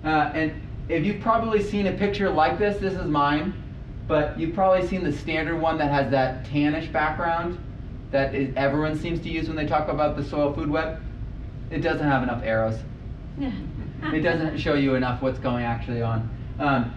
Uh, 0.06 0.32
and 0.34 0.62
if 0.88 1.06
you've 1.06 1.22
probably 1.22 1.62
seen 1.62 1.88
a 1.88 1.92
picture 1.92 2.30
like 2.30 2.60
this, 2.60 2.78
this 2.78 2.94
is 2.94 3.06
mine, 3.06 3.54
but 4.08 4.40
you've 4.40 4.54
probably 4.54 4.88
seen 4.88 5.04
the 5.04 5.12
standard 5.12 5.60
one 5.60 5.78
that 5.80 5.90
has 5.92 6.12
that 6.12 6.46
tannish 6.46 6.92
background 6.92 7.58
that 8.12 8.36
is, 8.36 8.54
everyone 8.56 8.98
seems 8.98 9.20
to 9.22 9.30
use 9.30 9.48
when 9.48 9.58
they 9.58 9.66
talk 9.66 9.88
about 9.90 10.16
the 10.16 10.24
soil 10.24 10.54
food 10.54 10.70
web. 10.70 11.02
It 11.72 11.80
doesn't 11.80 12.08
have 12.08 12.22
enough 12.22 12.44
arrows 12.44 12.80
it 14.14 14.22
doesn't 14.22 14.58
show 14.58 14.76
you 14.76 14.96
enough 14.96 15.22
what's 15.22 15.40
going 15.40 15.66
actually 15.66 16.02
on. 16.02 16.30
Um, 16.60 16.94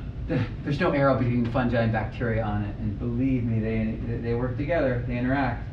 there's 0.63 0.79
no 0.79 0.93
arrow 0.93 1.17
between 1.17 1.51
fungi 1.51 1.83
and 1.83 1.93
bacteria 1.93 2.43
on 2.43 2.65
it, 2.65 2.77
and 2.77 2.99
believe 2.99 3.45
me, 3.45 3.61
they 3.61 4.19
they 4.19 4.35
work 4.35 4.57
together, 4.57 5.05
they 5.09 5.17
interact. 5.17 5.67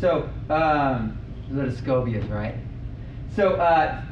So, 0.00 0.30
um, 0.48 1.18
the 1.50 1.64
scobias, 1.64 2.28
right? 2.30 2.54
So, 3.34 3.54
uh, 3.56 4.02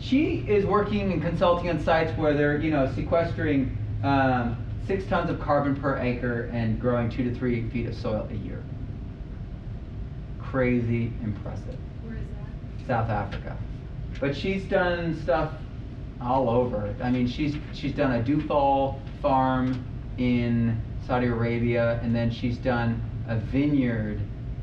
she 0.00 0.44
is 0.48 0.64
working 0.64 1.12
and 1.12 1.22
consulting 1.22 1.68
on 1.68 1.82
sites 1.82 2.16
where 2.16 2.34
they're, 2.34 2.58
you 2.58 2.70
know, 2.70 2.90
sequestering 2.94 3.76
um, 4.02 4.56
six 4.86 5.04
tons 5.04 5.30
of 5.30 5.40
carbon 5.40 5.76
per 5.76 5.98
acre 5.98 6.44
and 6.52 6.80
growing 6.80 7.10
two 7.10 7.22
to 7.22 7.34
three 7.34 7.68
feet 7.70 7.86
of 7.86 7.94
soil 7.94 8.26
a 8.30 8.34
year. 8.34 8.62
Crazy 10.40 11.12
impressive. 11.22 11.78
Where 12.02 12.16
is 12.16 12.22
that? 12.78 12.86
South 12.86 13.10
Africa. 13.10 13.56
But 14.18 14.34
she's 14.34 14.64
done 14.64 15.20
stuff 15.22 15.52
all 16.20 16.48
over. 16.48 16.94
I 17.02 17.10
mean, 17.10 17.26
she's 17.26 17.54
she's 17.72 17.92
done 17.92 18.12
a 18.12 18.22
Dufal 18.22 18.98
farm 19.22 19.84
in 20.18 20.80
Saudi 21.06 21.26
Arabia, 21.26 22.00
and 22.02 22.14
then 22.14 22.30
she's 22.30 22.58
done 22.58 23.02
a 23.28 23.36
vineyard 23.36 24.20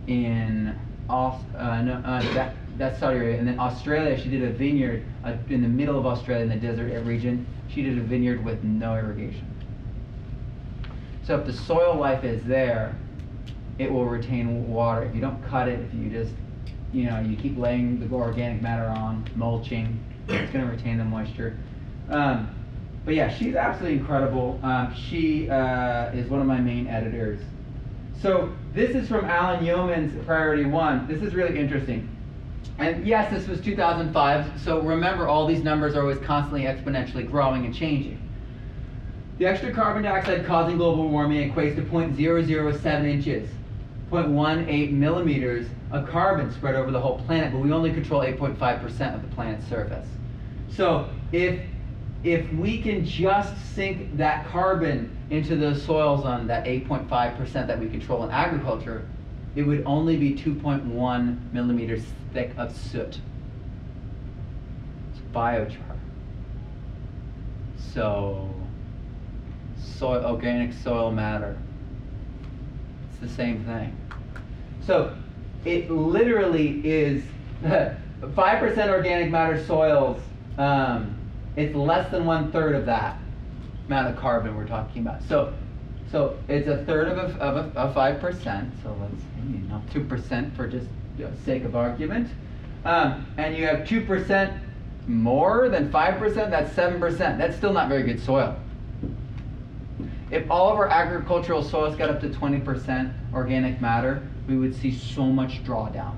in 0.08 0.78
off 1.10 1.42
uh, 1.56 1.82
no, 1.82 1.94
uh, 1.94 2.22
that 2.34 2.56
that's 2.78 3.00
Saudi 3.00 3.18
Arabia, 3.18 3.40
and 3.40 3.48
then 3.48 3.60
Australia. 3.60 4.20
She 4.20 4.30
did 4.30 4.44
a 4.44 4.52
vineyard 4.52 5.04
uh, 5.24 5.36
in 5.50 5.62
the 5.62 5.68
middle 5.68 5.98
of 5.98 6.06
Australia 6.06 6.44
in 6.44 6.50
the 6.50 6.56
desert 6.56 7.04
region. 7.04 7.46
She 7.70 7.82
did 7.82 7.98
a 7.98 8.02
vineyard 8.02 8.44
with 8.46 8.64
no 8.64 8.96
irrigation. 8.96 9.46
So 11.24 11.38
if 11.38 11.46
the 11.46 11.54
soil 11.54 11.96
life 11.96 12.24
is 12.24 12.44
there, 12.44 12.96
it 13.80 13.92
will 13.92 14.06
retain 14.06 14.68
water. 14.68 15.04
If 15.04 15.16
you 15.16 15.22
don't 15.22 15.44
cut 15.46 15.68
it, 15.68 15.80
if 15.80 15.94
you 15.94 16.10
just 16.10 16.34
you 16.94 17.10
know 17.10 17.20
you 17.20 17.36
keep 17.36 17.58
laying 17.58 18.00
the 18.00 18.16
organic 18.16 18.62
matter 18.62 18.86
on, 18.86 19.28
mulching, 19.36 20.00
it's 20.28 20.52
going 20.52 20.66
to 20.66 20.72
retain 20.72 20.98
the 20.98 21.04
moisture. 21.04 21.58
Um, 22.10 22.54
but 23.06 23.16
yeah, 23.16 23.34
she's 23.34 23.56
absolutely 23.56 24.00
incredible. 24.00 24.60
Um, 24.64 24.94
she 24.94 25.50
uh, 25.50 26.12
is 26.12 26.30
one 26.30 26.42
of 26.42 26.48
my 26.48 26.60
main 26.60 26.88
editors. 26.88 27.42
So 28.22 28.52
this 28.74 28.96
is 28.96 29.08
from 29.08 29.26
Allan 29.26 29.64
Yeomans 29.66 30.26
Priority 30.26 30.66
One. 30.66 31.08
This 31.08 31.22
is 31.22 31.34
really 31.34 31.58
interesting. 31.58 32.10
And 32.78 33.08
yes, 33.08 33.32
this 33.32 33.48
was 33.48 33.60
2005. 33.62 34.62
So 34.62 34.82
remember, 34.82 35.28
all 35.28 35.48
these 35.48 35.64
numbers 35.64 35.96
are 35.96 36.02
always 36.02 36.20
constantly 36.20 36.64
exponentially 36.64 37.30
growing 37.30 37.66
and 37.66 37.74
changing. 37.74 38.22
The 39.40 39.46
extra 39.46 39.72
carbon 39.72 40.04
dioxide 40.04 40.46
causing 40.46 40.78
global 40.78 41.10
warming 41.10 41.52
equates 41.52 41.76
to 41.76 41.84
0.007 41.84 43.06
inches, 43.06 43.50
0.18 44.12 44.92
millimeters 44.92 45.68
of 45.92 46.08
carbon 46.08 46.52
spread 46.52 46.76
over 46.76 46.92
the 46.92 47.00
whole 47.00 47.20
planet, 47.20 47.52
but 47.52 47.60
we 47.60 47.72
only 47.72 47.92
control 47.92 48.22
8.5% 48.22 49.16
of 49.16 49.22
the 49.22 49.36
planet's 49.36 49.68
surface. 49.68 50.08
So 50.70 51.10
if 51.32 51.60
if 52.24 52.52
we 52.54 52.82
can 52.82 53.06
just 53.06 53.54
sink 53.76 54.18
that 54.18 54.48
carbon 54.48 55.16
into 55.30 55.56
the 55.56 55.76
soils 55.76 56.26
on 56.26 56.48
that 56.48 56.66
8.5% 56.66 57.68
that 57.68 57.80
we 57.80 57.88
control 57.88 58.24
in 58.24 58.32
agriculture, 58.32 59.08
it 59.58 59.64
would 59.64 59.82
only 59.88 60.16
be 60.16 60.36
2.1 60.36 61.52
millimeters 61.52 62.04
thick 62.32 62.52
of 62.58 62.78
soot. 62.78 63.20
It's 65.12 65.20
biochar. 65.34 65.98
So, 67.94 68.54
soil, 69.76 70.24
organic 70.26 70.74
soil 70.74 71.12
matter. 71.12 71.58
It's 73.10 73.20
the 73.20 73.36
same 73.36 73.66
thing. 73.66 73.98
So, 74.86 75.18
it 75.66 75.90
literally 75.90 76.80
is 76.88 77.24
5% 77.64 78.90
organic 78.90 79.32
matter 79.32 79.66
soils 79.66 80.22
um, 80.60 81.18
it's 81.56 81.76
less 81.76 82.12
than 82.12 82.26
one 82.26 82.52
third 82.52 82.76
of 82.76 82.86
that 82.86 83.20
amount 83.88 84.08
of 84.08 84.18
carbon 84.18 84.56
we're 84.56 84.68
talking 84.68 85.02
about. 85.02 85.24
So, 85.24 85.54
so 86.12 86.38
it's 86.48 86.68
a 86.68 86.84
third 86.86 87.08
of 87.08 87.18
a, 87.18 87.42
of 87.42 87.56
a, 87.58 87.80
of 87.80 87.94
five 87.94 88.20
percent. 88.20 88.72
So 88.84 88.96
let's 89.00 89.94
two 89.94 90.04
percent 90.04 90.56
for 90.56 90.68
just 90.68 90.88
you 91.18 91.26
know, 91.26 91.32
sake 91.46 91.64
of 91.64 91.76
argument. 91.76 92.30
Um, 92.86 93.26
and 93.38 93.56
you 93.56 93.66
have 93.66 93.88
two 93.88 94.06
percent 94.06 94.54
more 95.08 95.70
than 95.70 95.92
five 95.92 96.18
percent. 96.20 96.52
That's 96.52 96.74
seven 96.74 97.00
percent. 97.00 97.38
That's 97.38 97.56
still 97.56 97.74
not 97.74 97.90
very 97.90 98.04
good 98.04 98.22
soil. 98.22 98.56
If 100.30 100.50
all 100.52 100.72
of 100.72 100.78
our 100.78 100.90
agricultural 100.90 101.64
soils 101.64 101.96
got 101.96 102.10
up 102.10 102.20
to 102.20 102.28
20% 102.28 103.14
organic 103.34 103.80
matter, 103.80 104.28
we 104.46 104.58
would 104.58 104.76
see 104.76 104.94
so 104.94 105.24
much 105.24 105.64
drawdown. 105.64 106.16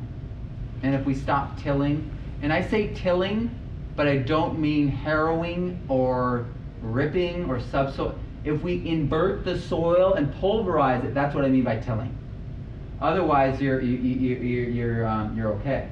And 0.82 0.95
if 0.95 1.06
we 1.06 1.13
stop 1.13 1.62
tilling, 1.62 2.10
and 2.41 2.52
I 2.52 2.63
say 2.63 2.91
tilling 2.95 3.52
but 3.99 4.08
I 4.08 4.15
don't 4.15 4.58
mean 4.58 4.88
harrowing 4.88 5.78
or 5.89 6.45
ripping 6.82 7.49
or 7.49 7.60
subsoil. 7.60 8.15
If 8.43 8.62
we 8.62 8.88
invert 8.88 9.43
the 9.43 9.60
soil 9.60 10.13
and 10.13 10.34
pulverize 10.36 11.04
it, 11.04 11.13
that's 11.13 11.36
what 11.36 11.45
I 11.45 11.49
mean 11.49 11.63
by 11.63 11.78
tilling. 11.78 12.15
Otherwise, 13.02 13.62
you're 13.62 13.82
you, 13.82 13.97
you, 13.97 14.36
you, 14.36 14.62
you're 14.71 15.08
um, 15.08 15.36
you're 15.38 15.54
okay. 15.54 15.89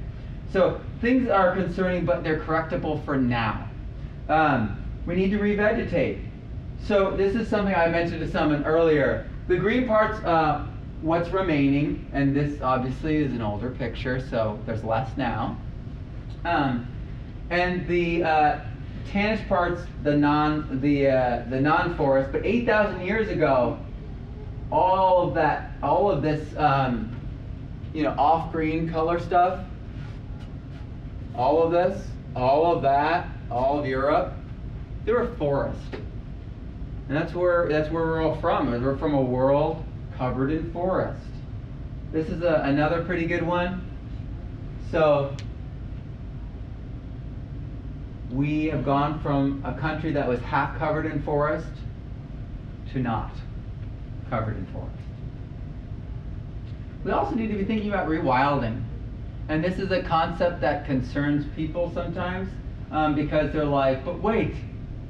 So 0.51 0.81
things 1.01 1.29
are 1.29 1.53
concerning, 1.53 2.05
but 2.05 2.23
they're 2.23 2.39
correctable 2.39 3.03
for 3.03 3.17
now. 3.17 3.69
Um, 4.29 4.83
we 5.05 5.15
need 5.15 5.31
to 5.31 5.39
revegetate. 5.39 6.23
So 6.83 7.15
this 7.15 7.35
is 7.35 7.47
something 7.47 7.73
I 7.73 7.87
mentioned 7.87 8.19
to 8.21 8.31
someone 8.31 8.63
earlier. 8.65 9.29
The 9.47 9.57
green 9.57 9.87
parts, 9.87 10.23
uh, 10.23 10.67
what's 11.01 11.29
remaining, 11.29 12.09
and 12.13 12.35
this 12.35 12.61
obviously 12.61 13.17
is 13.17 13.31
an 13.31 13.41
older 13.41 13.71
picture, 13.71 14.19
so 14.29 14.59
there's 14.65 14.83
less 14.83 15.15
now. 15.17 15.57
Um, 16.45 16.87
and 17.49 17.87
the 17.87 18.23
uh, 18.23 18.59
tannish 19.11 19.47
parts, 19.47 19.81
the 20.03 20.15
non 20.15 20.81
the 20.81 21.07
uh, 21.07 21.45
the 21.49 21.59
non-forest. 21.59 22.31
But 22.31 22.45
8,000 22.45 23.01
years 23.05 23.29
ago, 23.29 23.79
all 24.71 25.27
of 25.27 25.35
that, 25.35 25.71
all 25.81 26.11
of 26.11 26.21
this, 26.21 26.55
um, 26.57 27.15
you 27.93 28.03
know, 28.03 28.11
off-green 28.11 28.89
color 28.89 29.19
stuff, 29.19 29.63
all 31.35 31.63
of 31.63 31.71
this, 31.71 32.07
all 32.35 32.75
of 32.75 32.81
that, 32.81 33.29
all 33.49 33.79
of 33.79 33.85
Europe, 33.85 34.33
they 35.05 35.13
were 35.13 35.33
forest. 35.37 35.79
And 37.07 37.15
that's 37.15 37.33
where 37.33 37.69
that's 37.69 37.89
where 37.89 38.03
we're 38.03 38.21
all 38.21 38.39
from. 38.41 38.69
We're 38.83 38.97
from 38.97 39.13
a 39.13 39.21
world 39.21 39.83
covered 40.17 40.51
in 40.51 40.71
forest. 40.73 41.23
this 42.11 42.27
is 42.27 42.41
a, 42.41 42.61
another 42.65 43.03
pretty 43.03 43.25
good 43.25 43.43
one. 43.43 43.83
So, 44.91 45.35
we 48.31 48.65
have 48.65 48.83
gone 48.83 49.19
from 49.21 49.61
a 49.65 49.73
country 49.73 50.11
that 50.13 50.27
was 50.27 50.39
half 50.41 50.77
covered 50.77 51.05
in 51.05 51.21
forest 51.23 51.67
to 52.91 52.99
not 52.99 53.31
covered 54.29 54.57
in 54.57 54.65
forest. 54.67 54.91
We 57.03 57.11
also 57.11 57.35
need 57.35 57.47
to 57.47 57.55
be 57.55 57.63
thinking 57.63 57.89
about 57.89 58.07
rewilding. 58.07 58.83
And 59.49 59.63
this 59.63 59.79
is 59.79 59.91
a 59.91 60.03
concept 60.03 60.59
that 60.61 60.85
concerns 60.85 61.45
people 61.55 61.91
sometimes 61.93 62.49
um, 62.91 63.15
because 63.15 63.53
they're 63.53 63.63
like, 63.63 64.03
but 64.03 64.21
wait, 64.21 64.55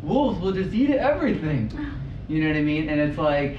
wolves 0.04 0.40
will 0.40 0.52
just 0.52 0.74
eat 0.74 0.92
everything. 0.92 1.72
You 2.28 2.42
know 2.42 2.50
what 2.50 2.58
I 2.58 2.62
mean? 2.62 2.90
And 2.90 3.00
it's 3.00 3.18
like, 3.18 3.58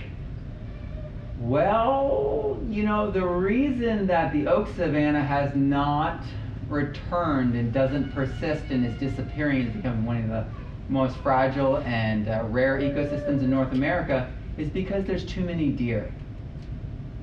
well, 1.39 2.61
you 2.69 2.83
know, 2.83 3.11
the 3.11 3.27
reason 3.27 4.07
that 4.09 4.31
the 4.35 4.47
oak 4.47 4.69
savanna 4.77 5.25
has 5.25 5.55
not 5.55 6.23
returned 6.69 7.55
and 7.55 7.73
doesn't 7.73 8.13
persist 8.13 8.65
and 8.71 8.85
is 8.85 8.95
disappearing 9.01 9.67
is 9.67 9.75
becoming 9.75 10.05
one 10.05 10.19
of 10.19 10.29
the 10.29 10.47
most 10.89 11.17
fragile 11.19 11.79
and 11.79 12.29
uh, 12.29 12.45
rare 12.49 12.79
ecosystems 12.79 13.41
in 13.41 13.51
North 13.51 13.73
America 13.73 14.31
is 14.57 14.69
because 14.69 15.05
there's 15.05 15.25
too 15.25 15.43
many 15.43 15.69
deer. 15.69 16.13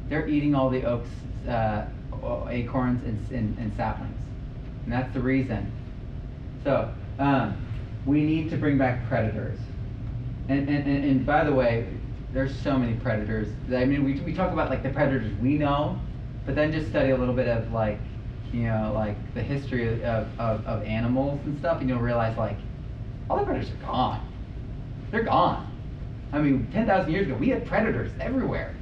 They're 0.07 0.27
eating 0.27 0.55
all 0.55 0.69
the 0.69 0.83
oaks, 0.83 1.09
uh, 1.47 1.85
acorns, 2.49 3.03
and, 3.03 3.31
and, 3.31 3.57
and, 3.57 3.75
saplings. 3.75 4.17
And 4.83 4.93
that's 4.93 5.11
the 5.13 5.19
reason. 5.19 5.71
So, 6.63 6.91
um, 7.19 7.57
we 8.05 8.21
need 8.21 8.49
to 8.51 8.57
bring 8.57 8.77
back 8.77 9.07
predators. 9.07 9.59
And, 10.47 10.69
and, 10.69 10.87
and, 10.87 11.03
and, 11.03 11.25
by 11.25 11.43
the 11.43 11.51
way, 11.51 11.87
there's 12.33 12.55
so 12.59 12.77
many 12.77 12.93
predators. 12.93 13.47
I 13.73 13.85
mean, 13.85 14.03
we, 14.03 14.19
we 14.21 14.33
talk 14.33 14.53
about 14.53 14.69
like 14.69 14.83
the 14.83 14.89
predators 14.89 15.31
we 15.39 15.57
know, 15.57 15.99
but 16.45 16.55
then 16.55 16.71
just 16.71 16.89
study 16.89 17.09
a 17.09 17.17
little 17.17 17.33
bit 17.33 17.47
of 17.47 17.71
like, 17.71 17.99
you 18.53 18.63
know, 18.63 18.91
like 18.93 19.15
the 19.33 19.41
history 19.41 20.03
of, 20.03 20.27
of, 20.39 20.65
of 20.65 20.83
animals 20.83 21.39
and 21.45 21.57
stuff, 21.59 21.81
and 21.81 21.89
you'll 21.89 21.99
realize 21.99 22.37
like, 22.37 22.57
all 23.29 23.37
the 23.37 23.43
predators 23.43 23.71
are 23.71 23.85
gone. 23.85 24.27
They're 25.11 25.23
gone. 25.23 25.71
I 26.31 26.39
mean, 26.39 26.67
10,000 26.71 27.11
years 27.11 27.27
ago, 27.27 27.35
we 27.35 27.49
had 27.49 27.65
predators 27.65 28.11
everywhere. 28.19 28.75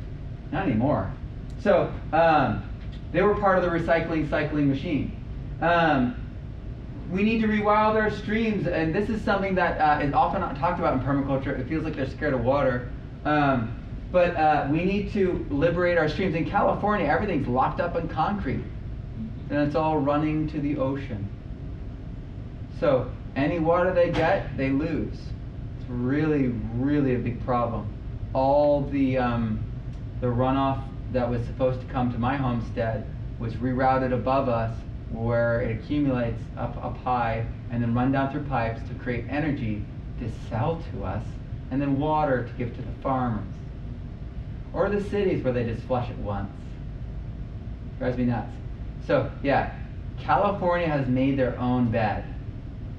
Not 0.52 0.66
anymore. 0.68 1.12
So, 1.62 1.94
um, 2.12 2.64
they 3.12 3.22
were 3.22 3.36
part 3.36 3.58
of 3.58 3.64
the 3.64 3.70
recycling 3.70 4.30
cycling 4.30 4.68
machine. 4.68 5.16
Um, 5.62 6.16
we 7.12 7.24
need 7.24 7.42
to 7.42 7.48
rewild 7.48 7.96
our 7.96 8.10
streams, 8.10 8.66
and 8.68 8.94
this 8.94 9.10
is 9.10 9.22
something 9.22 9.54
that 9.56 9.80
uh, 9.80 10.04
is 10.04 10.14
often 10.14 10.42
not 10.42 10.58
talked 10.58 10.80
about 10.80 10.94
in 10.94 11.00
permaculture. 11.02 11.58
It 11.60 11.68
feels 11.68 11.84
like 11.84 11.96
they're 11.96 12.10
scared 12.10 12.34
of 12.34 12.44
water. 12.44 12.90
Um, 13.24 13.80
but 14.12 14.36
uh, 14.36 14.68
we 14.70 14.84
need 14.86 15.12
to 15.14 15.46
liberate 15.50 15.98
our 15.98 16.08
streams. 16.08 16.36
In 16.36 16.50
California, 16.50 17.08
everything's 17.08 17.48
locked 17.48 17.82
up 17.82 17.96
in 17.96 18.08
concrete, 18.08 18.64
and 19.54 19.68
it's 19.68 19.76
all 19.76 20.00
running 20.00 20.48
to 20.50 20.60
the 20.60 20.78
ocean. 20.78 21.30
So 22.80 23.12
any 23.36 23.60
water 23.60 23.94
they 23.94 24.10
get, 24.10 24.58
they 24.58 24.72
lose. 24.72 25.14
It's 25.78 25.90
really, 25.90 26.48
really 26.76 27.14
a 27.16 27.20
big 27.20 27.44
problem. 27.46 27.88
All 28.34 28.82
the 28.82 29.20
um, 29.20 29.64
the 30.22 30.28
runoff 30.28 30.84
that 31.12 31.30
was 31.30 31.46
supposed 31.46 31.82
to 31.82 31.86
come 31.88 32.12
to 32.14 32.18
my 32.18 32.36
homestead 32.36 33.06
was 33.38 33.54
rerouted 33.56 34.12
above 34.12 34.50
us 34.50 34.76
where 35.12 35.62
it 35.62 35.78
accumulates 35.78 36.42
up, 36.58 36.76
up 36.84 36.98
high 37.04 37.46
and 37.70 37.84
then 37.84 37.94
run 37.94 38.12
down 38.12 38.32
through 38.32 38.44
pipes 38.46 38.82
to 38.90 38.96
create 38.96 39.26
energy 39.30 39.86
to 40.20 40.32
sell 40.50 40.82
to 40.92 41.04
us 41.04 41.24
and 41.70 41.80
then 41.80 42.00
water 42.00 42.48
to 42.48 42.54
give 42.54 42.76
to 42.76 42.82
the 42.82 42.92
farmers. 43.04 43.46
Or 44.74 44.90
the 44.90 45.04
cities 45.10 45.44
where 45.44 45.54
they 45.54 45.66
just 45.66 45.84
flush 45.84 46.10
it 46.10 46.18
once. 46.18 46.50
Drives 48.00 48.18
me 48.18 48.26
nuts. 48.26 48.63
So, 49.06 49.32
yeah, 49.44 49.76
California 50.20 50.88
has 50.88 51.08
made 51.08 51.38
their 51.38 51.58
own 51.60 51.92
bed. 51.92 52.26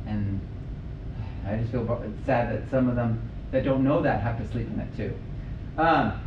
And 0.07 0.41
I 1.47 1.57
just 1.57 1.73
feel 1.73 1.87
sad 2.27 2.53
that 2.53 2.71
some 2.71 2.89
of 2.89 2.97
them 2.97 3.31
that 3.51 3.65
don't 3.65 3.85
know 3.85 4.03
that 4.03 4.21
have 4.21 4.39
to 4.39 4.49
sleep 4.51 4.69
in 4.69 4.81
it 4.81 4.97
too. 4.97 5.15
Um, 5.79 6.21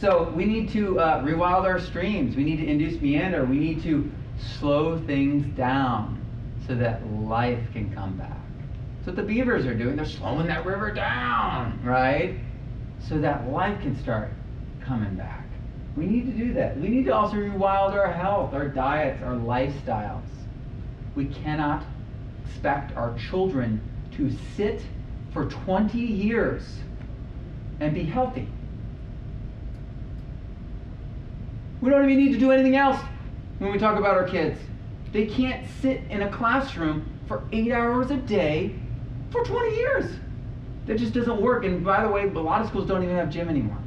so 0.00 0.30
we 0.30 0.44
need 0.44 0.70
to 0.70 0.98
uh, 0.98 1.22
rewild 1.22 1.64
our 1.64 1.78
streams. 1.78 2.36
We 2.36 2.44
need 2.44 2.56
to 2.56 2.66
induce 2.66 3.00
meander. 3.00 3.44
We 3.44 3.58
need 3.58 3.82
to 3.84 4.10
slow 4.58 4.98
things 4.98 5.46
down 5.56 6.20
so 6.66 6.74
that 6.74 7.06
life 7.12 7.60
can 7.72 7.94
come 7.94 8.16
back. 8.16 8.40
So 9.04 9.10
what 9.10 9.16
the 9.16 9.22
beavers 9.22 9.66
are 9.66 9.74
doing, 9.74 9.96
they're 9.96 10.06
slowing 10.06 10.46
that 10.46 10.64
river 10.64 10.90
down, 10.92 11.78
right? 11.84 12.38
So 13.06 13.18
that 13.18 13.48
life 13.50 13.80
can 13.82 14.00
start 14.02 14.30
coming 14.80 15.14
back. 15.14 15.43
We 15.96 16.06
need 16.06 16.26
to 16.26 16.32
do 16.32 16.52
that. 16.54 16.78
We 16.78 16.88
need 16.88 17.04
to 17.06 17.14
also 17.14 17.36
rewild 17.36 17.92
our 17.92 18.10
health, 18.10 18.52
our 18.52 18.68
diets, 18.68 19.22
our 19.22 19.34
lifestyles. 19.34 20.22
We 21.14 21.26
cannot 21.26 21.84
expect 22.46 22.96
our 22.96 23.16
children 23.16 23.80
to 24.16 24.30
sit 24.56 24.82
for 25.32 25.46
20 25.46 25.98
years 25.98 26.62
and 27.80 27.94
be 27.94 28.04
healthy. 28.04 28.48
We 31.80 31.90
don't 31.90 32.10
even 32.10 32.24
need 32.24 32.32
to 32.32 32.38
do 32.38 32.50
anything 32.50 32.76
else 32.76 33.00
when 33.58 33.70
we 33.70 33.78
talk 33.78 33.98
about 33.98 34.14
our 34.14 34.26
kids. 34.26 34.58
They 35.12 35.26
can't 35.26 35.66
sit 35.80 36.00
in 36.10 36.22
a 36.22 36.30
classroom 36.30 37.06
for 37.28 37.44
eight 37.52 37.70
hours 37.70 38.10
a 38.10 38.16
day 38.16 38.74
for 39.30 39.44
20 39.44 39.76
years. 39.76 40.12
That 40.86 40.98
just 40.98 41.12
doesn't 41.12 41.40
work. 41.40 41.64
And 41.64 41.84
by 41.84 42.02
the 42.02 42.08
way, 42.08 42.24
a 42.24 42.28
lot 42.28 42.62
of 42.62 42.68
schools 42.68 42.88
don't 42.88 43.02
even 43.02 43.16
have 43.16 43.30
gym 43.30 43.48
anymore. 43.48 43.78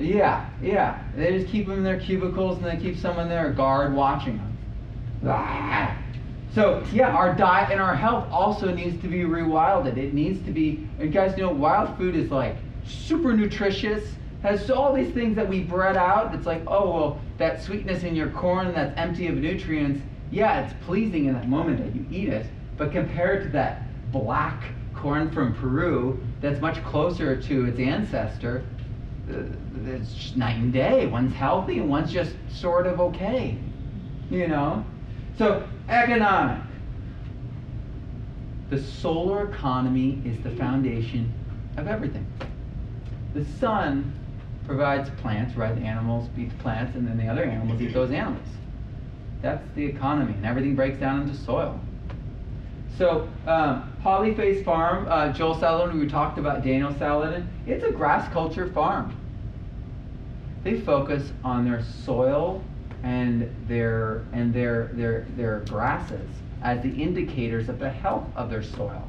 Yeah, 0.00 0.48
yeah. 0.62 1.02
They 1.14 1.38
just 1.38 1.50
keep 1.50 1.66
them 1.66 1.78
in 1.78 1.84
their 1.84 2.00
cubicles 2.00 2.58
and 2.58 2.66
they 2.66 2.76
keep 2.76 2.96
someone 2.96 3.28
there, 3.28 3.48
a 3.48 3.54
guard, 3.54 3.94
watching 3.94 4.38
them. 4.38 4.56
So 6.54 6.82
yeah, 6.92 7.10
our 7.10 7.34
diet 7.34 7.70
and 7.70 7.80
our 7.80 7.94
health 7.94 8.26
also 8.30 8.74
needs 8.74 9.00
to 9.02 9.08
be 9.08 9.20
rewilded. 9.20 9.96
It 9.96 10.14
needs 10.14 10.44
to 10.46 10.50
be. 10.50 10.88
And 10.98 11.12
guys, 11.12 11.36
know, 11.36 11.50
wild 11.50 11.96
food 11.96 12.16
is 12.16 12.30
like 12.30 12.56
super 12.84 13.32
nutritious 13.32 14.14
has 14.42 14.70
all 14.70 14.94
these 14.94 15.12
things 15.12 15.36
that 15.36 15.48
we 15.48 15.60
bred 15.60 15.96
out. 15.96 16.34
It's 16.34 16.46
like, 16.46 16.62
oh, 16.66 16.90
well, 16.90 17.20
that 17.38 17.62
sweetness 17.62 18.04
in 18.04 18.16
your 18.16 18.30
corn 18.30 18.72
that's 18.72 18.96
empty 18.96 19.26
of 19.26 19.34
nutrients, 19.36 20.02
yeah, 20.30 20.64
it's 20.64 20.74
pleasing 20.86 21.26
in 21.26 21.34
that 21.34 21.48
moment 21.48 21.78
that 21.78 21.94
you 21.94 22.06
eat 22.10 22.30
it. 22.30 22.46
But 22.76 22.90
compared 22.90 23.42
to 23.44 23.48
that 23.50 23.82
black 24.10 24.72
corn 24.94 25.30
from 25.30 25.54
Peru 25.54 26.18
that's 26.40 26.60
much 26.60 26.82
closer 26.84 27.40
to 27.40 27.64
its 27.66 27.78
ancestor, 27.78 28.64
it's 29.86 30.14
just 30.14 30.36
night 30.36 30.56
and 30.56 30.72
day. 30.72 31.06
One's 31.06 31.34
healthy 31.34 31.78
and 31.78 31.88
one's 31.88 32.12
just 32.12 32.34
sort 32.48 32.86
of 32.86 33.00
okay. 33.00 33.56
You 34.30 34.48
know? 34.48 34.84
So, 35.38 35.66
economic. 35.88 36.62
The 38.70 38.80
solar 38.80 39.50
economy 39.50 40.22
is 40.24 40.40
the 40.42 40.50
foundation 40.50 41.32
of 41.76 41.88
everything. 41.88 42.26
The 43.34 43.44
sun 43.44 44.12
provides 44.66 45.10
plants, 45.20 45.56
right? 45.56 45.74
The 45.74 45.82
animals 45.82 46.28
eat 46.38 46.50
the 46.50 46.62
plants, 46.62 46.94
and 46.94 47.06
then 47.06 47.16
the 47.16 47.26
other 47.26 47.44
animals 47.44 47.80
eat 47.80 47.92
those 47.92 48.10
animals. 48.12 48.46
That's 49.42 49.66
the 49.74 49.84
economy, 49.84 50.34
and 50.34 50.46
everything 50.46 50.76
breaks 50.76 50.98
down 50.98 51.22
into 51.22 51.34
soil. 51.34 51.80
So, 52.96 53.28
um, 53.46 53.92
Polyface 54.04 54.64
Farm, 54.64 55.06
uh, 55.08 55.32
Joel 55.32 55.56
Salatin, 55.56 55.98
we 55.98 56.06
talked 56.06 56.38
about 56.38 56.62
Daniel 56.62 56.92
Salatin, 56.92 57.46
it's 57.66 57.82
a 57.82 57.90
grass 57.90 58.30
culture 58.32 58.70
farm. 58.72 59.16
They 60.62 60.80
focus 60.80 61.32
on 61.42 61.64
their 61.64 61.82
soil 61.82 62.62
and 63.02 63.54
their 63.66 64.26
and 64.32 64.52
their 64.52 64.90
their 64.92 65.26
their 65.36 65.60
grasses 65.60 66.28
as 66.62 66.82
the 66.82 66.90
indicators 66.90 67.68
of 67.68 67.78
the 67.78 67.88
health 67.88 68.26
of 68.36 68.50
their 68.50 68.62
soil. 68.62 69.02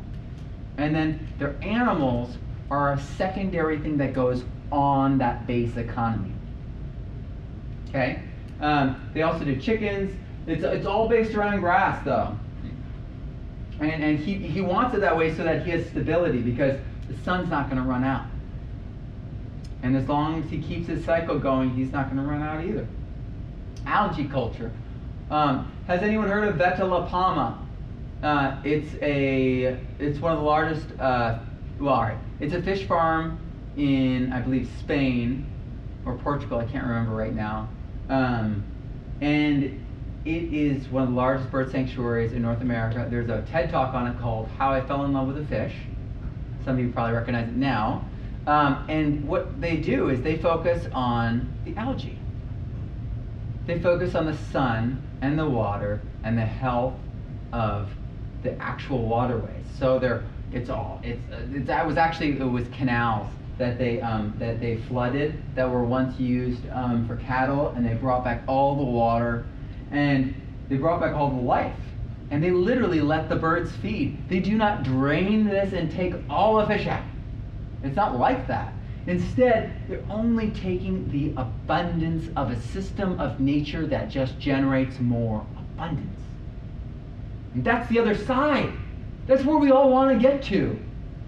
And 0.78 0.96
then 0.96 1.28
their 1.38 1.56
animals 1.62 2.38
are 2.70 2.94
a 2.94 3.00
secondary 3.00 3.78
thing 3.80 3.98
that 3.98 4.14
goes 4.14 4.44
on 4.72 5.18
that 5.18 5.46
base 5.46 5.76
economy. 5.76 6.32
Okay? 7.90 8.24
Um, 8.62 9.10
they 9.14 9.24
also 9.24 9.44
do 9.44 9.60
chickens. 9.60 10.16
It's, 10.48 10.64
it's 10.64 10.86
all 10.86 11.10
based 11.10 11.36
around 11.36 11.60
grass, 11.60 12.04
though. 12.06 12.38
And, 13.82 14.04
and 14.04 14.20
he, 14.20 14.36
he 14.36 14.62
wants 14.62 14.96
it 14.96 15.02
that 15.02 15.18
way 15.18 15.36
so 15.36 15.44
that 15.44 15.66
he 15.66 15.72
has 15.72 15.86
stability 15.88 16.40
because 16.40 16.80
the 17.10 17.18
sun's 17.24 17.50
not 17.50 17.70
going 17.70 17.82
to 17.82 17.88
run 17.88 18.04
out. 18.04 18.26
And 19.84 19.96
as 19.96 20.08
long 20.08 20.44
as 20.44 20.50
he 20.50 20.60
keeps 20.60 20.88
his 20.88 21.04
cycle 21.04 21.40
going, 21.40 21.72
he's 21.72 21.92
not 21.92 22.06
going 22.06 22.18
to 22.18 22.30
run 22.30 22.42
out 22.42 22.64
either. 22.64 22.88
Algae 23.86 24.26
culture. 24.26 24.72
Um, 25.30 25.72
has 25.88 26.02
anyone 26.02 26.30
heard 26.30 26.48
of 26.48 26.56
Veta 26.56 26.86
La 26.86 27.08
Palma? 27.08 27.58
Uh, 28.22 28.58
it's 28.64 28.94
a 29.02 29.80
it's 29.98 30.20
one 30.20 30.34
of 30.34 30.40
the 30.40 30.46
largest. 30.46 30.88
Uh, 31.00 31.40
well, 31.80 31.94
all 31.96 32.02
right. 32.04 32.18
It's 32.40 32.54
a 32.54 32.62
fish 32.62 32.88
farm 32.88 33.40
in, 33.78 34.32
I 34.32 34.42
believe, 34.42 34.70
Spain 34.80 35.48
or 36.06 36.16
Portugal. 36.18 36.60
I 36.60 36.66
can't 36.66 36.86
remember 36.86 37.16
right 37.16 37.34
now. 37.34 37.70
Um, 38.10 38.64
and 39.22 39.64
it 40.26 40.54
is 40.54 40.88
one 40.90 41.04
of 41.04 41.10
the 41.10 41.16
largest 41.16 41.50
bird 41.50 41.72
sanctuaries 41.72 42.34
in 42.34 42.42
North 42.42 42.62
America. 42.62 43.08
There's 43.10 43.30
a 43.30 43.42
TED 43.52 43.72
talk 43.72 43.96
on 43.96 44.08
it 44.08 44.20
called 44.20 44.50
How 44.58 44.72
I 44.72 44.82
Fell 44.82 45.06
in 45.06 45.14
Love 45.14 45.28
with 45.28 45.38
a 45.38 45.46
Fish. 45.46 45.74
Some 46.64 46.76
of 46.76 46.80
you 46.80 46.92
probably 46.92 47.16
recognize 47.16 47.48
it 47.48 47.56
now. 47.56 48.06
Um, 48.48 48.86
and 48.90 49.28
what 49.28 49.62
they 49.62 49.78
do 49.78 50.10
is 50.10 50.22
they 50.22 50.38
focus 50.38 50.88
on 50.94 51.52
the 51.66 51.76
algae. 51.78 52.18
They 53.68 53.80
focus 53.80 54.16
on 54.16 54.26
the 54.26 54.36
sun 54.36 55.02
and 55.22 55.38
the 55.38 55.48
water 55.48 56.02
and 56.24 56.38
the 56.38 56.46
health 56.46 56.96
of 57.54 57.90
the 58.44 58.60
actual 58.60 59.08
waterways. 59.08 59.66
So 59.78 60.00
they're 60.00 60.24
it's 60.52 60.70
all 60.70 61.00
it's, 61.04 61.22
uh, 61.32 61.46
it's 61.54 61.68
that 61.68 61.86
was 61.86 61.98
actually 61.98 62.40
it 62.40 62.44
was 62.44 62.68
canals 62.70 63.28
that 63.58 63.78
they 63.78 64.02
um, 64.02 64.34
that 64.40 64.60
they 64.60 64.78
flooded 64.78 65.42
that 65.56 65.70
were 65.70 65.84
once 65.84 66.20
used 66.20 66.68
um, 66.72 67.08
for 67.08 67.16
cattle 67.18 67.70
and 67.70 67.86
they 67.86 67.94
brought 67.94 68.24
back 68.24 68.44
all 68.48 68.76
the 68.76 68.84
water 68.84 69.46
and 69.92 70.36
they 70.68 70.78
brought 70.78 71.00
back 71.00 71.14
all 71.14 71.30
the 71.30 71.42
life 71.42 71.76
and 72.32 72.44
they 72.44 72.52
literally 72.52 73.02
let 73.02 73.30
the 73.30 73.36
birds 73.36 73.72
feed. 73.78 74.18
They 74.30 74.40
do 74.40 74.58
not 74.58 74.84
drain 74.84 75.46
this 75.46 75.74
and 75.74 75.92
take 75.92 76.16
all 76.30 76.58
the 76.58 76.66
fish 76.66 76.88
out. 76.88 77.04
It's 77.84 77.96
not 77.96 78.18
like 78.18 78.48
that. 78.48 78.74
Instead, 79.08 79.74
they're 79.88 80.04
only 80.10 80.52
taking 80.52 81.10
the 81.12 81.34
abundance 81.42 82.30
of 82.36 82.52
a 82.52 82.62
system 82.62 83.20
of 83.20 83.40
nature 83.40 83.88
that 83.88 84.10
just 84.10 84.38
generates 84.40 85.00
more 85.00 85.46
abundance. 85.58 86.20
And 87.56 87.64
that's 87.64 87.90
the 87.90 88.00
other 88.00 88.16
side. 88.16 88.72
That's 89.26 89.44
where 89.44 89.58
we 89.58 89.72
all 89.72 89.90
want 89.90 90.12
to 90.12 90.20
get 90.20 90.44
to. 90.44 90.80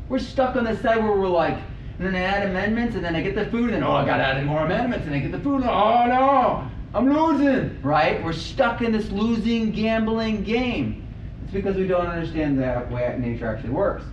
We're 0.07 0.19
stuck 0.19 0.55
on 0.55 0.65
the 0.65 0.77
side 0.77 1.03
where 1.03 1.13
we're 1.13 1.27
like, 1.27 1.57
and 1.97 2.07
then 2.07 2.15
I 2.15 2.19
add 2.19 2.49
amendments, 2.49 2.95
and 2.95 3.03
then 3.03 3.15
I 3.15 3.21
get 3.21 3.35
the 3.35 3.45
food, 3.45 3.65
and 3.65 3.73
then, 3.73 3.83
oh, 3.83 3.91
I 3.91 4.05
got 4.05 4.17
to 4.17 4.23
add 4.23 4.43
more 4.45 4.65
amendments, 4.65 5.05
and 5.05 5.15
I 5.15 5.19
get 5.19 5.31
the 5.31 5.39
food, 5.39 5.61
and 5.61 5.69
oh 5.69 6.05
no, 6.07 6.69
I'm 6.93 7.11
losing. 7.11 7.81
Right? 7.81 8.23
We're 8.23 8.33
stuck 8.33 8.81
in 8.81 8.91
this 8.91 9.09
losing, 9.09 9.71
gambling 9.71 10.43
game. 10.43 11.07
It's 11.43 11.53
because 11.53 11.75
we 11.75 11.87
don't 11.87 12.07
understand 12.07 12.59
the 12.59 12.87
way 12.93 13.15
nature 13.19 13.47
actually 13.47 13.71
works. 13.71 14.03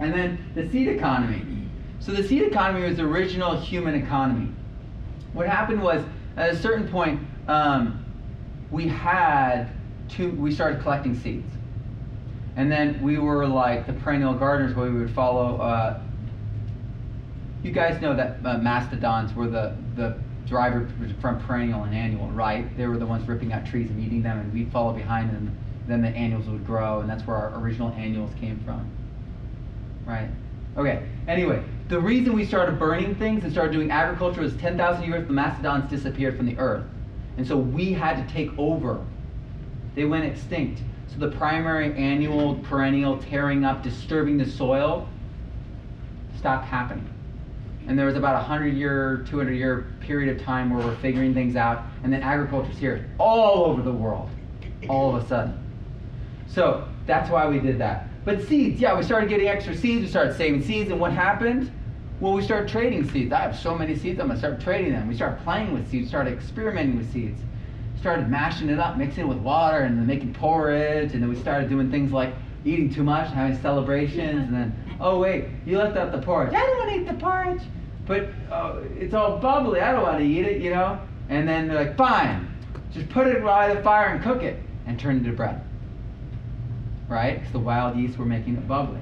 And 0.00 0.12
then 0.14 0.50
the 0.54 0.68
seed 0.70 0.88
economy. 0.88 1.68
So 2.00 2.12
the 2.12 2.26
seed 2.26 2.42
economy 2.42 2.86
was 2.86 2.96
the 2.96 3.04
original 3.04 3.60
human 3.60 3.94
economy. 3.94 4.50
What 5.34 5.46
happened 5.46 5.82
was, 5.82 6.02
at 6.36 6.50
a 6.50 6.56
certain 6.56 6.88
point, 6.88 7.20
um, 7.46 8.04
we 8.70 8.88
had 8.88 9.68
two, 10.08 10.30
we 10.30 10.52
started 10.52 10.80
collecting 10.82 11.14
seeds. 11.14 11.52
And 12.56 12.72
then 12.72 13.00
we 13.02 13.18
were 13.18 13.46
like 13.46 13.86
the 13.86 13.92
perennial 13.92 14.34
gardeners 14.34 14.74
where 14.74 14.90
we 14.90 14.98
would 14.98 15.10
follow, 15.10 15.58
uh, 15.58 16.00
you 17.62 17.70
guys 17.70 18.00
know 18.00 18.16
that 18.16 18.38
uh, 18.44 18.58
mastodons 18.58 19.34
were 19.34 19.48
the, 19.48 19.76
the 19.96 20.18
driver 20.46 20.88
from 21.20 21.40
perennial 21.42 21.84
and 21.84 21.94
annual, 21.94 22.28
right? 22.30 22.76
They 22.76 22.86
were 22.86 22.96
the 22.96 23.06
ones 23.06 23.28
ripping 23.28 23.52
out 23.52 23.66
trees 23.66 23.90
and 23.90 24.02
eating 24.02 24.22
them, 24.22 24.38
and 24.38 24.52
we'd 24.52 24.72
follow 24.72 24.92
behind 24.92 25.30
them. 25.30 25.56
Then 25.86 26.00
the 26.00 26.08
annuals 26.08 26.46
would 26.46 26.66
grow, 26.66 27.00
and 27.00 27.10
that's 27.10 27.26
where 27.26 27.36
our 27.36 27.60
original 27.60 27.90
annuals 27.90 28.32
came 28.40 28.58
from. 28.64 28.90
Right? 30.10 30.28
Okay, 30.76 31.06
anyway, 31.28 31.62
the 31.86 32.00
reason 32.00 32.32
we 32.32 32.44
started 32.44 32.80
burning 32.80 33.14
things 33.14 33.44
and 33.44 33.52
started 33.52 33.72
doing 33.72 33.92
agriculture 33.92 34.40
was 34.40 34.56
10,000 34.56 35.04
years 35.04 35.24
the 35.24 35.32
mastodons 35.32 35.88
disappeared 35.88 36.36
from 36.36 36.46
the 36.46 36.58
earth. 36.58 36.84
And 37.36 37.46
so 37.46 37.56
we 37.56 37.92
had 37.92 38.16
to 38.16 38.34
take 38.34 38.50
over. 38.58 39.04
They 39.94 40.04
went 40.06 40.24
extinct. 40.24 40.82
So 41.06 41.18
the 41.20 41.30
primary 41.30 41.94
annual, 41.94 42.56
perennial 42.56 43.18
tearing 43.18 43.64
up, 43.64 43.84
disturbing 43.84 44.36
the 44.36 44.50
soil 44.50 45.08
stopped 46.36 46.66
happening. 46.66 47.08
And 47.86 47.96
there 47.96 48.06
was 48.06 48.16
about 48.16 48.34
a 48.34 48.48
100 48.48 48.74
year, 48.74 49.24
200 49.30 49.52
year 49.52 49.92
period 50.00 50.36
of 50.36 50.44
time 50.44 50.74
where 50.74 50.84
we're 50.84 50.96
figuring 50.96 51.34
things 51.34 51.54
out, 51.54 51.84
and 52.02 52.12
then 52.12 52.24
agriculture's 52.24 52.78
here 52.78 53.08
all 53.18 53.64
over 53.64 53.80
the 53.80 53.92
world, 53.92 54.28
all 54.88 55.14
of 55.14 55.22
a 55.22 55.28
sudden. 55.28 55.56
So 56.48 56.88
that's 57.06 57.30
why 57.30 57.46
we 57.46 57.60
did 57.60 57.78
that. 57.78 58.09
But 58.24 58.46
seeds, 58.46 58.80
yeah, 58.80 58.96
we 58.96 59.02
started 59.02 59.28
getting 59.28 59.48
extra 59.48 59.74
seeds, 59.74 60.02
we 60.02 60.08
started 60.08 60.36
saving 60.36 60.62
seeds, 60.62 60.90
and 60.90 61.00
what 61.00 61.12
happened? 61.12 61.72
Well, 62.20 62.34
we 62.34 62.42
started 62.42 62.68
trading 62.68 63.08
seeds. 63.10 63.32
I 63.32 63.40
have 63.40 63.58
so 63.58 63.76
many 63.76 63.96
seeds, 63.96 64.20
I'm 64.20 64.28
gonna 64.28 64.38
start 64.38 64.60
trading 64.60 64.92
them. 64.92 65.08
We 65.08 65.14
started 65.14 65.42
playing 65.42 65.72
with 65.72 65.90
seeds, 65.90 66.08
started 66.08 66.34
experimenting 66.34 66.96
with 66.96 67.10
seeds 67.12 67.40
started 68.00 68.30
mashing 68.30 68.70
it 68.70 68.78
up, 68.78 68.96
mixing 68.96 69.24
it 69.24 69.28
with 69.28 69.38
water, 69.38 69.80
and 69.80 69.98
then 69.98 70.06
making 70.06 70.32
porridge, 70.32 71.12
and 71.12 71.22
then 71.22 71.28
we 71.28 71.36
started 71.36 71.68
doing 71.68 71.90
things 71.90 72.10
like 72.12 72.34
eating 72.64 72.92
too 72.92 73.02
much, 73.02 73.30
having 73.30 73.60
celebrations, 73.60 74.48
and 74.48 74.54
then, 74.54 74.96
oh 75.00 75.18
wait, 75.18 75.46
you 75.66 75.78
left 75.78 75.96
out 75.96 76.10
the 76.10 76.18
porridge. 76.18 76.52
I 76.54 76.60
don't 76.60 76.78
want 76.78 76.90
to 76.90 76.96
eat 76.96 77.06
the 77.06 77.22
porridge, 77.22 77.62
but 78.06 78.30
uh, 78.50 78.80
it's 78.98 79.14
all 79.14 79.38
bubbly. 79.38 79.80
I 79.80 79.92
don't 79.92 80.02
want 80.02 80.18
to 80.18 80.24
eat 80.24 80.46
it, 80.46 80.62
you 80.62 80.70
know. 80.70 80.98
And 81.28 81.46
then 81.46 81.68
they're 81.68 81.76
like, 81.76 81.96
fine, 81.96 82.52
just 82.92 83.08
put 83.10 83.26
it 83.26 83.44
by 83.44 83.72
the 83.72 83.82
fire 83.82 84.06
and 84.06 84.22
cook 84.22 84.42
it, 84.42 84.58
and 84.86 84.98
turn 84.98 85.16
it 85.16 85.18
into 85.18 85.32
bread. 85.32 85.60
Right? 87.10 87.38
Because 87.38 87.52
the 87.52 87.58
wild 87.58 87.96
yeast 87.98 88.16
were 88.16 88.24
making 88.24 88.56
it 88.56 88.66
bubbly. 88.66 89.00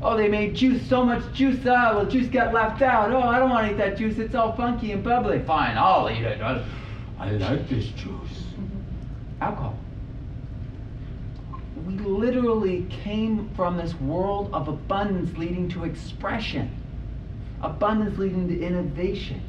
Oh, 0.00 0.16
they 0.16 0.28
made 0.28 0.54
juice, 0.54 0.80
so 0.88 1.04
much 1.04 1.22
juice. 1.34 1.58
Ah, 1.66 1.92
well, 1.94 2.06
juice 2.06 2.28
got 2.28 2.54
left 2.54 2.80
out. 2.82 3.12
Oh, 3.12 3.20
I 3.20 3.38
don't 3.38 3.50
want 3.50 3.66
to 3.66 3.72
eat 3.72 3.76
that 3.76 3.98
juice. 3.98 4.18
It's 4.18 4.34
all 4.34 4.56
funky 4.56 4.92
and 4.92 5.04
bubbly. 5.04 5.40
Fine, 5.40 5.76
I'll 5.76 6.08
eat 6.08 6.22
it. 6.22 6.40
I 6.40 7.30
like 7.32 7.68
this 7.68 7.88
juice. 7.88 8.44
Alcohol. 9.40 9.78
We 11.86 11.94
literally 11.98 12.86
came 13.04 13.50
from 13.54 13.76
this 13.76 13.94
world 14.00 14.50
of 14.54 14.68
abundance 14.68 15.36
leading 15.36 15.68
to 15.70 15.84
expression, 15.84 16.70
abundance 17.62 18.18
leading 18.18 18.48
to 18.48 18.60
innovation. 18.60 19.42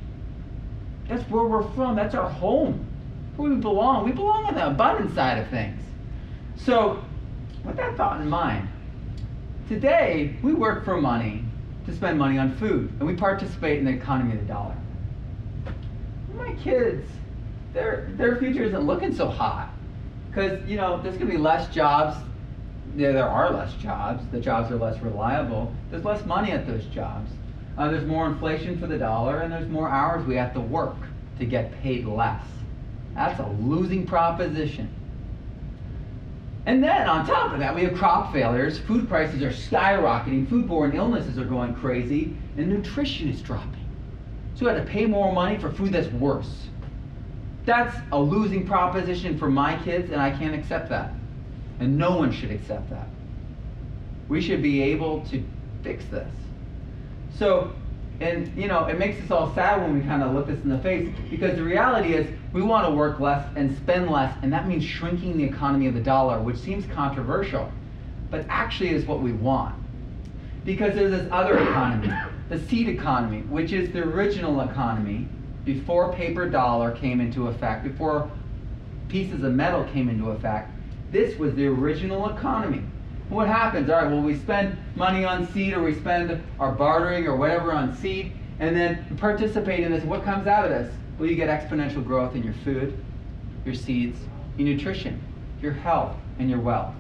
That's 1.08 1.24
where 1.30 1.46
we're 1.46 1.70
from. 1.72 1.96
That's 1.96 2.16
our 2.16 2.30
home. 2.30 2.86
Where 3.36 3.52
we 3.52 3.56
belong. 3.56 4.04
We 4.04 4.12
belong 4.12 4.46
on 4.46 4.56
the 4.56 4.68
abundance 4.68 5.16
side 5.16 5.38
of 5.38 5.48
things. 5.50 5.82
So, 6.58 7.04
with 7.64 7.78
that 7.78 7.96
thought 7.98 8.22
in 8.22 8.30
mind, 8.30 8.68
today 9.68 10.36
we 10.42 10.54
work 10.54 10.86
for 10.86 11.00
money 11.00 11.44
to 11.86 11.96
spend 11.96 12.18
money 12.18 12.38
on 12.38 12.56
food, 12.58 12.92
and 13.00 13.08
we 13.08 13.16
participate 13.16 13.80
in 13.80 13.86
the 13.86 13.92
economy 13.92 14.34
of 14.34 14.40
the 14.40 14.46
dollar. 14.46 14.76
My 16.36 16.54
kids 16.56 17.10
their 17.74 18.10
their 18.16 18.38
future 18.38 18.64
isn't 18.64 18.82
looking 18.82 19.14
so 19.14 19.28
hot 19.28 19.70
because 20.30 20.68
you 20.68 20.78
know 20.78 21.02
there's 21.02 21.16
going 21.16 21.28
to 21.28 21.34
be 21.34 21.38
less 21.38 21.68
jobs. 21.74 22.18
Yeah, 22.96 23.12
there 23.12 23.30
are 23.30 23.52
less 23.52 23.74
jobs. 23.76 24.26
The 24.32 24.40
jobs 24.40 24.72
are 24.72 24.78
less 24.78 25.00
reliable. 25.02 25.74
There's 25.92 26.04
less 26.04 26.26
money 26.26 26.52
at 26.52 26.66
those 26.66 26.86
jobs. 26.86 27.32
Uh, 27.78 27.90
there's 27.90 28.06
more 28.06 28.26
inflation 28.26 28.80
for 28.80 28.88
the 28.88 28.98
dollar, 28.98 29.40
and 29.40 29.54
there's 29.54 29.70
more 29.70 29.90
hours 29.90 30.26
we 30.26 30.36
have 30.36 30.54
to 30.54 30.60
work 30.60 30.98
to 31.38 31.46
get 31.46 31.72
paid 31.82 32.06
less. 32.06 32.44
That's 33.14 33.40
a 33.40 33.48
losing 33.62 34.06
proposition. 34.06 34.90
And 36.70 36.84
then 36.84 37.08
on 37.08 37.26
top 37.26 37.52
of 37.52 37.58
that, 37.58 37.74
we 37.74 37.82
have 37.82 37.96
crop 37.96 38.32
failures. 38.32 38.78
Food 38.78 39.10
prices 39.10 39.42
are 39.42 39.50
skyrocketing. 39.50 40.46
Foodborne 40.46 40.94
illnesses 40.94 41.40
are 41.40 41.44
going 41.44 41.74
crazy, 41.74 42.38
and 42.58 42.70
nutrition 42.70 43.28
is 43.28 43.42
dropping. 43.42 43.88
So 44.54 44.68
we 44.68 44.72
have 44.72 44.86
to 44.86 44.92
pay 44.92 45.08
more 45.08 45.34
money 45.34 45.58
for 45.58 45.72
food 45.72 45.92
that's 45.92 46.10
worse. 46.10 46.68
That's 47.66 47.98
a 48.12 48.20
losing 48.20 48.68
proposition 48.68 49.36
for 49.36 49.50
my 49.50 49.82
kids, 49.82 50.12
and 50.12 50.22
I 50.22 50.30
can't 50.30 50.54
accept 50.54 50.90
that. 50.90 51.12
And 51.80 51.98
no 51.98 52.16
one 52.16 52.32
should 52.32 52.52
accept 52.52 52.92
that. 52.92 53.08
We 54.28 54.40
should 54.40 54.62
be 54.62 54.84
able 54.84 55.22
to 55.32 55.44
fix 55.82 56.06
this. 56.06 56.32
So, 57.34 57.74
and 58.22 58.56
you 58.58 58.68
know, 58.68 58.86
it 58.86 59.00
makes 59.00 59.22
us 59.24 59.32
all 59.32 59.54
sad 59.54 59.82
when 59.82 59.98
we 59.98 60.06
kind 60.06 60.22
of 60.22 60.34
look 60.34 60.48
this 60.48 60.62
in 60.62 60.70
the 60.70 60.80
face 60.80 61.14
because 61.30 61.56
the 61.56 61.64
reality 61.64 62.14
is 62.14 62.28
we 62.52 62.62
want 62.62 62.86
to 62.88 62.92
work 62.92 63.20
less 63.20 63.48
and 63.56 63.76
spend 63.78 64.10
less, 64.10 64.36
and 64.42 64.52
that 64.52 64.68
means 64.68 64.84
shrinking 64.84 65.38
the 65.38 65.44
economy 65.44 65.88
of 65.88 65.94
the 65.94 66.02
dollar, 66.02 66.40
which 66.40 66.58
seems 66.58 66.86
controversial, 66.94 67.72
but 68.30 68.46
actually 68.50 68.90
is 68.90 69.06
what 69.06 69.22
we 69.22 69.32
want. 69.32 69.76
Because 70.66 70.96
there's 70.96 71.12
this 71.12 71.28
other 71.32 71.58
economy, 71.58 72.14
the 72.50 72.60
seed 72.60 72.90
economy, 72.90 73.42
which 73.44 73.72
is 73.72 73.92
the 73.92 74.04
original 74.04 74.62
economy, 74.62 75.28
before 75.64 76.12
paper 76.14 76.50
dollar 76.50 76.92
came 76.92 77.22
into 77.22 77.48
effect, 77.48 77.84
before 77.84 78.30
pieces 79.08 79.44
of 79.44 79.54
metal 79.54 79.86
came 79.86 80.10
into 80.10 80.32
effect, 80.32 80.72
this 81.12 81.38
was 81.40 81.56
the 81.56 81.66
original 81.68 82.30
economy. 82.30 82.84
What 83.30 83.48
happens? 83.48 83.90
All 83.90 84.02
right, 84.02 84.12
well, 84.12 84.22
we 84.22 84.36
spend 84.36 84.76
money 84.96 85.24
on 85.24 85.48
seed 85.54 85.74
or 85.74 85.84
we 85.84 85.94
spend 85.94 86.42
our 86.60 86.72
bartering 86.72 87.28
or 87.28 87.36
whatever 87.36 87.72
on 87.72 87.96
seed, 87.96 88.32
and 88.60 88.76
then 88.76 89.06
participate 89.18 89.82
in 89.82 89.92
this. 89.92 90.04
What 90.04 90.24
comes 90.24 90.48
out 90.48 90.66
of 90.66 90.72
this? 90.72 90.92
Well, 91.18 91.30
you 91.30 91.36
get 91.36 91.48
exponential 91.48 92.04
growth 92.04 92.36
in 92.36 92.44
your 92.44 92.56
food, 92.66 92.98
your 93.66 93.76
seeds, 93.76 94.20
your 94.58 94.68
nutrition, 94.68 95.22
your 95.62 95.74
health, 95.74 96.16
and 96.40 96.50
your 96.50 96.60
wealth. 96.60 96.96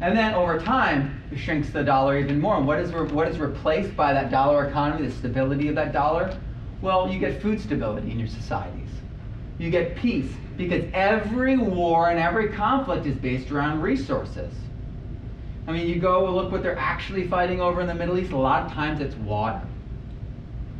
And 0.00 0.16
then 0.16 0.34
over 0.34 0.58
time, 0.58 1.22
it 1.30 1.38
shrinks 1.38 1.70
the 1.70 1.84
dollar 1.84 2.18
even 2.18 2.40
more. 2.40 2.56
And 2.56 2.66
what 2.66 2.78
is, 2.78 2.92
re- 2.92 3.06
what 3.06 3.28
is 3.28 3.38
replaced 3.38 3.94
by 3.94 4.14
that 4.14 4.30
dollar 4.30 4.66
economy, 4.66 5.06
the 5.06 5.12
stability 5.12 5.68
of 5.68 5.74
that 5.74 5.92
dollar? 5.92 6.36
Well, 6.80 7.10
you 7.10 7.18
get 7.18 7.42
food 7.42 7.60
stability 7.60 8.10
in 8.10 8.18
your 8.18 8.28
societies. 8.28 8.88
You 9.58 9.70
get 9.70 9.96
peace 9.96 10.30
because 10.56 10.84
every 10.94 11.56
war 11.56 12.10
and 12.10 12.18
every 12.18 12.48
conflict 12.48 13.06
is 13.06 13.16
based 13.16 13.50
around 13.50 13.82
resources. 13.82 14.52
I 15.66 15.72
mean, 15.72 15.88
you 15.88 15.96
go 15.96 16.30
look 16.30 16.52
what 16.52 16.62
they're 16.62 16.78
actually 16.78 17.26
fighting 17.26 17.60
over 17.60 17.80
in 17.80 17.86
the 17.86 17.94
Middle 17.94 18.18
East, 18.18 18.32
a 18.32 18.36
lot 18.36 18.66
of 18.66 18.72
times 18.72 19.00
it's 19.00 19.14
water. 19.16 19.62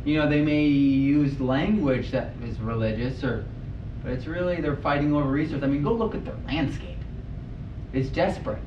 You 0.03 0.19
know, 0.19 0.29
they 0.29 0.41
may 0.41 0.65
use 0.65 1.39
language 1.39 2.11
that 2.11 2.33
is 2.43 2.59
religious 2.59 3.23
or 3.23 3.45
but 4.03 4.13
it's 4.13 4.27
really 4.27 4.61
they're 4.61 4.75
fighting 4.75 5.15
over 5.15 5.27
resources. 5.27 5.63
I 5.63 5.67
mean, 5.67 5.81
go 5.81 5.91
look 5.91 6.13
at 6.13 6.23
their 6.23 6.35
landscape. 6.45 6.99
It's 7.91 8.07
desperate. 8.09 8.61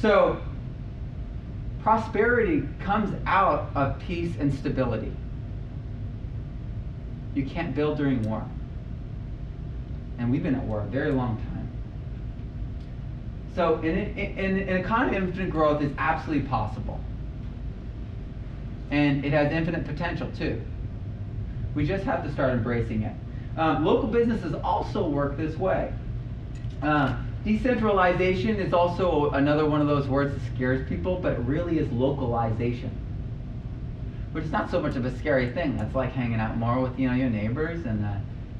So 0.00 0.38
prosperity 1.82 2.68
comes 2.80 3.14
out 3.26 3.70
of 3.74 3.98
peace 4.00 4.34
and 4.38 4.52
stability. 4.52 5.12
You 7.34 7.46
can't 7.46 7.74
build 7.74 7.96
during 7.96 8.22
war. 8.22 8.46
And 10.18 10.30
we've 10.30 10.42
been 10.42 10.56
at 10.56 10.64
war 10.64 10.80
a 10.80 10.86
very 10.86 11.10
long 11.10 11.38
time. 11.38 11.53
So, 13.54 13.76
an, 13.76 13.86
an, 13.86 14.68
an 14.68 14.76
economy 14.76 15.16
of 15.16 15.24
infinite 15.24 15.50
growth 15.50 15.80
is 15.80 15.92
absolutely 15.96 16.48
possible. 16.48 16.98
And 18.90 19.24
it 19.24 19.32
has 19.32 19.52
infinite 19.52 19.86
potential 19.86 20.28
too. 20.36 20.60
We 21.74 21.86
just 21.86 22.04
have 22.04 22.24
to 22.24 22.32
start 22.32 22.52
embracing 22.52 23.02
it. 23.02 23.14
Um, 23.56 23.84
local 23.84 24.08
businesses 24.08 24.54
also 24.64 25.08
work 25.08 25.36
this 25.36 25.56
way. 25.56 25.92
Uh, 26.82 27.16
decentralization 27.44 28.56
is 28.56 28.72
also 28.72 29.30
another 29.30 29.68
one 29.68 29.80
of 29.80 29.86
those 29.86 30.08
words 30.08 30.34
that 30.34 30.54
scares 30.54 30.88
people, 30.88 31.16
but 31.16 31.32
it 31.34 31.38
really 31.40 31.78
is 31.78 31.90
localization. 31.92 32.90
Which 34.32 34.44
is 34.44 34.50
not 34.50 34.70
so 34.70 34.80
much 34.80 34.96
of 34.96 35.04
a 35.04 35.16
scary 35.18 35.52
thing. 35.52 35.76
That's 35.76 35.94
like 35.94 36.12
hanging 36.12 36.40
out 36.40 36.56
more 36.56 36.80
with 36.80 36.98
you 36.98 37.08
know 37.08 37.14
your 37.14 37.30
neighbors 37.30 37.86
and 37.86 38.04
uh, 38.04 38.16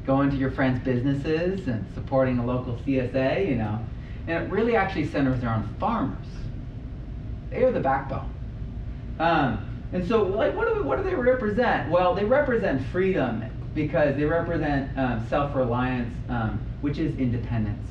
going 0.06 0.30
to 0.30 0.36
your 0.36 0.52
friends' 0.52 0.84
businesses 0.84 1.66
and 1.66 1.84
supporting 1.94 2.38
a 2.38 2.46
local 2.46 2.78
CSA, 2.86 3.48
you 3.48 3.56
know. 3.56 3.80
And 4.26 4.44
it 4.44 4.50
really 4.50 4.76
actually 4.76 5.06
centers 5.08 5.42
around 5.42 5.74
farmers. 5.78 6.26
They 7.50 7.62
are 7.64 7.72
the 7.72 7.80
backbone. 7.80 8.30
Um, 9.18 9.68
and 9.92 10.06
so, 10.06 10.22
like, 10.22 10.56
what 10.56 10.74
do, 10.74 10.82
what 10.82 10.96
do 10.96 11.04
they 11.04 11.14
represent? 11.14 11.90
Well, 11.90 12.14
they 12.14 12.24
represent 12.24 12.84
freedom 12.88 13.44
because 13.74 14.16
they 14.16 14.24
represent 14.24 14.96
um, 14.98 15.26
self-reliance, 15.28 16.12
um, 16.28 16.60
which 16.80 16.98
is 16.98 17.16
independence. 17.18 17.88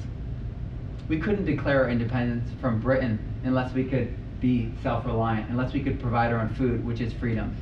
We 1.08 1.20
couldn't 1.20 1.46
declare 1.46 1.84
our 1.84 1.90
independence 1.90 2.50
from 2.60 2.82
Britain 2.82 3.20
unless 3.44 3.74
we 3.74 3.84
could 3.84 4.14
be 4.40 4.74
self-reliant, 4.82 5.50
unless 5.50 5.74
we 5.74 5.82
could 5.82 6.00
provide 6.00 6.34
our 6.34 6.40
own 6.40 6.54
food, 6.56 6.86
which 6.86 7.00
is 7.00 7.14
freedom. 7.14 7.56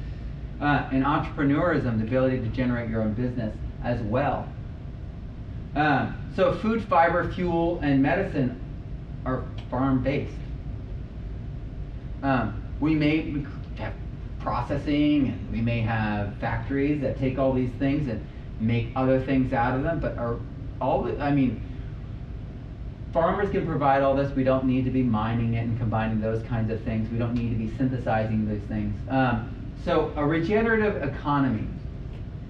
Uh, 0.60 0.88
and 0.92 1.04
entrepreneurism, 1.04 2.00
the 2.00 2.06
ability 2.06 2.40
to 2.40 2.48
generate 2.48 2.90
your 2.90 3.02
own 3.02 3.14
business 3.14 3.56
as 3.84 4.00
well. 4.02 4.48
Um, 5.76 6.18
so 6.36 6.54
food, 6.54 6.84
fiber, 6.84 7.32
fuel, 7.32 7.80
and 7.82 8.02
medicine 8.02 8.60
are 9.26 9.44
farm-based. 9.70 10.34
Um, 12.24 12.62
we 12.80 12.94
may 12.96 13.46
have 13.78 13.94
processing, 14.40 15.28
and 15.28 15.52
we 15.52 15.62
may 15.62 15.82
have 15.82 16.36
factories 16.38 17.00
that 17.02 17.18
take 17.20 17.38
all 17.38 17.54
these 17.54 17.72
things 17.74 18.10
and 18.10 18.26
make 18.60 18.90
other 18.96 19.20
things 19.22 19.54
out 19.54 19.76
of 19.76 19.84
them, 19.84 20.00
but 20.00 20.18
are 20.18 20.38
all 20.80 21.04
the, 21.04 21.18
I 21.20 21.32
mean, 21.32 21.62
farmers 23.14 23.52
can 23.52 23.66
provide 23.66 24.02
all 24.02 24.16
this. 24.16 24.36
We 24.36 24.44
don't 24.44 24.66
need 24.66 24.86
to 24.86 24.92
be 24.92 25.04
mining 25.04 25.54
it 25.54 25.64
and 25.64 25.78
combining 25.78 26.20
those 26.22 26.44
kinds 26.44 26.72
of 26.72 26.82
things. 26.82 27.10
We 27.12 27.18
don't 27.18 27.34
need 27.34 27.50
to 27.50 27.56
be 27.56 27.76
synthesizing 27.78 28.48
those 28.48 28.68
things. 28.68 28.96
Um, 29.10 29.56
so 29.84 30.12
a 30.16 30.26
regenerative 30.26 31.04
economy 31.04 31.68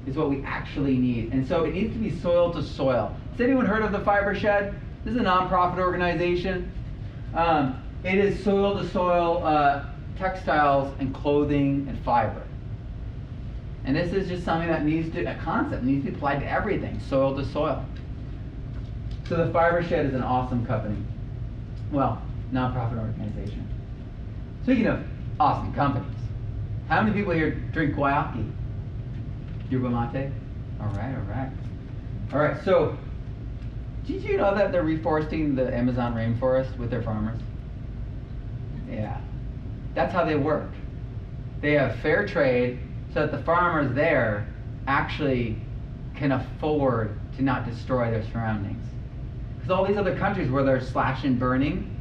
is 0.07 0.15
what 0.15 0.29
we 0.29 0.43
actually 0.43 0.97
need. 0.97 1.31
And 1.31 1.47
so 1.47 1.63
it 1.63 1.73
needs 1.73 1.93
to 1.93 1.99
be 1.99 2.11
soil 2.19 2.51
to 2.53 2.63
soil. 2.63 3.15
Has 3.31 3.41
anyone 3.41 3.65
heard 3.65 3.83
of 3.83 3.91
the 3.91 3.99
Fiber 3.99 4.35
Shed? 4.35 4.75
This 5.03 5.15
is 5.15 5.21
a 5.21 5.23
nonprofit 5.23 5.79
organization. 5.79 6.71
Um, 7.33 7.81
it 8.03 8.15
is 8.15 8.43
soil 8.43 8.77
to 8.77 8.87
soil 8.89 9.43
uh, 9.43 9.85
textiles 10.17 10.93
and 10.99 11.13
clothing 11.13 11.85
and 11.87 11.99
fiber. 12.03 12.43
And 13.83 13.95
this 13.95 14.13
is 14.13 14.27
just 14.27 14.45
something 14.45 14.67
that 14.67 14.85
needs 14.85 15.13
to, 15.15 15.23
a 15.23 15.35
concept 15.35 15.83
needs 15.83 16.05
to 16.05 16.11
be 16.11 16.17
applied 16.17 16.39
to 16.41 16.49
everything, 16.49 16.99
soil 16.99 17.35
to 17.35 17.45
soil. 17.45 17.83
So 19.27 19.37
the 19.37 19.51
Fiber 19.51 19.83
Shed 19.83 20.05
is 20.05 20.13
an 20.13 20.21
awesome 20.21 20.65
company. 20.65 20.97
Well, 21.91 22.21
nonprofit 22.53 22.99
organization. 22.99 23.67
Speaking 24.63 24.87
of 24.87 25.03
awesome 25.39 25.73
companies, 25.73 26.17
how 26.89 27.01
many 27.01 27.15
people 27.15 27.33
here 27.33 27.51
drink 27.71 27.95
guayaki? 27.95 28.51
Yerba 29.71 29.89
mate? 29.89 30.29
All 30.81 30.87
right, 30.87 31.15
all 31.15 31.21
right. 31.29 31.49
All 32.33 32.39
right, 32.39 32.61
so 32.65 32.97
did 34.05 34.21
you 34.21 34.35
know 34.35 34.53
that 34.53 34.73
they're 34.73 34.83
reforesting 34.83 35.55
the 35.55 35.73
Amazon 35.73 36.13
rainforest 36.13 36.77
with 36.77 36.89
their 36.89 37.01
farmers? 37.01 37.39
Yeah. 38.89 39.21
That's 39.95 40.11
how 40.11 40.25
they 40.25 40.35
work. 40.35 40.71
They 41.61 41.73
have 41.73 41.95
fair 41.99 42.27
trade 42.27 42.79
so 43.13 43.21
that 43.21 43.31
the 43.31 43.41
farmers 43.43 43.95
there 43.95 44.47
actually 44.87 45.57
can 46.15 46.33
afford 46.33 47.17
to 47.37 47.41
not 47.41 47.65
destroy 47.65 48.11
their 48.11 48.25
surroundings. 48.25 48.85
Because 49.55 49.71
all 49.71 49.85
these 49.85 49.97
other 49.97 50.17
countries 50.17 50.51
where 50.51 50.63
they're 50.63 50.81
slash 50.81 51.23
and 51.23 51.39
burning, 51.39 51.95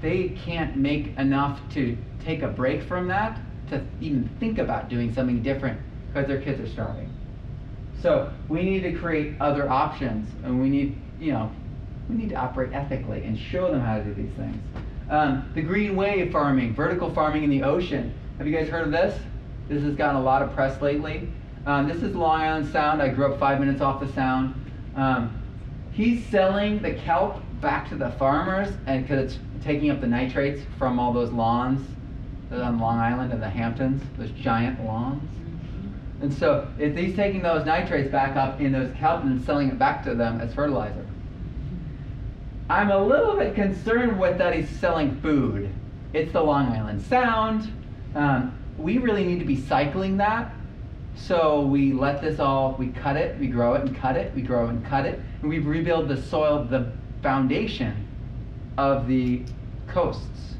they 0.00 0.30
can't 0.30 0.76
make 0.76 1.18
enough 1.18 1.60
to 1.74 1.98
take 2.24 2.42
a 2.42 2.48
break 2.48 2.82
from 2.82 3.08
that 3.08 3.40
to 3.68 3.84
even 4.00 4.28
think 4.40 4.58
about 4.58 4.88
doing 4.88 5.12
something 5.12 5.42
different 5.42 5.80
because 6.16 6.28
their 6.28 6.40
kids 6.40 6.58
are 6.58 6.72
starving. 6.72 7.12
So 8.00 8.32
we 8.48 8.62
need 8.62 8.80
to 8.84 8.92
create 8.92 9.34
other 9.38 9.68
options, 9.68 10.30
and 10.44 10.60
we 10.60 10.70
need, 10.70 10.96
you 11.20 11.32
know, 11.32 11.52
we 12.08 12.16
need 12.16 12.30
to 12.30 12.36
operate 12.36 12.72
ethically 12.72 13.22
and 13.24 13.38
show 13.38 13.70
them 13.70 13.80
how 13.82 13.98
to 13.98 14.04
do 14.04 14.14
these 14.14 14.32
things. 14.32 14.56
Um, 15.10 15.50
the 15.54 15.60
green 15.60 15.94
wave 15.94 16.32
farming, 16.32 16.74
vertical 16.74 17.12
farming 17.12 17.44
in 17.44 17.50
the 17.50 17.62
ocean. 17.62 18.14
Have 18.38 18.46
you 18.46 18.56
guys 18.56 18.68
heard 18.68 18.86
of 18.86 18.92
this? 18.92 19.20
This 19.68 19.82
has 19.82 19.94
gotten 19.94 20.16
a 20.16 20.22
lot 20.22 20.40
of 20.40 20.54
press 20.54 20.80
lately. 20.80 21.28
Um, 21.66 21.86
this 21.86 22.02
is 22.02 22.14
Long 22.14 22.40
Island 22.40 22.72
Sound. 22.72 23.02
I 23.02 23.08
grew 23.08 23.30
up 23.30 23.38
five 23.38 23.60
minutes 23.60 23.82
off 23.82 24.00
the 24.00 24.10
Sound. 24.14 24.54
Um, 24.94 25.42
he's 25.92 26.24
selling 26.26 26.80
the 26.80 26.94
kelp 26.94 27.42
back 27.60 27.90
to 27.90 27.94
the 27.94 28.12
farmers, 28.12 28.72
and 28.86 29.02
because 29.02 29.34
it's 29.34 29.38
taking 29.62 29.90
up 29.90 30.00
the 30.00 30.06
nitrates 30.06 30.62
from 30.78 30.98
all 30.98 31.12
those 31.12 31.30
lawns 31.30 31.86
on 32.50 32.78
Long 32.78 32.98
Island 32.98 33.34
and 33.34 33.42
the 33.42 33.50
Hamptons, 33.50 34.02
those 34.16 34.30
giant 34.30 34.82
lawns. 34.82 35.22
And 36.20 36.32
so 36.32 36.66
if 36.78 36.96
he's 36.96 37.14
taking 37.14 37.42
those 37.42 37.66
nitrates 37.66 38.10
back 38.10 38.36
up 38.36 38.60
in 38.60 38.72
those 38.72 38.94
kelp 38.96 39.24
and 39.24 39.44
selling 39.44 39.68
it 39.68 39.78
back 39.78 40.02
to 40.04 40.14
them 40.14 40.40
as 40.40 40.54
fertilizer. 40.54 41.06
I'm 42.68 42.90
a 42.90 42.98
little 42.98 43.36
bit 43.36 43.54
concerned 43.54 44.18
with 44.18 44.38
that 44.38 44.54
he's 44.54 44.68
selling 44.68 45.20
food. 45.20 45.70
It's 46.12 46.32
the 46.32 46.42
Long 46.42 46.66
Island 46.66 47.02
Sound. 47.02 47.70
Um, 48.14 48.58
we 48.78 48.98
really 48.98 49.24
need 49.24 49.38
to 49.38 49.44
be 49.44 49.60
cycling 49.60 50.16
that. 50.16 50.52
So 51.16 51.62
we 51.62 51.92
let 51.92 52.20
this 52.20 52.40
all, 52.40 52.74
we 52.78 52.88
cut 52.88 53.16
it, 53.16 53.38
we 53.38 53.46
grow 53.46 53.74
it 53.74 53.82
and 53.82 53.96
cut 53.96 54.16
it, 54.16 54.34
we 54.34 54.42
grow 54.42 54.66
and 54.68 54.84
cut 54.84 55.06
it, 55.06 55.20
and 55.40 55.48
we 55.48 55.58
rebuild 55.60 56.08
the 56.08 56.20
soil, 56.20 56.64
the 56.64 56.92
foundation 57.22 58.06
of 58.76 59.06
the 59.06 59.42
coasts. 59.86 60.56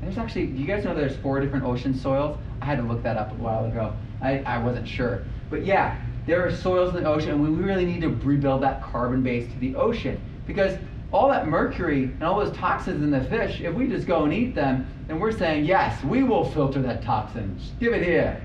And 0.00 0.04
there's 0.04 0.18
actually, 0.18 0.46
do 0.46 0.58
you 0.58 0.66
guys 0.66 0.84
know 0.84 0.94
there's 0.94 1.16
four 1.16 1.40
different 1.40 1.64
ocean 1.64 1.94
soils? 1.94 2.38
I 2.62 2.64
had 2.64 2.78
to 2.78 2.84
look 2.84 3.02
that 3.02 3.16
up 3.16 3.32
a 3.32 3.34
while 3.34 3.66
ago. 3.66 3.92
I, 4.20 4.38
I 4.40 4.58
wasn't 4.58 4.88
sure. 4.88 5.24
But 5.50 5.64
yeah, 5.64 6.00
there 6.26 6.44
are 6.46 6.54
soils 6.54 6.94
in 6.94 7.02
the 7.02 7.08
ocean, 7.08 7.30
and 7.30 7.42
we 7.42 7.48
really 7.48 7.86
need 7.86 8.00
to 8.02 8.08
rebuild 8.08 8.62
that 8.62 8.82
carbon 8.82 9.22
base 9.22 9.50
to 9.52 9.58
the 9.58 9.74
ocean. 9.76 10.20
Because 10.46 10.78
all 11.10 11.28
that 11.28 11.46
mercury 11.48 12.04
and 12.04 12.22
all 12.22 12.38
those 12.38 12.54
toxins 12.56 13.02
in 13.02 13.10
the 13.10 13.24
fish, 13.24 13.60
if 13.60 13.74
we 13.74 13.86
just 13.86 14.06
go 14.06 14.24
and 14.24 14.32
eat 14.32 14.54
them, 14.54 14.86
then 15.06 15.18
we're 15.18 15.32
saying, 15.32 15.64
yes, 15.64 16.02
we 16.04 16.22
will 16.22 16.44
filter 16.44 16.82
that 16.82 17.02
toxin. 17.02 17.58
Just 17.58 17.78
give 17.80 17.94
it 17.94 18.02
here. 18.02 18.42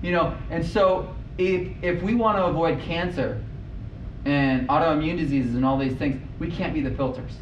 You 0.00 0.12
know, 0.12 0.36
and 0.50 0.64
so 0.64 1.14
if, 1.38 1.68
if 1.82 2.02
we 2.02 2.14
want 2.14 2.38
to 2.38 2.44
avoid 2.44 2.80
cancer 2.80 3.42
and 4.24 4.68
autoimmune 4.68 5.18
diseases 5.18 5.56
and 5.56 5.64
all 5.64 5.76
these 5.76 5.96
things, 5.96 6.20
we 6.38 6.48
can't 6.48 6.72
be 6.72 6.80
the 6.80 6.92
filters. 6.92 7.32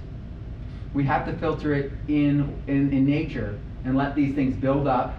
We 0.94 1.04
have 1.04 1.26
to 1.26 1.34
filter 1.34 1.74
it 1.74 1.92
in, 2.08 2.62
in, 2.66 2.92
in 2.92 3.04
nature 3.04 3.58
and 3.84 3.96
let 3.96 4.14
these 4.14 4.34
things 4.34 4.56
build 4.56 4.88
up 4.88 5.16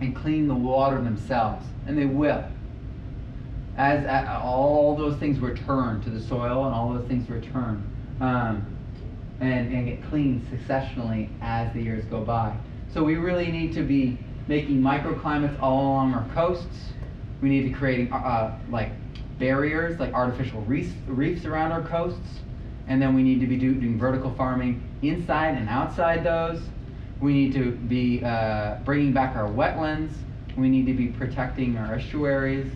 and 0.00 0.14
clean 0.14 0.48
the 0.48 0.54
water 0.54 1.00
themselves. 1.00 1.64
And 1.86 1.96
they 1.98 2.06
will. 2.06 2.44
As, 3.76 4.06
all 4.42 4.96
those 4.96 5.18
things 5.18 5.38
return 5.38 6.02
to 6.02 6.10
the 6.10 6.20
soil 6.20 6.64
and 6.66 6.74
all 6.74 6.92
those 6.92 7.06
things 7.06 7.30
return 7.30 7.84
um, 8.20 8.66
and, 9.40 9.72
and 9.72 9.86
get 9.86 10.02
cleaned 10.10 10.46
successionally 10.48 11.28
as 11.40 11.72
the 11.74 11.80
years 11.80 12.04
go 12.06 12.20
by. 12.22 12.56
So 12.92 13.04
we 13.04 13.16
really 13.16 13.50
need 13.50 13.72
to 13.74 13.82
be 13.82 14.18
making 14.48 14.80
microclimates 14.80 15.60
all 15.62 15.82
along 15.82 16.14
our 16.14 16.28
coasts. 16.34 16.92
We 17.40 17.48
need 17.48 17.70
to 17.70 17.78
create 17.78 18.10
uh, 18.10 18.52
like 18.70 18.90
barriers, 19.38 20.00
like 20.00 20.12
artificial 20.12 20.62
reefs, 20.62 20.92
reefs 21.06 21.44
around 21.44 21.70
our 21.70 21.82
coasts. 21.82 22.40
And 22.88 23.00
then 23.00 23.14
we 23.14 23.22
need 23.22 23.40
to 23.40 23.46
be 23.46 23.56
do, 23.56 23.74
doing 23.74 23.98
vertical 23.98 24.34
farming 24.34 24.82
inside 25.02 25.56
and 25.56 25.68
outside 25.68 26.24
those. 26.24 26.60
We 27.20 27.32
need 27.32 27.52
to 27.54 27.72
be 27.72 28.22
uh, 28.24 28.76
bringing 28.84 29.12
back 29.12 29.34
our 29.36 29.48
wetlands. 29.48 30.12
We 30.56 30.68
need 30.68 30.86
to 30.86 30.94
be 30.94 31.08
protecting 31.08 31.76
our 31.76 31.94
estuaries. 31.96 32.70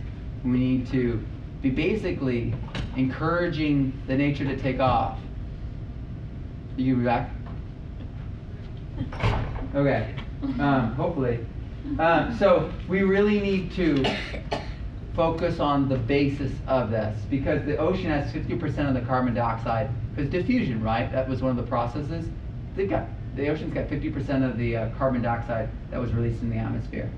We 0.45 0.51
need 0.51 0.89
to 0.89 1.25
be 1.63 1.71
basically 1.71 2.55
encouraging 2.97 4.01
the 4.09 4.17
nature 4.17 4.45
to 4.45 4.57
take 4.57 4.81
off. 4.81 5.19
You 6.77 6.97
be 6.97 7.05
back? 7.05 7.31
Okay. 9.75 10.15
Um, 10.59 10.95
hopefully. 10.95 11.47
Um, 11.99 12.37
so 12.37 12.73
we 12.89 13.03
really 13.03 13.41
need 13.41 13.73
to 13.73 14.05
focus 15.15 15.61
on 15.61 15.89
the 15.89 15.99
basis 15.99 16.53
of 16.67 16.91
this 16.91 17.17
because 17.31 17.65
the 17.65 17.77
ocean 17.77 18.11
has 18.11 18.33
50% 18.33 18.89
of 18.89 18.95
the 18.95 19.01
carbon 19.03 19.35
dioxide 19.35 19.91
because 20.11 20.31
diffusion, 20.31 20.83
right? 20.83 21.11
That 21.13 21.29
was 21.29 21.43
one 21.43 21.51
of 21.51 21.57
the 21.57 21.69
processes. 21.69 22.27
They've 22.75 22.89
got 22.89 23.07
the 23.35 23.49
ocean's 23.49 23.73
got 23.73 23.89
50% 23.89 24.49
of 24.49 24.59
the 24.59 24.77
uh, 24.77 24.91
carbon 24.91 25.23
dioxide 25.23 25.69
that 25.91 26.01
was 26.01 26.13
released 26.13 26.43
in 26.43 26.51
the 26.51 26.57
atmosphere. 26.57 27.11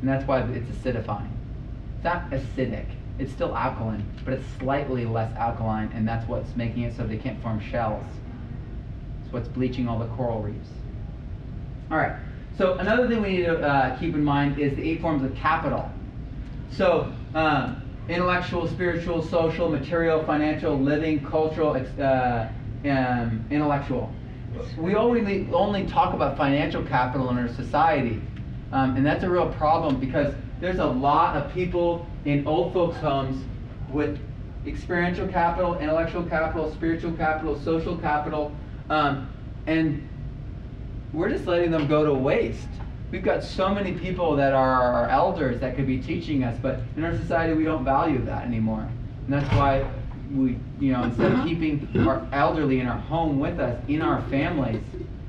And 0.00 0.08
that's 0.08 0.26
why 0.26 0.40
it's 0.40 0.70
acidifying. 0.70 1.30
It's 1.96 2.04
not 2.04 2.30
acidic, 2.30 2.86
it's 3.18 3.32
still 3.32 3.56
alkaline, 3.56 4.04
but 4.24 4.34
it's 4.34 4.46
slightly 4.58 5.04
less 5.04 5.34
alkaline, 5.36 5.90
and 5.94 6.06
that's 6.06 6.26
what's 6.28 6.54
making 6.56 6.82
it 6.82 6.96
so 6.96 7.04
they 7.04 7.16
can't 7.16 7.42
form 7.42 7.60
shells. 7.60 8.04
It's 9.22 9.32
what's 9.32 9.48
bleaching 9.48 9.88
all 9.88 9.98
the 9.98 10.06
coral 10.06 10.40
reefs. 10.40 10.68
All 11.90 11.96
right, 11.96 12.16
so 12.56 12.74
another 12.74 13.08
thing 13.08 13.22
we 13.22 13.38
need 13.38 13.46
to 13.46 13.58
uh, 13.60 13.98
keep 13.98 14.14
in 14.14 14.22
mind 14.22 14.58
is 14.58 14.76
the 14.76 14.88
eight 14.88 15.00
forms 15.00 15.24
of 15.24 15.34
capital. 15.34 15.90
So, 16.70 17.12
um, 17.34 17.82
intellectual, 18.08 18.68
spiritual, 18.68 19.22
social, 19.22 19.68
material, 19.68 20.24
financial, 20.24 20.78
living, 20.78 21.24
cultural, 21.24 21.76
uh, 22.00 22.48
um, 22.84 23.44
intellectual. 23.50 24.12
We 24.76 24.94
only, 24.94 25.48
only 25.52 25.86
talk 25.86 26.14
about 26.14 26.36
financial 26.36 26.82
capital 26.82 27.30
in 27.30 27.38
our 27.38 27.48
society, 27.48 28.22
um, 28.72 28.96
and 28.96 29.04
that's 29.04 29.24
a 29.24 29.30
real 29.30 29.48
problem 29.48 30.00
because 30.00 30.34
there's 30.60 30.78
a 30.78 30.86
lot 30.86 31.36
of 31.36 31.52
people 31.52 32.06
in 32.24 32.46
old 32.46 32.72
folks' 32.72 32.96
homes 32.98 33.44
with 33.92 34.18
experiential 34.66 35.28
capital, 35.28 35.78
intellectual 35.78 36.24
capital, 36.24 36.72
spiritual 36.72 37.12
capital, 37.12 37.58
social 37.60 37.96
capital, 37.96 38.52
um, 38.90 39.28
and 39.66 40.06
we're 41.12 41.28
just 41.28 41.46
letting 41.46 41.70
them 41.70 41.86
go 41.86 42.04
to 42.04 42.12
waste. 42.12 42.68
We've 43.10 43.22
got 43.22 43.42
so 43.42 43.74
many 43.74 43.92
people 43.92 44.36
that 44.36 44.52
are 44.52 44.82
our 44.82 45.08
elders 45.08 45.60
that 45.60 45.76
could 45.76 45.86
be 45.86 45.98
teaching 45.98 46.44
us, 46.44 46.58
but 46.60 46.80
in 46.96 47.04
our 47.04 47.16
society 47.16 47.54
we 47.54 47.64
don't 47.64 47.84
value 47.84 48.22
that 48.24 48.44
anymore. 48.44 48.86
And 49.26 49.32
that's 49.32 49.50
why 49.54 49.86
we, 50.32 50.58
you 50.78 50.92
know, 50.92 51.04
instead 51.04 51.32
of 51.32 51.44
keeping 51.44 51.88
our 52.06 52.26
elderly 52.32 52.80
in 52.80 52.86
our 52.86 52.98
home 52.98 53.38
with 53.38 53.58
us, 53.58 53.80
in 53.88 54.02
our 54.02 54.22
families, 54.22 54.82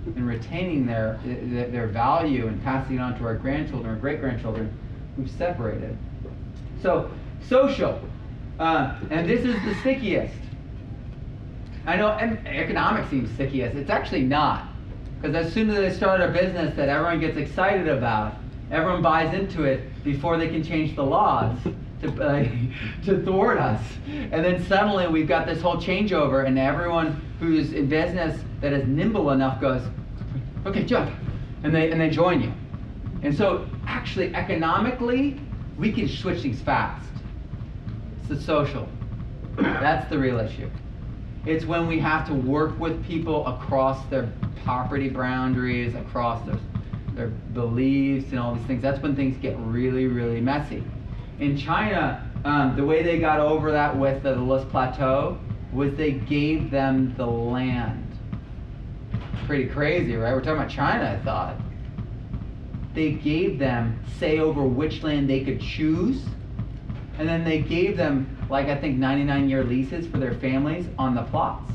and 0.05 0.27
retaining 0.27 0.85
their, 0.85 1.19
their 1.23 1.87
value 1.87 2.47
and 2.47 2.61
passing 2.63 2.97
it 2.97 2.99
on 2.99 3.17
to 3.19 3.25
our 3.25 3.35
grandchildren 3.35 3.93
or 3.93 3.97
great 3.97 4.19
grandchildren, 4.19 4.71
we've 5.17 5.29
separated. 5.29 5.97
So, 6.81 7.11
social. 7.47 8.01
Uh, 8.59 8.95
and 9.09 9.29
this 9.29 9.45
is 9.45 9.55
the 9.63 9.75
stickiest. 9.75 10.33
I 11.85 11.95
know 11.95 12.09
and 12.09 12.45
economics 12.47 13.09
seems 13.09 13.31
stickiest. 13.31 13.75
It's 13.75 13.89
actually 13.89 14.23
not. 14.23 14.67
Because 15.21 15.35
as 15.35 15.53
soon 15.53 15.69
as 15.69 15.77
they 15.77 15.91
start 15.91 16.21
a 16.21 16.27
business 16.29 16.75
that 16.75 16.89
everyone 16.89 17.19
gets 17.19 17.37
excited 17.37 17.87
about, 17.87 18.35
everyone 18.71 19.01
buys 19.01 19.33
into 19.33 19.63
it 19.63 20.03
before 20.03 20.37
they 20.37 20.47
can 20.47 20.63
change 20.63 20.95
the 20.95 21.03
laws 21.03 21.57
to, 22.01 22.23
uh, 22.23 22.45
to 23.05 23.23
thwart 23.23 23.57
us. 23.57 23.81
And 24.07 24.43
then 24.43 24.65
suddenly 24.65 25.07
we've 25.07 25.27
got 25.27 25.45
this 25.45 25.61
whole 25.61 25.77
changeover, 25.77 26.45
and 26.45 26.57
everyone 26.57 27.21
who's 27.39 27.73
in 27.73 27.87
business 27.87 28.41
that 28.61 28.73
is 28.73 28.87
nimble 28.87 29.31
enough 29.31 29.61
goes, 29.61 29.81
okay, 30.65 30.83
jump. 30.83 31.11
And 31.63 31.73
they, 31.73 31.91
and 31.91 31.99
they 31.99 32.09
join 32.09 32.41
you. 32.41 32.53
And 33.21 33.35
so, 33.35 33.67
actually, 33.85 34.33
economically, 34.33 35.39
we 35.77 35.91
can 35.91 36.07
switch 36.07 36.41
things 36.41 36.61
fast. 36.61 37.05
It's 38.19 38.29
the 38.29 38.41
social. 38.41 38.87
That's 39.57 40.09
the 40.09 40.17
real 40.17 40.39
issue. 40.39 40.69
It's 41.45 41.65
when 41.65 41.87
we 41.87 41.99
have 41.99 42.27
to 42.27 42.33
work 42.33 42.79
with 42.79 43.03
people 43.05 43.45
across 43.47 44.05
their 44.07 44.31
property 44.63 45.09
boundaries, 45.09 45.95
across 45.95 46.45
their, 46.45 46.59
their 47.13 47.27
beliefs, 47.27 48.29
and 48.31 48.39
all 48.39 48.55
these 48.55 48.65
things. 48.67 48.81
That's 48.81 49.01
when 49.01 49.15
things 49.15 49.37
get 49.41 49.57
really, 49.59 50.07
really 50.07 50.39
messy. 50.39 50.83
In 51.39 51.55
China, 51.55 52.29
um, 52.43 52.75
the 52.75 52.83
way 52.83 53.01
they 53.01 53.17
got 53.17 53.39
over 53.39 53.71
that 53.71 53.97
with 53.97 54.23
the 54.23 54.35
Loess 54.35 54.65
Plateau 54.65 55.37
was 55.71 55.95
they 55.95 56.11
gave 56.11 56.69
them 56.69 57.13
the 57.15 57.25
land. 57.25 58.05
Pretty 59.45 59.67
crazy, 59.67 60.15
right? 60.17 60.33
We're 60.33 60.41
talking 60.41 60.57
about 60.57 60.69
China, 60.69 61.17
I 61.17 61.23
thought. 61.23 61.55
They 62.93 63.11
gave 63.11 63.57
them 63.57 64.03
say 64.17 64.39
over 64.39 64.63
which 64.63 65.01
land 65.01 65.29
they 65.29 65.45
could 65.45 65.61
choose, 65.61 66.21
and 67.17 67.27
then 67.27 67.45
they 67.45 67.59
gave 67.59 67.95
them 67.95 68.37
like 68.49 68.67
I 68.67 68.75
think 68.75 68.97
99 68.97 69.47
year 69.47 69.63
leases 69.63 70.07
for 70.07 70.17
their 70.17 70.33
families 70.33 70.87
on 70.97 71.15
the 71.15 71.23
plots. 71.23 71.71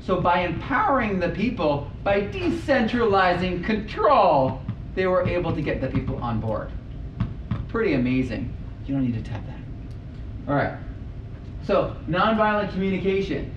So 0.00 0.20
by 0.20 0.40
empowering 0.40 1.18
the 1.18 1.30
people, 1.30 1.90
by 2.04 2.20
decentralizing 2.20 3.64
control, 3.64 4.62
they 4.94 5.06
were 5.06 5.26
able 5.26 5.52
to 5.54 5.62
get 5.62 5.80
the 5.80 5.88
people 5.88 6.16
on 6.18 6.40
board. 6.40 6.70
Pretty 7.74 7.94
amazing. 7.94 8.54
You 8.86 8.94
don't 8.94 9.04
need 9.04 9.14
to 9.14 9.28
tap 9.28 9.44
that. 9.48 9.58
All 10.48 10.54
right. 10.54 10.78
So 11.66 11.96
nonviolent 12.08 12.70
communication. 12.70 13.52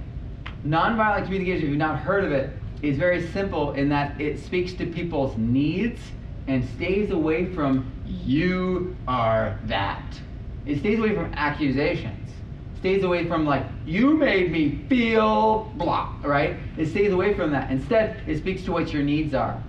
Nonviolent 0.66 1.26
communication, 1.26 1.66
if 1.66 1.70
you've 1.70 1.78
not 1.78 2.00
heard 2.00 2.26
of 2.26 2.32
it, 2.32 2.50
is 2.82 2.98
very 2.98 3.28
simple 3.28 3.74
in 3.74 3.90
that 3.90 4.20
it 4.20 4.40
speaks 4.40 4.74
to 4.74 4.88
people's 4.88 5.38
needs 5.38 6.02
and 6.48 6.68
stays 6.68 7.12
away 7.12 7.54
from 7.54 7.92
you 8.08 8.98
are 9.08 9.60
that. 9.66 10.20
It 10.66 10.80
stays 10.80 10.98
away 10.98 11.14
from 11.14 11.32
accusations. 11.36 12.32
Stays 12.80 13.04
away 13.04 13.28
from 13.28 13.46
like, 13.46 13.68
you 13.86 14.16
made 14.16 14.52
me 14.52 14.84
feel 14.90 15.72
blah, 15.76 16.12
right? 16.24 16.56
It 16.76 16.88
stays 16.88 17.12
away 17.12 17.36
from 17.36 17.52
that. 17.52 17.70
Instead, 17.70 18.24
it 18.26 18.40
speaks 18.40 18.64
to 18.64 18.72
what 18.72 18.92
your 18.92 19.04
needs 19.04 19.36
are. 19.36 19.62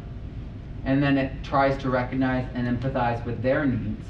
And 0.87 1.03
then 1.03 1.19
it 1.19 1.45
tries 1.45 1.77
to 1.83 1.91
recognize 1.91 2.49
and 2.55 2.67
empathize 2.67 3.23
with 3.27 3.43
their 3.43 3.67
needs. 3.67 4.07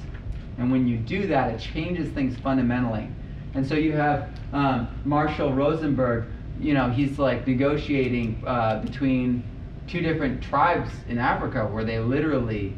And 0.58 0.72
when 0.72 0.88
you 0.88 0.96
do 0.96 1.26
that, 1.28 1.54
it 1.54 1.60
changes 1.60 2.10
things 2.12 2.36
fundamentally. 2.38 3.08
And 3.54 3.66
so 3.66 3.74
you 3.74 3.92
have 3.92 4.28
um, 4.52 4.88
Marshall 5.04 5.52
Rosenberg, 5.52 6.26
you 6.60 6.74
know, 6.74 6.90
he's 6.90 7.18
like 7.18 7.46
negotiating 7.46 8.42
uh, 8.46 8.82
between 8.82 9.44
two 9.86 10.00
different 10.00 10.42
tribes 10.42 10.90
in 11.08 11.18
Africa 11.18 11.66
where 11.66 11.84
they 11.84 11.98
literally 12.00 12.74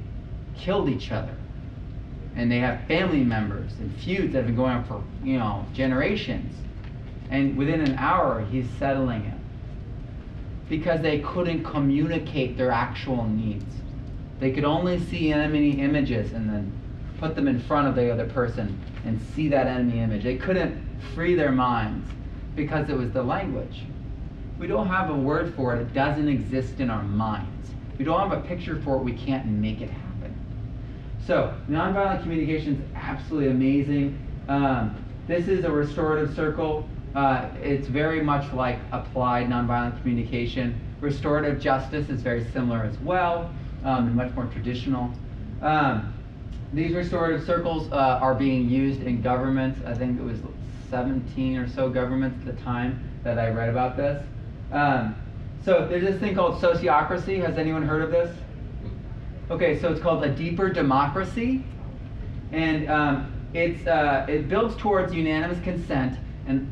killed 0.57 0.89
each 0.89 1.11
other. 1.11 1.35
And 2.37 2.51
they 2.53 2.59
have 2.59 2.87
family 2.87 3.24
members 3.24 3.72
and 3.81 3.95
feuds 3.97 4.33
that 4.33 4.39
have 4.39 4.47
been 4.47 4.57
going 4.57 4.72
on 4.72 4.85
for 4.85 5.03
you 5.24 5.39
know 5.39 5.66
generations. 5.74 6.55
And 7.31 7.57
within 7.57 7.81
an 7.81 7.97
hour 7.97 8.45
he's 8.51 8.68
settling 8.78 9.24
it. 9.24 9.39
Because 10.68 11.01
they 11.01 11.18
couldn't 11.18 11.64
communicate 11.64 12.57
their 12.57 12.70
actual 12.70 13.24
needs. 13.24 13.74
They 14.39 14.53
could 14.53 14.64
only 14.64 15.01
see 15.01 15.33
enemy 15.33 15.81
images 15.81 16.33
and 16.33 16.49
then 16.49 16.80
put 17.21 17.35
them 17.37 17.47
in 17.47 17.61
front 17.61 17.87
of 17.87 17.95
the 17.95 18.11
other 18.11 18.27
person 18.27 18.81
and 19.05 19.21
see 19.35 19.49
that 19.49 19.66
enemy 19.66 20.01
image 20.01 20.25
they 20.25 20.37
couldn't 20.37 20.83
free 21.14 21.35
their 21.35 21.53
minds 21.53 22.11
because 22.57 22.89
it 22.89 22.97
was 22.97 23.11
the 23.12 23.23
language 23.23 23.83
we 24.59 24.66
don't 24.66 24.89
have 24.89 25.11
a 25.11 25.16
word 25.16 25.55
for 25.55 25.77
it 25.77 25.81
it 25.81 25.93
doesn't 25.95 26.29
exist 26.29 26.81
in 26.81 26.91
our 26.91 27.03
minds 27.03 27.71
we 27.99 28.05
don't 28.05 28.29
have 28.29 28.37
a 28.37 28.47
picture 28.47 28.81
for 28.83 28.97
it 28.97 29.03
we 29.05 29.12
can't 29.12 29.47
make 29.47 29.81
it 29.81 29.91
happen 29.91 30.11
so, 31.31 31.55
nonviolent 31.68 32.23
communication 32.23 32.75
is 32.75 32.81
absolutely 32.97 33.51
amazing. 33.51 34.18
Um, 34.49 34.97
this 35.29 35.47
is 35.47 35.64
a 35.64 35.71
restorative 35.71 36.35
circle. 36.35 36.89
Uh, 37.14 37.51
it's 37.62 37.87
very 37.87 38.21
much 38.21 38.53
like 38.53 38.81
applied 38.91 39.49
nonviolent 39.49 40.01
communication. 40.01 40.81
Restorative 41.01 41.61
justice 41.61 42.09
is 42.09 42.21
very 42.21 42.45
similar 42.53 42.83
as 42.83 42.99
well, 42.99 43.49
um, 43.85 44.09
and 44.09 44.16
much 44.16 44.35
more 44.35 44.47
traditional. 44.47 45.12
Um, 45.62 46.12
these 46.73 46.95
restorative 46.95 47.45
circles 47.45 47.91
uh, 47.91 48.18
are 48.23 48.35
being 48.35 48.68
used 48.68 49.03
in 49.03 49.23
governments. 49.23 49.81
I 49.85 49.95
think 49.95 50.21
it 50.21 50.25
was 50.25 50.39
17 50.91 51.57
or 51.57 51.68
so 51.68 51.89
governments 51.89 52.39
at 52.47 52.57
the 52.57 52.62
time 52.62 53.03
that 53.25 53.39
I 53.39 53.51
read 53.51 53.68
about 53.68 53.97
this. 53.97 54.25
Um, 54.73 55.16
so 55.64 55.87
there's 55.87 56.03
this 56.03 56.21
thing 56.21 56.35
called 56.35 56.61
sociocracy. 56.61 57.45
Has 57.45 57.59
anyone 57.59 57.83
heard 57.83 58.03
of 58.03 58.11
this? 58.11 58.37
Okay, 59.51 59.81
so 59.81 59.91
it's 59.91 60.01
called 60.01 60.23
a 60.25 60.29
deeper 60.29 60.68
democracy, 60.71 61.64
and 62.53 62.89
um, 62.89 63.33
it's 63.53 63.85
uh, 63.87 64.25
it 64.29 64.49
builds 64.49 64.77
towards 64.77 65.12
unanimous 65.12 65.61
consent, 65.64 66.18
and 66.47 66.71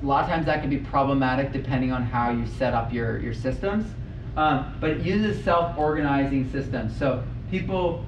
a 0.00 0.06
lot 0.06 0.24
of 0.24 0.30
times 0.30 0.46
that 0.46 0.60
can 0.60 0.70
be 0.70 0.78
problematic 0.78 1.52
depending 1.52 1.90
on 1.92 2.04
how 2.04 2.30
you 2.30 2.46
set 2.46 2.72
up 2.72 2.92
your 2.92 3.18
your 3.18 3.34
systems. 3.34 3.84
Um, 4.36 4.76
but 4.80 4.90
it 4.90 5.00
uses 5.04 5.42
self-organizing 5.42 6.50
systems, 6.52 6.96
so 6.96 7.24
people 7.50 8.04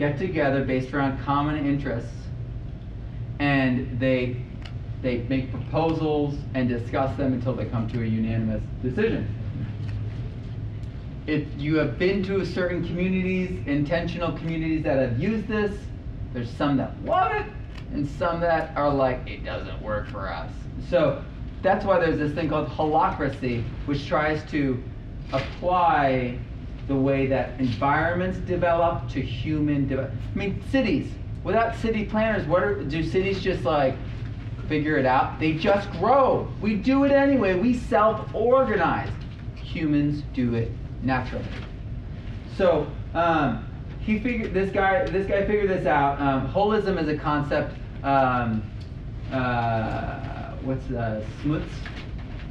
get 0.00 0.18
together 0.18 0.64
based 0.64 0.92
around 0.92 1.22
common 1.24 1.64
interests, 1.64 2.10
and 3.38 4.00
they 4.00 4.42
they 5.02 5.18
make 5.28 5.50
proposals 5.52 6.34
and 6.54 6.68
discuss 6.68 7.16
them 7.16 7.32
until 7.32 7.54
they 7.54 7.66
come 7.66 7.88
to 7.88 8.02
a 8.02 8.06
unanimous 8.06 8.62
decision 8.82 9.32
if 11.30 11.46
you 11.56 11.76
have 11.76 11.98
been 11.98 12.22
to 12.24 12.44
certain 12.44 12.84
communities, 12.84 13.64
intentional 13.66 14.32
communities 14.32 14.82
that 14.82 14.98
have 14.98 15.20
used 15.20 15.46
this, 15.46 15.78
there's 16.32 16.50
some 16.50 16.76
that 16.76 16.92
love 17.04 17.32
it 17.32 17.46
and 17.92 18.08
some 18.08 18.40
that 18.40 18.76
are 18.76 18.92
like, 18.92 19.20
it 19.28 19.44
doesn't 19.44 19.80
work 19.80 20.08
for 20.08 20.28
us. 20.28 20.50
So 20.88 21.22
that's 21.62 21.84
why 21.84 22.00
there's 22.00 22.18
this 22.18 22.32
thing 22.32 22.48
called 22.48 22.68
holacracy, 22.68 23.64
which 23.86 24.08
tries 24.08 24.42
to 24.50 24.82
apply 25.32 26.38
the 26.90 26.96
way 26.96 27.24
that 27.24 27.58
environments 27.60 28.36
develop 28.38 29.08
to 29.08 29.22
human 29.22 29.86
develop. 29.86 30.10
I 30.10 30.36
mean, 30.36 30.60
cities. 30.72 31.08
Without 31.44 31.76
city 31.76 32.04
planners, 32.04 32.44
what 32.48 32.64
are, 32.64 32.82
do 32.82 33.04
cities 33.04 33.40
just 33.40 33.62
like 33.62 33.94
figure 34.68 34.98
it 34.98 35.06
out? 35.06 35.38
They 35.38 35.52
just 35.52 35.88
grow. 35.92 36.48
We 36.60 36.74
do 36.74 37.04
it 37.04 37.12
anyway. 37.12 37.54
We 37.54 37.74
self-organize. 37.74 39.08
Humans 39.54 40.24
do 40.34 40.54
it 40.54 40.72
naturally. 41.02 41.44
So 42.56 42.88
um, 43.14 43.64
he 44.00 44.18
figured 44.18 44.52
this 44.52 44.72
guy 44.72 45.04
this 45.06 45.28
guy 45.28 45.46
figured 45.46 45.70
this 45.70 45.86
out. 45.86 46.20
Um, 46.20 46.52
holism 46.52 47.00
is 47.00 47.06
a 47.06 47.16
concept. 47.16 47.72
Um, 48.02 48.68
uh, 49.30 50.54
what's 50.64 50.90
uh, 50.90 51.24
Smuts? 51.40 51.72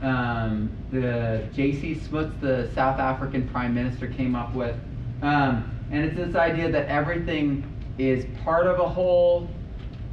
Um, 0.01 0.69
the 0.91 1.43
J.C. 1.53 1.95
Smuts, 1.95 2.33
the 2.39 2.69
South 2.73 2.99
African 2.99 3.47
Prime 3.49 3.73
Minister, 3.73 4.07
came 4.07 4.35
up 4.35 4.53
with, 4.53 4.75
um, 5.21 5.69
and 5.91 6.05
it's 6.05 6.15
this 6.15 6.35
idea 6.35 6.71
that 6.71 6.87
everything 6.87 7.65
is 7.97 8.25
part 8.43 8.65
of 8.65 8.79
a 8.79 8.87
whole 8.87 9.49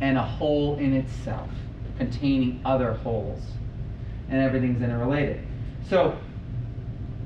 and 0.01 0.19
a 0.19 0.23
whole 0.23 0.77
in 0.79 0.93
itself, 0.93 1.49
containing 1.99 2.61
other 2.65 2.95
wholes, 2.95 3.43
and 4.29 4.43
everything's 4.43 4.83
interrelated. 4.83 5.47
So 5.89 6.19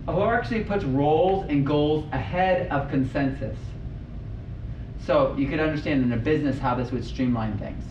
Ahlar 0.07 0.37
actually 0.37 0.65
puts 0.65 0.85
roles 0.85 1.47
and 1.49 1.67
goals 1.67 2.05
ahead 2.13 2.69
of 2.69 2.91
consensus. 2.91 3.59
So 5.07 5.35
you 5.37 5.49
could 5.49 5.61
understand 5.61 6.05
in 6.05 6.13
a 6.13 6.17
business 6.17 6.59
how 6.59 6.75
this 6.75 6.91
would 6.93 7.05
streamline 7.05 7.57
things. 7.59 7.83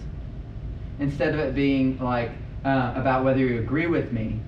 Instead 0.99 1.33
of 1.33 1.39
it 1.39 1.55
being 1.55 1.97
like 1.99 2.31
uh, 2.65 2.93
about 2.95 3.23
whether 3.23 3.39
you 3.39 3.59
agree 3.59 3.87
with 3.87 4.11
me, 4.11 4.39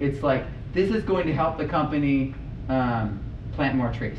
it's 0.00 0.22
like 0.22 0.44
this 0.72 0.90
is 0.90 1.04
going 1.04 1.26
to 1.26 1.32
help 1.32 1.56
the 1.56 1.66
company 1.66 2.34
um, 2.68 3.22
plant 3.54 3.76
more 3.76 3.92
trees. 3.92 4.18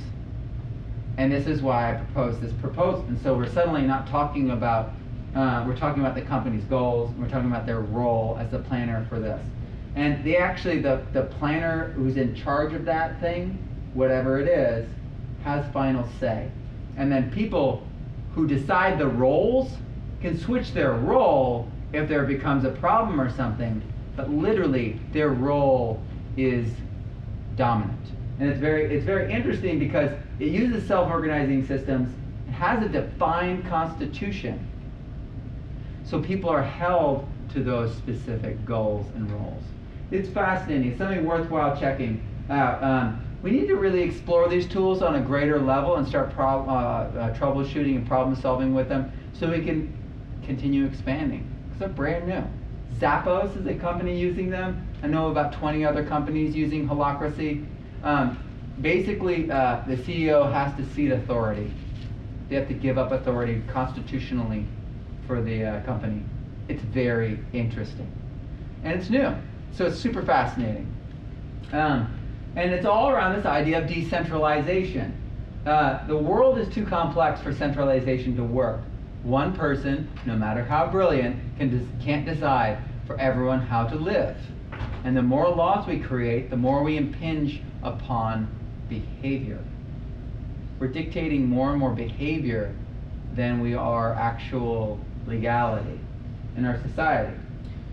And 1.17 1.32
this 1.32 1.47
is 1.47 1.61
why 1.61 1.91
I 1.91 1.95
proposed 1.95 2.41
this 2.41 2.53
proposal. 2.53 3.05
And 3.07 3.21
so 3.21 3.36
we're 3.36 3.49
suddenly 3.49 3.84
not 3.84 4.07
talking 4.07 4.51
about, 4.51 4.91
uh, 5.36 5.63
we're 5.65 5.78
talking 5.78 6.01
about 6.01 6.15
the 6.15 6.21
company's 6.21 6.63
goals, 6.65 7.11
we're 7.17 7.30
talking 7.30 7.49
about 7.49 7.65
their 7.65 7.80
role 7.80 8.38
as 8.39 8.51
the 8.51 8.59
planner 8.59 9.05
for 9.09 9.19
this. 9.19 9.41
And 9.95 10.23
they 10.26 10.36
actually, 10.36 10.80
the, 10.80 11.01
the 11.13 11.23
planner 11.23 11.91
who's 11.91 12.17
in 12.17 12.36
charge 12.36 12.73
of 12.73 12.84
that 12.86 13.19
thing, 13.21 13.57
whatever 13.93 14.39
it 14.39 14.47
is, 14.47 14.89
has 15.43 15.65
final 15.71 16.05
say. 16.19 16.49
And 16.97 17.09
then 17.11 17.32
people 17.32 17.86
who 18.34 18.45
decide 18.47 18.99
the 18.99 19.07
roles 19.07 19.71
can 20.21 20.38
switch 20.38 20.73
their 20.73 20.93
role 20.93 21.69
if 21.93 22.09
there 22.09 22.26
becomes 22.26 22.65
a 22.65 22.71
problem 22.71 23.21
or 23.21 23.30
something, 23.30 23.82
but 24.16 24.30
literally 24.30 24.99
their 25.11 25.30
role 25.30 26.01
is 26.38 26.72
dominant. 27.55 27.99
And 28.39 28.49
it's 28.49 28.59
very, 28.59 28.93
it's 28.93 29.05
very 29.05 29.32
interesting 29.32 29.80
because 29.80 30.11
it 30.39 30.49
uses 30.49 30.86
self-organizing 30.88 31.66
systems, 31.68 32.13
it 32.47 32.51
has 32.51 32.84
a 32.84 32.89
defined 32.89 33.66
constitution. 33.68 34.68
So 36.03 36.22
people 36.22 36.49
are 36.49 36.63
held 36.63 37.28
to 37.53 37.63
those 37.63 37.95
specific 37.95 38.63
goals 38.66 39.07
and 39.16 39.32
roles. 39.32 39.63
It's 40.11 40.30
fascinating. 40.30 40.89
It's 40.89 40.97
something 40.97 41.26
worthwhile 41.26 41.80
checking 41.80 42.22
out. 42.49 42.84
Um, 42.84 43.22
we 43.41 43.51
need 43.51 43.68
to 43.68 43.76
really 43.76 44.01
explore 44.01 44.49
these 44.49 44.68
tools 44.68 45.01
on 45.01 45.16
a 45.16 45.22
greater 45.22 45.59
level 45.59 45.95
and 45.95 46.07
start 46.07 46.34
uh, 46.38 46.41
uh, 46.41 47.36
troubleshooting 47.36 47.95
and 47.95 48.07
problem 48.07 48.36
solving 48.36 48.74
with 48.74 48.89
them 48.89 49.11
so 49.34 49.49
we 49.49 49.63
can 49.63 49.95
continue 50.45 50.86
expanding. 50.86 51.47
Because 51.66 51.80
they're 51.80 51.89
brand 51.89 52.28
new. 52.28 52.43
Zappos 53.00 53.60
is 53.60 53.68
a 53.68 53.76
company 53.76 54.18
using 54.18 54.50
them. 54.50 54.88
I 55.04 55.08
know 55.08 55.30
about 55.30 55.52
20 55.54 55.84
other 55.84 56.06
companies 56.06 56.56
using 56.56 56.88
Holacracy. 56.88 57.66
Um, 58.04 58.39
basically, 58.82 59.52
uh, 59.52 59.82
the 59.86 59.98
CEO 59.98 60.52
has 60.52 60.76
to 60.78 60.93
cede 60.93 61.12
authority. 61.12 61.72
They 62.48 62.56
have 62.56 62.68
to 62.70 62.74
give 62.74 62.98
up 62.98 63.12
authority 63.12 63.62
constitutionally 63.68 64.66
for 65.28 65.41
the 65.41 65.66
uh, 65.66 65.84
company. 65.84 66.24
It's 66.70 66.82
very 66.84 67.39
interesting. 67.52 68.10
And 68.84 69.00
it's 69.00 69.10
new. 69.10 69.36
So 69.74 69.86
it's 69.88 70.00
super 70.00 70.22
fascinating. 70.22 70.91
Um, 71.74 72.18
and 72.56 72.72
it's 72.72 72.86
all 72.86 73.10
around 73.10 73.36
this 73.36 73.46
idea 73.46 73.82
of 73.82 73.88
decentralization. 73.88 75.22
Uh, 75.66 76.06
the 76.08 76.16
world 76.16 76.58
is 76.58 76.70
too 76.74 76.86
complex 76.86 77.41
for 77.41 77.54
centralization 77.54 78.36
to 78.38 78.43
work. 78.43 78.82
One 79.26 79.55
person, 79.55 80.07
no 80.28 80.36
matter 80.36 80.63
how 80.63 80.86
brilliant, 80.86 81.57
can 81.57 81.89
can't 81.99 82.28
decide 82.28 82.78
for 83.07 83.19
everyone 83.19 83.59
how 83.59 83.88
to 83.88 83.95
live. 83.95 84.38
And 85.03 85.17
the 85.17 85.23
more 85.23 85.49
laws 85.49 85.88
we 85.88 85.99
create, 85.99 86.51
the 86.51 86.57
more 86.57 86.84
we 86.84 86.95
impinge 86.95 87.59
upon 87.82 88.47
behavior. 88.88 89.63
We're 90.80 90.89
dictating 90.89 91.49
more 91.49 91.71
and 91.71 91.80
more 91.80 91.95
behavior 91.95 92.76
than 93.34 93.61
we 93.61 93.73
are 93.73 94.13
actual 94.13 94.99
legality 95.26 95.99
in 96.55 96.63
our 96.63 96.80
society. 96.84 97.36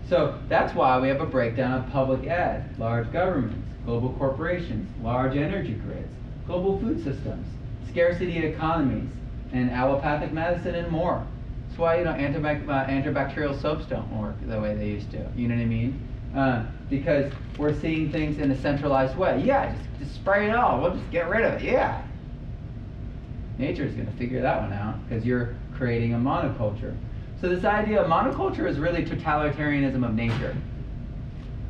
So 0.07 0.39
that's 0.49 0.75
why 0.75 0.99
we 0.99 1.07
have 1.07 1.19
a 1.19 1.25
breakdown 1.25 1.83
of 1.83 1.89
public 1.89 2.27
ed, 2.27 2.77
large 2.77 3.11
governments, 3.11 3.57
global 3.85 4.13
corporations, 4.13 4.87
large 5.01 5.35
energy 5.35 5.73
grids, 5.73 6.13
global 6.45 6.79
food 6.79 7.03
systems, 7.03 7.47
scarcity 7.89 8.37
economies, 8.37 9.09
and 9.53 9.71
allopathic 9.71 10.33
medicine 10.33 10.75
and 10.75 10.91
more. 10.91 11.25
That's 11.67 11.79
why 11.79 11.99
you 11.99 12.03
know 12.03 12.11
antibac- 12.11 12.67
uh, 12.67 12.85
antibacterial 12.85 13.59
soaps 13.61 13.85
don't 13.85 14.11
work 14.19 14.35
the 14.47 14.59
way 14.59 14.75
they 14.75 14.89
used 14.89 15.11
to. 15.11 15.25
You 15.35 15.47
know 15.47 15.55
what 15.55 15.61
I 15.61 15.65
mean? 15.65 16.07
Uh, 16.35 16.65
because 16.89 17.31
we're 17.57 17.79
seeing 17.79 18.11
things 18.11 18.39
in 18.39 18.51
a 18.51 18.59
centralized 18.59 19.15
way. 19.15 19.41
Yeah, 19.45 19.73
just, 19.73 19.99
just 19.99 20.15
spray 20.15 20.49
it 20.49 20.55
all. 20.55 20.81
We'll 20.81 20.95
just 20.95 21.09
get 21.11 21.29
rid 21.29 21.45
of 21.45 21.53
it. 21.53 21.61
Yeah. 21.61 22.03
Nature's 23.59 23.93
going 23.93 24.07
to 24.07 24.13
figure 24.13 24.41
that 24.41 24.61
one 24.61 24.73
out 24.73 24.95
because 25.07 25.23
you're 25.25 25.55
creating 25.75 26.15
a 26.15 26.17
monoculture. 26.17 26.95
So 27.39 27.49
this 27.49 27.65
idea 27.65 28.01
of 28.01 28.09
monoculture 28.09 28.67
is 28.67 28.79
really 28.79 29.05
totalitarianism 29.05 30.03
of 30.03 30.15
nature. 30.15 30.55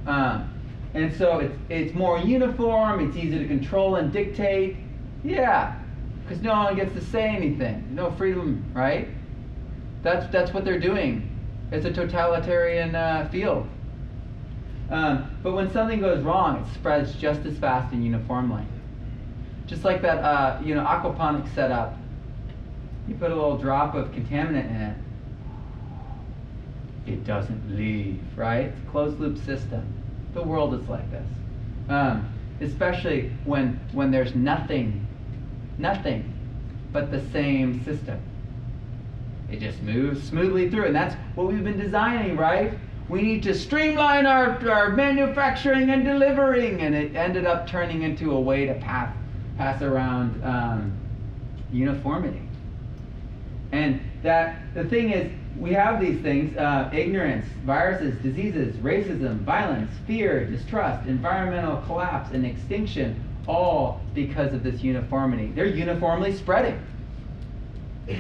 Um, 0.05 0.49
and 0.93 1.13
so 1.13 1.39
it's, 1.39 1.55
it's 1.69 1.93
more 1.93 2.19
uniform, 2.19 3.05
it's 3.07 3.17
easy 3.17 3.39
to 3.39 3.47
control 3.47 3.95
and 3.95 4.13
dictate. 4.13 4.77
Yeah, 5.23 5.75
because 6.23 6.41
no 6.41 6.53
one 6.53 6.75
gets 6.75 6.93
to 6.93 7.01
say 7.01 7.29
anything. 7.29 7.87
No 7.93 8.11
freedom, 8.11 8.65
right? 8.73 9.07
That's, 10.01 10.31
that's 10.31 10.53
what 10.53 10.65
they're 10.65 10.79
doing. 10.79 11.29
It's 11.71 11.85
a 11.85 11.91
totalitarian 11.91 12.95
uh, 12.95 13.29
field. 13.31 13.67
Um, 14.89 15.37
but 15.41 15.53
when 15.53 15.71
something 15.71 15.99
goes 15.99 16.23
wrong, 16.23 16.63
it 16.63 16.73
spreads 16.73 17.15
just 17.15 17.45
as 17.45 17.57
fast 17.57 17.93
and 17.93 18.03
uniformly. 18.03 18.63
Just 19.65 19.83
like 19.83 20.01
that, 20.01 20.19
uh, 20.19 20.59
you 20.63 20.75
know, 20.75 20.83
aquaponics 20.83 21.53
setup. 21.55 21.97
You 23.07 23.15
put 23.15 23.31
a 23.31 23.35
little 23.35 23.57
drop 23.57 23.95
of 23.95 24.11
contaminant 24.11 24.69
in 24.69 24.81
it, 24.81 24.97
it 27.05 27.25
doesn't 27.25 27.75
leave, 27.75 28.21
right? 28.35 28.65
It's 28.65 28.79
a 28.79 28.91
closed 28.91 29.19
loop 29.19 29.37
system. 29.37 29.85
The 30.33 30.41
world 30.41 30.73
is 30.73 30.87
like 30.87 31.09
this. 31.11 31.27
Um, 31.89 32.33
especially 32.61 33.31
when, 33.45 33.79
when 33.91 34.11
there's 34.11 34.35
nothing, 34.35 35.05
nothing 35.77 36.31
but 36.91 37.11
the 37.11 37.21
same 37.31 37.83
system. 37.83 38.19
It 39.51 39.59
just 39.59 39.81
moves 39.81 40.23
smoothly 40.23 40.69
through, 40.69 40.85
and 40.85 40.95
that's 40.95 41.15
what 41.35 41.47
we've 41.47 41.63
been 41.63 41.79
designing, 41.79 42.37
right? 42.37 42.73
We 43.09 43.21
need 43.21 43.43
to 43.43 43.53
streamline 43.53 44.25
our, 44.25 44.67
our 44.69 44.89
manufacturing 44.91 45.89
and 45.89 46.03
delivering, 46.03 46.81
and 46.81 46.95
it 46.95 47.15
ended 47.15 47.45
up 47.45 47.67
turning 47.67 48.03
into 48.03 48.31
a 48.31 48.39
way 48.39 48.65
to 48.65 48.73
pass, 48.75 49.13
pass 49.57 49.81
around 49.81 50.41
um, 50.43 50.97
uniformity. 51.71 52.41
And 53.71 53.99
that 54.21 54.59
the 54.73 54.85
thing 54.85 55.11
is, 55.11 55.31
we 55.57 55.73
have 55.73 55.99
these 55.99 56.19
things 56.21 56.55
uh, 56.57 56.89
ignorance, 56.93 57.45
viruses, 57.65 58.15
diseases, 58.23 58.75
racism, 58.77 59.39
violence, 59.39 59.91
fear, 60.07 60.45
distrust, 60.45 61.07
environmental 61.07 61.77
collapse, 61.85 62.31
and 62.33 62.45
extinction, 62.45 63.21
all 63.47 64.01
because 64.13 64.53
of 64.53 64.63
this 64.63 64.81
uniformity. 64.81 65.47
They're 65.47 65.65
uniformly 65.65 66.33
spreading. 66.35 66.81
They're 68.07 68.17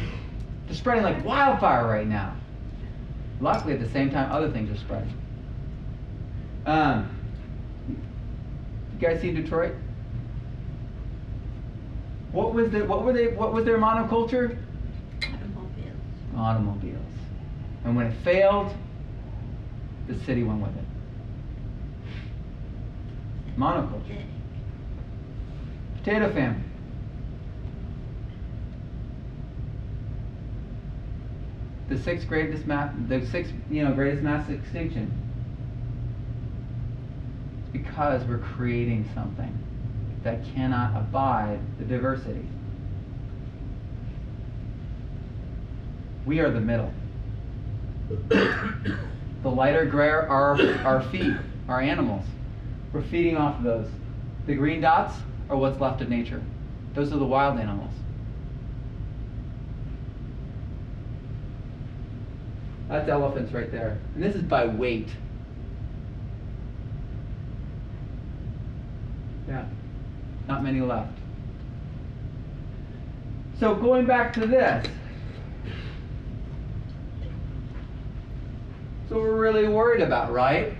spreading 0.71 1.03
like 1.03 1.23
wildfire 1.23 1.87
right 1.87 2.07
now. 2.07 2.35
Luckily, 3.39 3.73
at 3.73 3.79
the 3.79 3.89
same 3.89 4.09
time, 4.09 4.31
other 4.31 4.49
things 4.51 4.71
are 4.71 4.79
spreading. 4.79 5.13
Um, 6.65 7.09
you 7.89 7.97
guys 8.99 9.19
see 9.21 9.31
Detroit? 9.31 9.73
What 12.31 12.53
was 12.53 12.71
the 12.71 12.85
what 12.85 13.03
were 13.03 13.13
they 13.13 13.27
what 13.27 13.53
was 13.53 13.65
their 13.65 13.77
monoculture? 13.77 14.57
Automobiles. 15.21 15.97
Automobiles. 16.35 16.99
And 17.83 17.95
when 17.95 18.07
it 18.07 18.15
failed, 18.23 18.73
the 20.07 20.17
city 20.25 20.43
went 20.43 20.61
with 20.61 20.75
it. 20.75 20.85
Monoculture. 23.57 24.23
Potato 26.03 26.33
famine. 26.33 26.69
The 31.87 31.97
sixth 31.97 32.27
greatest 32.27 32.67
mass, 32.67 32.93
the 33.07 33.25
sixth, 33.25 33.53
you 33.71 33.85
know, 33.85 33.93
greatest 33.93 34.21
mass 34.21 34.49
extinction. 34.49 35.09
It's 37.61 37.71
because 37.71 38.25
we're 38.25 38.39
creating 38.39 39.09
something 39.13 39.57
that 40.23 40.43
cannot 40.53 40.93
abide 40.97 41.59
the 41.79 41.85
diversity. 41.85 42.45
We 46.25 46.39
are 46.39 46.51
the 46.51 46.59
middle. 46.59 46.91
the 48.27 48.97
lighter 49.43 49.85
gray 49.85 50.09
are 50.09 50.59
our 50.83 51.01
feet, 51.03 51.33
our 51.69 51.79
animals. 51.79 52.25
We're 52.91 53.03
feeding 53.03 53.37
off 53.37 53.59
of 53.59 53.63
those. 53.63 53.87
The 54.47 54.55
green 54.55 54.81
dots 54.81 55.15
are 55.49 55.57
what's 55.57 55.79
left 55.79 56.01
of 56.01 56.09
nature. 56.09 56.41
Those 56.93 57.11
are 57.11 57.17
the 57.17 57.25
wild 57.25 57.59
animals. 57.59 57.93
That's 62.89 63.09
elephants 63.09 63.51
right 63.51 63.71
there. 63.71 63.97
And 64.13 64.23
this 64.23 64.35
is 64.35 64.43
by 64.43 64.67
weight. 64.67 65.09
Yeah, 69.47 69.65
not 70.47 70.63
many 70.63 70.81
left. 70.81 71.17
So 73.59 73.73
going 73.75 74.05
back 74.05 74.33
to 74.33 74.45
this. 74.45 74.85
So 79.09 79.17
we're 79.17 79.35
really 79.35 79.67
worried 79.67 80.01
about, 80.01 80.31
right? 80.31 80.73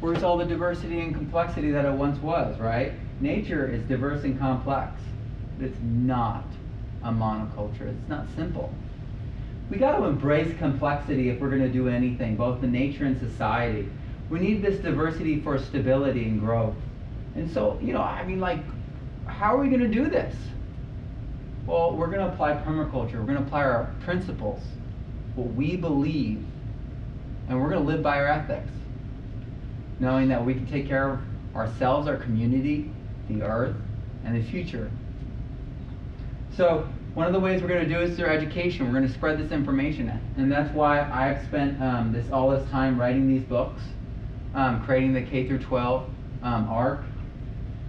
Where's 0.00 0.22
all 0.22 0.36
the 0.36 0.44
diversity 0.44 1.00
and 1.00 1.14
complexity 1.14 1.70
that 1.72 1.84
it 1.84 1.92
once 1.92 2.20
was, 2.22 2.58
right? 2.60 2.92
Nature 3.20 3.68
is 3.68 3.82
diverse 3.84 4.22
and 4.24 4.38
complex. 4.38 5.00
It's 5.60 5.78
not 5.82 6.44
a 7.02 7.10
monoculture. 7.10 7.88
It's 7.88 8.08
not 8.08 8.26
simple. 8.36 8.72
We 9.70 9.76
got 9.76 9.98
to 9.98 10.04
embrace 10.04 10.56
complexity 10.58 11.28
if 11.28 11.40
we're 11.40 11.50
going 11.50 11.62
to 11.62 11.68
do 11.68 11.88
anything, 11.88 12.36
both 12.36 12.62
in 12.62 12.72
nature 12.72 13.04
and 13.04 13.18
society. 13.18 13.88
We 14.30 14.38
need 14.38 14.62
this 14.62 14.78
diversity 14.78 15.40
for 15.40 15.58
stability 15.58 16.24
and 16.24 16.40
growth. 16.40 16.76
And 17.34 17.50
so, 17.50 17.78
you 17.82 17.92
know, 17.92 18.02
I 18.02 18.24
mean, 18.24 18.40
like, 18.40 18.60
how 19.26 19.54
are 19.54 19.58
we 19.58 19.68
going 19.68 19.80
to 19.80 19.88
do 19.88 20.08
this? 20.08 20.34
Well, 21.66 21.96
we're 21.96 22.06
going 22.06 22.26
to 22.26 22.32
apply 22.32 22.54
permaculture. 22.54 23.14
We're 23.14 23.26
going 23.26 23.38
to 23.38 23.42
apply 23.42 23.64
our 23.64 23.92
principles, 24.00 24.62
what 25.34 25.52
we 25.54 25.76
believe, 25.76 26.44
and 27.48 27.60
we're 27.60 27.68
going 27.68 27.82
to 27.82 27.86
live 27.86 28.02
by 28.02 28.18
our 28.18 28.26
ethics, 28.26 28.70
knowing 30.00 30.28
that 30.28 30.44
we 30.44 30.54
can 30.54 30.66
take 30.66 30.88
care 30.88 31.10
of 31.10 31.20
ourselves, 31.54 32.08
our 32.08 32.16
community, 32.16 32.90
the 33.28 33.42
earth, 33.44 33.76
and 34.24 34.36
the 34.36 34.50
future. 34.50 34.90
So, 36.56 36.88
one 37.14 37.26
of 37.26 37.32
the 37.32 37.40
ways 37.40 37.62
we're 37.62 37.68
going 37.68 37.88
to 37.88 37.94
do 37.94 38.00
is 38.00 38.16
through 38.16 38.28
education. 38.28 38.86
We're 38.86 38.92
going 38.92 39.06
to 39.06 39.12
spread 39.12 39.38
this 39.38 39.52
information, 39.52 40.08
and 40.36 40.50
that's 40.50 40.72
why 40.74 41.00
I've 41.00 41.44
spent 41.46 41.80
um, 41.82 42.12
this 42.12 42.30
all 42.30 42.50
this 42.50 42.68
time 42.70 43.00
writing 43.00 43.28
these 43.28 43.42
books, 43.42 43.82
um, 44.54 44.84
creating 44.84 45.14
the 45.14 45.22
K 45.22 45.46
through 45.46 45.60
12 45.60 46.08
um, 46.42 46.68
ARC 46.68 47.04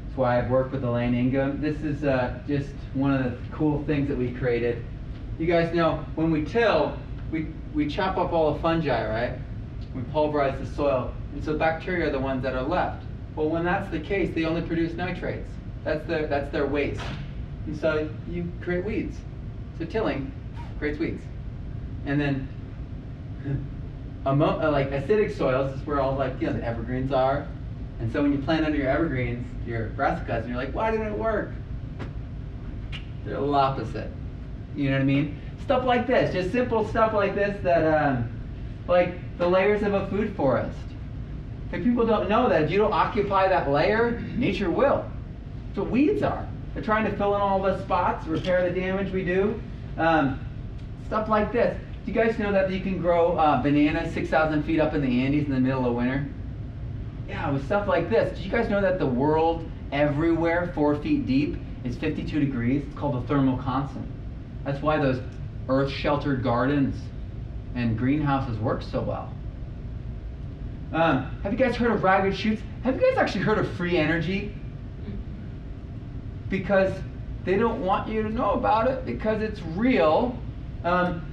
that's 0.10 0.18
why 0.18 0.40
I've 0.40 0.50
worked 0.50 0.72
with 0.72 0.84
Elaine 0.84 1.14
Ingham. 1.14 1.62
This 1.62 1.82
is 1.82 2.04
uh, 2.04 2.40
just 2.48 2.72
one 2.96 3.14
of 3.14 3.24
the 3.24 3.38
cool 3.56 3.84
things 3.86 4.08
that 4.08 4.18
we 4.18 4.32
created. 4.32 4.84
You 5.38 5.46
guys 5.46 5.72
know 5.76 6.04
when 6.16 6.32
we 6.32 6.44
till, 6.44 6.98
we, 7.30 7.50
we 7.76 7.88
chop 7.88 8.18
up 8.18 8.34
all 8.34 8.56
the 8.56 8.60
fungi, 8.60 9.08
right? 9.08 9.40
We 9.94 10.02
pulverize 10.12 10.60
the 10.60 10.66
soil, 10.76 11.14
and 11.34 11.44
so 11.44 11.56
bacteria 11.60 12.08
are 12.08 12.12
the 12.12 12.18
ones 12.18 12.42
that 12.42 12.56
are 12.56 12.64
left. 12.64 13.04
Well, 13.40 13.48
when 13.48 13.64
that's 13.64 13.90
the 13.90 14.02
case, 14.02 14.36
they 14.36 14.44
only 14.44 14.62
produce 14.62 14.92
nitrates. 14.96 15.48
That's 15.86 16.06
their, 16.08 16.28
that's 16.28 16.52
their 16.52 16.68
waste. 16.68 17.00
And 17.68 17.80
so 17.80 18.10
you 18.30 18.52
create 18.60 18.84
weeds. 18.84 19.16
So 19.78 19.86
tilling 19.86 20.34
creates 20.78 21.00
weeds. 21.00 21.24
And 22.06 22.20
then 22.20 22.50
uh, 24.26 24.34
like 24.34 24.92
acidic 24.92 25.38
soils 25.38 25.74
is 25.74 25.88
where 25.88 26.02
all 26.02 26.16
like 26.16 26.34
you 26.42 26.48
know 26.48 26.54
the 26.54 26.66
evergreens 26.66 27.14
are, 27.14 27.48
and 28.02 28.12
so 28.12 28.22
when 28.22 28.34
you 28.34 28.40
plant 28.40 28.66
under 28.66 28.78
your 28.78 28.90
evergreens, 28.90 29.48
your 29.66 29.88
brassicas, 29.92 30.42
and 30.42 30.50
you're 30.50 30.58
like, 30.58 30.76
why 30.76 30.92
didn't 30.92 31.08
it 31.08 31.18
work? 31.18 31.54
They're 33.24 33.38
a 33.38 33.40
little 33.40 33.56
opposite. 33.56 34.12
You 34.76 34.90
know 34.90 34.98
what 34.98 35.04
I 35.04 35.06
mean? 35.06 35.40
Stuff 35.64 35.86
like 35.86 36.08
this, 36.08 36.34
just 36.34 36.52
simple 36.52 36.86
stuff 36.90 37.14
like 37.14 37.36
this 37.36 37.58
that, 37.64 37.86
um, 37.86 38.30
like 38.86 39.16
the 39.38 39.48
layers 39.48 39.82
of 39.82 39.94
a 39.94 40.08
food 40.08 40.36
forest. 40.36 40.76
If 41.72 41.84
people 41.84 42.06
don't 42.06 42.30
know 42.30 42.50
that 42.50 42.64
if 42.64 42.72
you 42.72 42.80
don't 42.80 42.94
occupy 42.94 43.48
that 43.48 43.70
layer, 43.70 44.20
nature 44.36 44.72
will. 44.72 45.10
What 45.76 45.90
weeds 45.90 46.24
are. 46.24 46.46
They're 46.74 46.84
trying 46.84 47.10
to 47.10 47.16
fill 47.16 47.36
in 47.36 47.42
all 47.42 47.62
the 47.62 47.82
spots, 47.84 48.28
repair 48.28 48.70
the 48.70 48.78
damage 48.78 49.14
we 49.14 49.24
do. 49.24 49.62
Um, 49.98 50.46
stuff 51.08 51.30
like 51.30 51.54
this. 51.54 51.80
Do 52.06 52.12
you 52.12 52.18
guys 52.18 52.38
know 52.38 52.52
that 52.52 52.70
you 52.70 52.82
can 52.82 53.00
grow 53.00 53.38
uh, 53.38 53.62
bananas 53.62 54.14
6,000 54.14 54.64
feet 54.64 54.80
up 54.80 54.94
in 54.94 55.02
the 55.02 55.26
Andes 55.26 55.46
in 55.46 55.52
the 55.52 55.60
middle 55.60 55.86
of 55.86 55.96
winter? 55.96 56.28
Yeah, 57.28 57.52
with 57.52 57.66
stuff 57.66 57.88
like 57.88 58.10
this. 58.10 58.38
Did 58.38 58.46
you 58.46 58.52
guys 58.52 58.70
know 58.70 58.82
that 58.82 59.00
the 59.00 59.06
world 59.06 59.70
everywhere, 59.92 60.72
four 60.76 60.96
feet 60.96 61.26
deep, 61.26 61.58
is 61.84 61.96
52 61.98 62.40
degrees? 62.40 62.84
It's 62.86 62.98
called 62.98 63.24
the 63.24 63.28
thermal 63.28 63.58
constant. 63.58 64.06
That's 64.66 64.82
why 64.82 64.98
those 64.98 65.22
earth 65.70 65.92
sheltered 65.92 66.44
gardens 66.44 66.96
and 67.76 67.98
greenhouses 67.98 68.58
work 68.58 68.82
so 68.82 69.02
well. 69.02 69.34
Um, 70.92 71.40
have 71.44 71.52
you 71.52 71.60
guys 71.60 71.76
heard 71.76 71.92
of 71.92 72.04
Ragged 72.04 72.36
Chutes? 72.36 72.62
Have 72.84 72.96
you 72.96 73.08
guys 73.10 73.18
actually 73.18 73.44
heard 73.44 73.60
of 73.60 73.70
free 73.74 73.98
energy? 73.98 74.56
Because 76.50 76.94
they 77.46 77.58
don't 77.58 77.86
want 77.86 78.08
you 78.10 78.24
to 78.24 78.30
know 78.30 78.52
about 78.52 78.88
it 78.88 79.06
because 79.06 79.42
it's 79.42 79.62
real. 79.62 80.38
Um, 80.84 81.26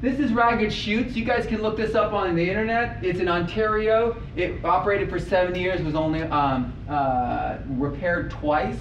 this 0.00 0.20
is 0.20 0.32
Ragged 0.32 0.72
Chutes. 0.72 1.16
You 1.16 1.24
guys 1.24 1.46
can 1.46 1.60
look 1.60 1.76
this 1.76 1.96
up 1.96 2.12
on 2.12 2.36
the 2.36 2.48
internet. 2.48 3.04
It's 3.04 3.18
in 3.18 3.28
Ontario. 3.28 4.22
It 4.36 4.64
operated 4.64 5.10
for 5.10 5.18
seven 5.18 5.56
years, 5.56 5.82
was 5.82 5.96
only 5.96 6.22
um, 6.22 6.72
uh, 6.88 7.58
repaired 7.70 8.30
twice, 8.30 8.78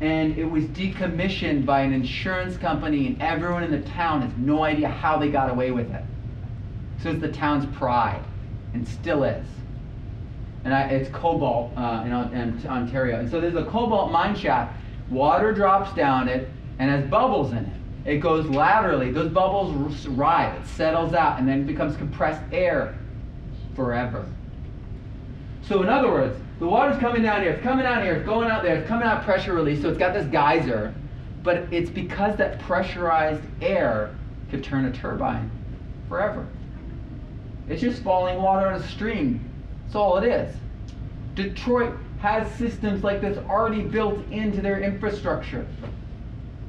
and 0.00 0.36
it 0.36 0.44
was 0.44 0.64
decommissioned 0.64 1.64
by 1.64 1.82
an 1.82 1.92
insurance 1.92 2.56
company, 2.56 3.06
and 3.06 3.22
everyone 3.22 3.62
in 3.62 3.70
the 3.70 3.88
town 3.90 4.22
has 4.22 4.32
no 4.38 4.64
idea 4.64 4.88
how 4.88 5.16
they 5.16 5.30
got 5.30 5.48
away 5.48 5.70
with 5.70 5.92
it. 5.92 6.02
So 7.00 7.10
it's 7.10 7.20
the 7.20 7.30
town's 7.30 7.66
pride, 7.76 8.24
and 8.74 8.86
still 8.86 9.24
is. 9.24 9.46
And 10.64 10.74
I, 10.74 10.82
it's 10.82 11.10
cobalt 11.10 11.72
uh, 11.76 12.02
in, 12.04 12.12
in 12.38 12.66
Ontario. 12.66 13.18
And 13.18 13.30
so 13.30 13.40
there's 13.40 13.54
a 13.54 13.64
cobalt 13.64 14.12
mine 14.12 14.36
shaft. 14.36 14.76
Water 15.08 15.52
drops 15.52 15.94
down 15.94 16.28
it 16.28 16.48
and 16.78 16.90
has 16.90 17.04
bubbles 17.10 17.52
in 17.52 17.58
it. 17.58 17.80
It 18.04 18.18
goes 18.18 18.46
laterally. 18.46 19.10
Those 19.10 19.30
bubbles 19.30 20.06
rise, 20.06 20.58
It 20.58 20.66
settles 20.68 21.14
out 21.14 21.38
and 21.38 21.48
then 21.48 21.66
becomes 21.66 21.96
compressed 21.96 22.42
air 22.52 22.98
forever. 23.74 24.26
So 25.62 25.82
in 25.82 25.88
other 25.88 26.10
words, 26.10 26.38
the 26.58 26.66
water's 26.66 26.98
coming 27.00 27.22
down 27.22 27.42
here. 27.42 27.52
It's 27.52 27.62
coming 27.62 27.86
out 27.86 28.02
here. 28.02 28.14
It's 28.14 28.26
going 28.26 28.50
out 28.50 28.62
there. 28.62 28.76
It's 28.76 28.88
coming 28.88 29.06
out 29.06 29.24
pressure 29.24 29.54
release. 29.54 29.82
So 29.82 29.88
it's 29.88 29.98
got 29.98 30.12
this 30.12 30.26
geyser. 30.26 30.94
But 31.42 31.72
it's 31.72 31.88
because 31.88 32.36
that 32.36 32.58
pressurized 32.60 33.42
air 33.62 34.14
could 34.50 34.62
turn 34.62 34.84
a 34.84 34.92
turbine 34.92 35.50
forever. 36.08 36.46
It's 37.70 37.80
just 37.80 38.02
falling 38.02 38.42
water 38.42 38.66
on 38.66 38.74
a 38.74 38.88
stream. 38.88 39.48
That's 39.84 39.94
all 39.94 40.18
it 40.18 40.26
is. 40.26 40.54
Detroit 41.36 41.94
has 42.18 42.50
systems 42.56 43.04
like 43.04 43.20
this 43.20 43.38
already 43.48 43.82
built 43.82 44.18
into 44.30 44.60
their 44.60 44.80
infrastructure. 44.80 45.66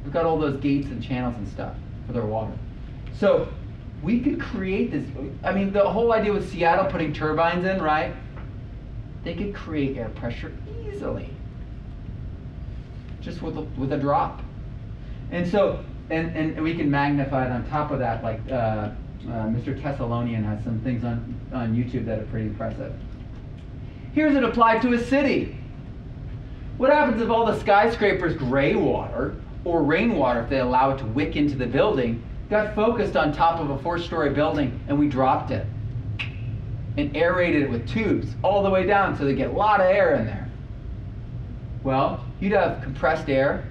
We've 0.03 0.13
got 0.13 0.25
all 0.25 0.37
those 0.37 0.57
gates 0.61 0.87
and 0.87 1.03
channels 1.03 1.35
and 1.35 1.47
stuff 1.47 1.75
for 2.05 2.13
their 2.13 2.25
water. 2.25 2.53
So 3.17 3.49
we 4.03 4.19
could 4.19 4.39
create 4.39 4.91
this. 4.91 5.03
I 5.43 5.51
mean, 5.51 5.73
the 5.73 5.89
whole 5.89 6.13
idea 6.13 6.33
with 6.33 6.49
Seattle 6.51 6.85
putting 6.85 7.13
turbines 7.13 7.65
in, 7.65 7.81
right? 7.81 8.13
They 9.23 9.33
could 9.33 9.55
create 9.55 9.97
air 9.97 10.09
pressure 10.09 10.53
easily, 10.87 11.29
just 13.21 13.41
with 13.41 13.57
a, 13.57 13.61
with 13.61 13.91
a 13.91 13.97
drop. 13.97 14.41
And 15.31 15.47
so, 15.47 15.83
and, 16.11 16.35
and 16.35 16.63
we 16.63 16.75
can 16.75 16.89
magnify 16.89 17.45
it 17.47 17.51
on 17.51 17.67
top 17.69 17.91
of 17.91 17.99
that. 17.99 18.23
Like 18.23 18.39
uh, 18.51 18.91
uh, 19.27 19.45
Mr. 19.45 19.79
Teslonian 19.79 20.43
has 20.43 20.63
some 20.63 20.79
things 20.81 21.03
on 21.03 21.39
on 21.53 21.75
YouTube 21.75 22.05
that 22.05 22.19
are 22.19 22.25
pretty 22.25 22.47
impressive. 22.47 22.93
Here's 24.13 24.35
it 24.35 24.43
applied 24.43 24.81
to 24.81 24.93
a 24.93 24.99
city. 24.99 25.57
What 26.77 26.91
happens 26.91 27.21
if 27.21 27.29
all 27.29 27.45
the 27.45 27.59
skyscrapers 27.59 28.35
gray 28.35 28.75
water 28.75 29.35
or 29.63 29.83
rainwater, 29.83 30.41
if 30.41 30.49
they 30.49 30.59
allow 30.59 30.91
it 30.91 30.97
to 30.97 31.05
wick 31.05 31.35
into 31.35 31.55
the 31.55 31.67
building, 31.67 32.23
got 32.49 32.75
focused 32.75 33.15
on 33.15 33.31
top 33.31 33.59
of 33.59 33.69
a 33.69 33.77
four 33.79 33.99
story 33.99 34.31
building 34.31 34.79
and 34.87 34.97
we 34.97 35.07
dropped 35.07 35.51
it 35.51 35.65
and 36.97 37.15
aerated 37.15 37.63
it 37.63 37.69
with 37.69 37.87
tubes 37.87 38.35
all 38.43 38.63
the 38.63 38.69
way 38.69 38.85
down 38.85 39.17
so 39.17 39.23
they 39.23 39.35
get 39.35 39.51
a 39.51 39.53
lot 39.53 39.79
of 39.79 39.85
air 39.85 40.15
in 40.15 40.25
there. 40.25 40.49
Well, 41.83 42.25
you'd 42.39 42.51
have 42.51 42.81
compressed 42.81 43.29
air, 43.29 43.65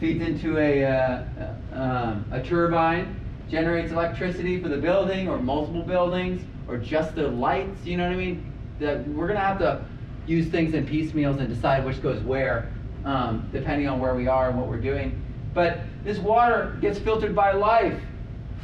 feeds 0.00 0.24
into 0.24 0.58
a, 0.58 0.84
uh, 0.84 1.24
um, 1.72 2.24
a 2.30 2.42
turbine, 2.42 3.20
generates 3.50 3.92
electricity 3.92 4.60
for 4.60 4.68
the 4.68 4.76
building 4.76 5.28
or 5.28 5.38
multiple 5.38 5.82
buildings 5.82 6.42
or 6.68 6.78
just 6.78 7.14
the 7.14 7.28
lights, 7.28 7.84
you 7.84 7.96
know 7.96 8.04
what 8.04 8.12
I 8.12 8.16
mean? 8.16 8.52
That 8.80 9.06
we're 9.08 9.28
to 9.28 9.38
have 9.38 9.58
to 9.58 9.84
use 10.26 10.48
things 10.48 10.74
in 10.74 10.86
piecemeals 10.86 11.38
and 11.38 11.48
decide 11.48 11.84
which 11.84 12.02
goes 12.02 12.22
where, 12.22 12.72
um, 13.04 13.48
depending 13.52 13.88
on 13.88 14.00
where 14.00 14.14
we 14.14 14.26
are 14.26 14.48
and 14.48 14.58
what 14.58 14.68
we're 14.68 14.80
doing. 14.80 15.20
But 15.52 15.80
this 16.02 16.18
water 16.18 16.76
gets 16.80 16.98
filtered 16.98 17.34
by 17.34 17.52
life 17.52 18.00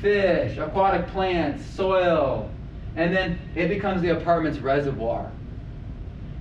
fish, 0.00 0.56
aquatic 0.56 1.06
plants, 1.08 1.64
soil, 1.66 2.50
and 2.96 3.14
then 3.14 3.38
it 3.54 3.68
becomes 3.68 4.02
the 4.02 4.16
apartment's 4.16 4.58
reservoir. 4.58 5.30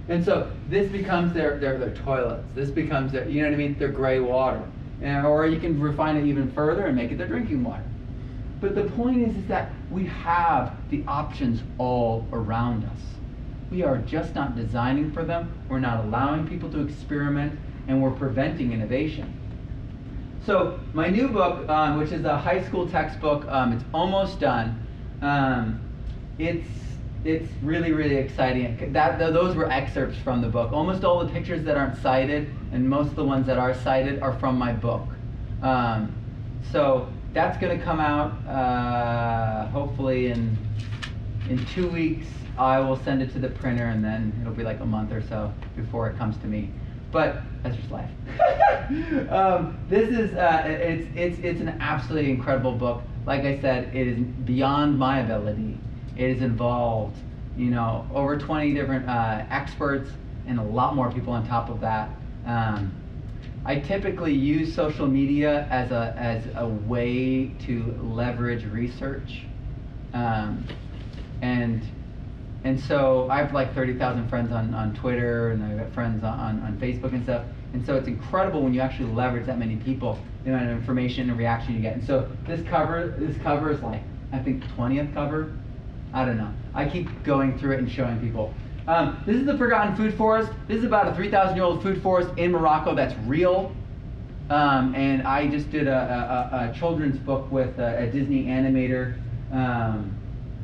And 0.08 0.26
so 0.26 0.52
this 0.70 0.90
becomes 0.92 1.34
their, 1.34 1.60
their, 1.60 1.78
their 1.78 1.94
toilets. 1.94 2.48
This 2.56 2.72
becomes 2.72 3.12
their, 3.12 3.30
you 3.30 3.42
know 3.42 3.50
what 3.50 3.54
I 3.54 3.58
mean, 3.58 3.78
their 3.78 3.90
gray 3.92 4.20
water. 4.20 4.64
And, 5.02 5.26
or 5.26 5.46
you 5.46 5.60
can 5.60 5.80
refine 5.80 6.18
it 6.18 6.26
even 6.26 6.52
further 6.52 6.88
and 6.88 6.96
make 6.96 7.12
it 7.12 7.18
their 7.18 7.28
drinking 7.28 7.64
water. 7.64 7.84
But 8.62 8.76
the 8.76 8.84
point 8.84 9.28
is, 9.28 9.36
is 9.36 9.46
that 9.48 9.72
we 9.90 10.06
have 10.08 10.76
the 10.90 11.04
options 11.08 11.62
all 11.78 12.28
around 12.34 12.84
us. 12.86 13.00
We 13.72 13.84
are 13.84 13.98
just 13.98 14.36
not 14.36 14.56
designing 14.56 15.12
for 15.12 15.24
them. 15.24 15.52
We're 15.70 15.80
not 15.80 16.04
allowing 16.04 16.48
people 16.48 16.70
to 16.72 16.82
experiment, 16.82 17.58
and 17.88 18.02
we're 18.02 18.12
preventing 18.12 18.74
innovation. 18.74 19.34
So 20.46 20.80
my 20.94 21.10
new 21.10 21.28
book, 21.28 21.70
um, 21.70 21.98
which 21.98 22.12
is 22.12 22.26
a 22.26 22.38
high 22.38 22.64
school 22.64 22.90
textbook, 22.90 23.46
um, 23.48 23.74
it's 23.74 23.84
almost 23.94 24.40
done. 24.40 24.86
Um, 25.22 25.80
it's 26.38 26.68
it's 27.26 27.50
really 27.62 27.92
really 27.92 28.16
exciting. 28.16 28.94
That 28.94 29.20
th- 29.20 29.34
those 29.34 29.56
were 29.56 29.70
excerpts 29.70 30.18
from 30.18 30.42
the 30.42 30.48
book. 30.48 30.72
Almost 30.72 31.04
all 31.04 31.24
the 31.24 31.32
pictures 31.32 31.64
that 31.66 31.78
aren't 31.78 32.02
cited, 32.02 32.50
and 32.72 32.90
most 32.90 33.08
of 33.10 33.16
the 33.16 33.26
ones 33.26 33.46
that 33.48 33.58
are 33.58 33.74
cited, 33.74 34.22
are 34.22 34.34
from 34.40 34.58
my 34.58 34.74
book. 34.74 35.08
Um, 35.62 36.16
so 36.72 37.10
that's 37.34 37.58
going 37.60 37.78
to 37.78 37.84
come 37.84 38.00
out 38.00 38.32
uh, 38.48 39.68
hopefully 39.68 40.28
in 40.28 40.58
in 41.50 41.66
two 41.68 41.88
weeks. 41.90 42.28
I 42.58 42.80
will 42.80 42.98
send 42.98 43.22
it 43.22 43.32
to 43.34 43.40
the 43.40 43.48
printer, 43.48 43.86
and 43.86 44.04
then 44.04 44.38
it'll 44.42 44.54
be 44.54 44.64
like 44.64 44.82
a 44.82 44.86
month 44.86 45.14
or 45.14 45.22
so 45.22 45.54
before 45.76 46.10
it 46.10 46.18
comes 46.18 46.38
to 46.40 46.48
me. 46.48 46.72
But 47.12 47.42
that's 47.64 47.76
just 47.76 47.90
life. 47.90 48.10
um, 49.30 49.80
this 49.88 50.10
is 50.10 50.36
uh, 50.36 50.64
it's 50.66 51.08
it's 51.16 51.40
it's 51.44 51.62
an 51.62 51.78
absolutely 51.80 52.32
incredible 52.32 52.74
book. 52.74 53.04
Like 53.26 53.44
I 53.44 53.60
said, 53.62 53.96
it 53.96 54.08
is 54.08 54.18
beyond 54.18 54.98
my 54.98 55.20
ability. 55.20 55.78
It 56.18 56.30
is 56.32 56.42
involved, 56.42 57.18
you 57.56 57.70
know, 57.70 58.08
over 58.14 58.38
20 58.38 58.74
different 58.74 59.08
uh, 59.08 59.46
experts 59.50 60.10
and 60.48 60.60
a 60.60 60.64
lot 60.64 60.96
more 60.96 61.12
people 61.12 61.32
on 61.32 61.48
top 61.48 61.70
of 61.70 61.80
that. 61.82 62.10
Um, 62.46 62.92
I 63.66 63.80
typically 63.80 64.34
use 64.34 64.74
social 64.74 65.08
media 65.08 65.68
as 65.70 65.92
a 65.92 66.16
as 66.18 66.44
a 66.56 66.68
way 66.68 67.48
to 67.66 68.00
leverage 68.02 68.66
research, 68.66 69.44
um, 70.14 70.66
and 71.42 71.82
and 72.64 72.80
so 72.80 73.30
I 73.30 73.38
have 73.38 73.54
like 73.54 73.74
30,000 73.74 74.28
friends 74.28 74.52
on, 74.52 74.74
on 74.74 74.94
Twitter 74.94 75.52
and 75.52 75.64
I've 75.64 75.78
got 75.78 75.94
friends 75.94 76.24
on, 76.24 76.60
on 76.62 76.78
Facebook 76.80 77.14
and 77.14 77.24
stuff. 77.24 77.46
And 77.74 77.86
so 77.86 77.96
it's 77.96 78.08
incredible 78.08 78.62
when 78.62 78.74
you 78.74 78.82
actually 78.82 79.12
leverage 79.14 79.46
that 79.46 79.58
many 79.58 79.78
people, 79.78 80.20
the 80.44 80.52
amount 80.52 80.70
of 80.70 80.78
information 80.78 81.30
and 81.30 81.40
reaction 81.40 81.76
you 81.76 81.82
get. 81.82 81.94
And 81.94 82.06
so 82.06 82.30
this 82.46 82.62
cover, 82.68 83.16
this 83.18 83.38
cover 83.44 83.72
is 83.72 83.82
like, 83.82 84.02
I 84.34 84.40
think 84.40 84.64
20th 84.76 85.14
cover. 85.14 85.56
I 86.14 86.26
don't 86.26 86.38
know. 86.38 86.52
I 86.74 86.90
keep 86.90 87.24
going 87.24 87.58
through 87.58 87.74
it 87.74 87.80
and 87.80 87.90
showing 87.90 88.20
people. 88.20 88.54
Um, 88.90 89.22
this 89.28 89.36
is 89.36 89.46
the 89.46 89.56
Forgotten 89.56 89.96
Food 89.96 90.16
Forest. 90.16 90.52
This 90.68 90.80
is 90.80 90.84
about 90.84 91.08
a 91.08 91.14
3,000 91.14 91.56
year 91.56 91.64
old 91.64 91.84
food 91.84 92.02
forest 92.02 92.32
in 92.38 92.52
Morocco 92.52 92.96
that's 92.96 93.14
real. 93.28 93.72
Um, 94.50 94.96
and 94.96 95.22
I 95.28 95.48
just 95.48 95.70
did 95.70 95.88
a, 95.88 96.50
a, 96.52 96.72
a 96.72 96.74
children's 96.74 97.20
book 97.20 97.52
with 97.52 97.78
a, 97.78 98.00
a 98.00 98.08
Disney 98.08 98.46
animator. 98.46 99.14
Um, 99.52 100.18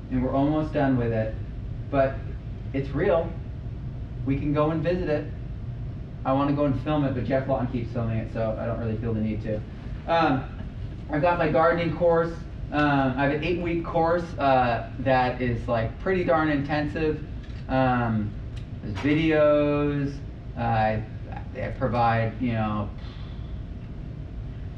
and 0.10 0.24
we're 0.24 0.34
almost 0.34 0.74
done 0.74 0.98
with 0.98 1.12
it 1.14 1.36
but 1.92 2.16
it's 2.74 2.90
real. 2.90 3.32
We 4.26 4.38
can 4.38 4.54
go 4.54 4.72
and 4.72 4.84
visit 4.84 5.08
it. 5.08 5.32
I 6.26 6.34
want 6.34 6.50
to 6.50 6.56
go 6.56 6.66
and 6.66 6.82
film 6.84 7.06
it, 7.06 7.14
but 7.14 7.26
Geoff 7.26 7.48
Lawton 7.48 7.68
keeps 7.68 7.94
filming 7.94 8.18
it, 8.18 8.34
so 8.34 8.58
I 8.60 8.66
don't 8.66 8.80
really 8.80 8.98
feel 8.98 9.14
the 9.14 9.22
need 9.22 9.44
to. 9.44 9.62
Um, 10.08 10.44
I've 11.12 11.22
got 11.22 11.38
my 11.38 11.50
gardening 11.50 11.96
course. 11.96 12.34
Um, 12.72 13.14
I 13.16 13.24
have 13.24 13.32
an 13.32 13.44
eight-week 13.44 13.86
course 13.86 14.26
uh, 14.40 14.92
that 15.00 15.42
is 15.42 15.68
like 15.68 15.98
pretty 16.02 16.24
darn 16.24 16.50
intensive. 16.50 17.24
Um, 17.70 18.32
there's 18.84 18.98
videos. 18.98 20.16
Uh, 20.58 20.62
I, 20.62 21.04
I 21.58 21.68
provide, 21.78 22.42
you 22.42 22.54
know, 22.54 22.90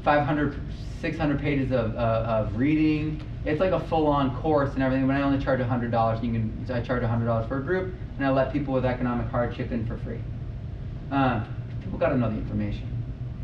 500, 0.04 0.60
600 1.00 1.40
pages 1.40 1.72
of, 1.72 1.94
uh, 1.94 1.98
of 1.98 2.56
reading 2.56 3.22
it's 3.44 3.60
like 3.60 3.72
a 3.72 3.80
full-on 3.80 4.36
course 4.40 4.74
and 4.74 4.82
everything. 4.82 5.06
But 5.06 5.16
I 5.16 5.22
only 5.22 5.42
charge 5.42 5.60
hundred 5.60 5.90
dollars. 5.90 6.22
You 6.22 6.32
can 6.32 6.66
I 6.70 6.80
charge 6.80 7.02
hundred 7.02 7.26
dollars 7.26 7.48
for 7.48 7.58
a 7.58 7.62
group, 7.62 7.94
and 8.16 8.26
I 8.26 8.30
let 8.30 8.52
people 8.52 8.74
with 8.74 8.84
economic 8.84 9.28
hardship 9.28 9.72
in 9.72 9.86
for 9.86 9.96
free. 9.98 10.20
Uh, 11.10 11.44
people 11.82 11.98
got 11.98 12.10
to 12.10 12.18
know 12.18 12.30
the 12.30 12.36
information. 12.36 12.86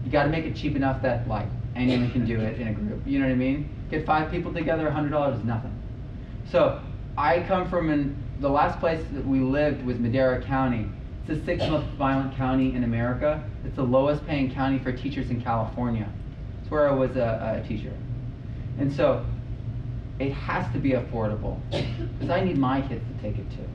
You 0.05 0.11
got 0.11 0.25
to 0.25 0.31
make 0.31 0.45
it 0.45 0.55
cheap 0.55 0.77
enough 0.77 1.01
that 1.03 1.27
like 1.29 1.47
anyone 1.75 2.11
can 2.11 2.27
do 2.27 2.41
it 2.41 2.61
in 2.61 2.69
a 2.69 2.73
group. 2.73 3.07
You 3.07 3.19
know 3.19 3.27
what 3.27 3.33
I 3.33 3.37
mean? 3.37 3.69
Get 3.91 4.05
five 4.05 4.31
people 4.31 4.53
together, 4.53 4.91
hundred 4.91 5.11
dollars 5.11 5.39
is 5.39 5.45
nothing. 5.45 5.73
So 6.51 6.83
I 7.17 7.41
come 7.41 7.69
from 7.71 7.89
an, 7.91 8.23
the 8.45 8.51
last 8.51 8.79
place 8.79 9.03
that 9.15 9.27
we 9.27 9.41
lived 9.41 9.83
was 9.87 9.99
Madera 9.99 10.43
County. 10.43 10.87
It's 11.21 11.41
the 11.41 11.47
sixth 11.47 11.67
most 11.71 11.87
violent 11.97 12.37
county 12.37 12.75
in 12.75 12.85
America. 12.85 13.43
It's 13.65 13.77
the 13.77 13.83
lowest 13.83 14.27
paying 14.27 14.53
county 14.53 14.79
for 14.79 14.93
teachers 14.93 15.31
in 15.31 15.41
California. 15.41 16.07
It's 16.61 16.71
where 16.71 16.87
I 16.87 16.93
was 16.93 17.17
a, 17.17 17.63
a 17.65 17.67
teacher. 17.67 17.95
And 18.79 18.93
so 18.93 19.25
it 20.19 20.31
has 20.33 20.71
to 20.75 20.79
be 20.79 20.91
affordable 20.91 21.59
because 21.71 22.29
I 22.29 22.45
need 22.45 22.59
my 22.59 22.83
kids 22.83 23.03
to 23.09 23.23
take 23.23 23.39
it 23.39 23.51
too. 23.51 23.67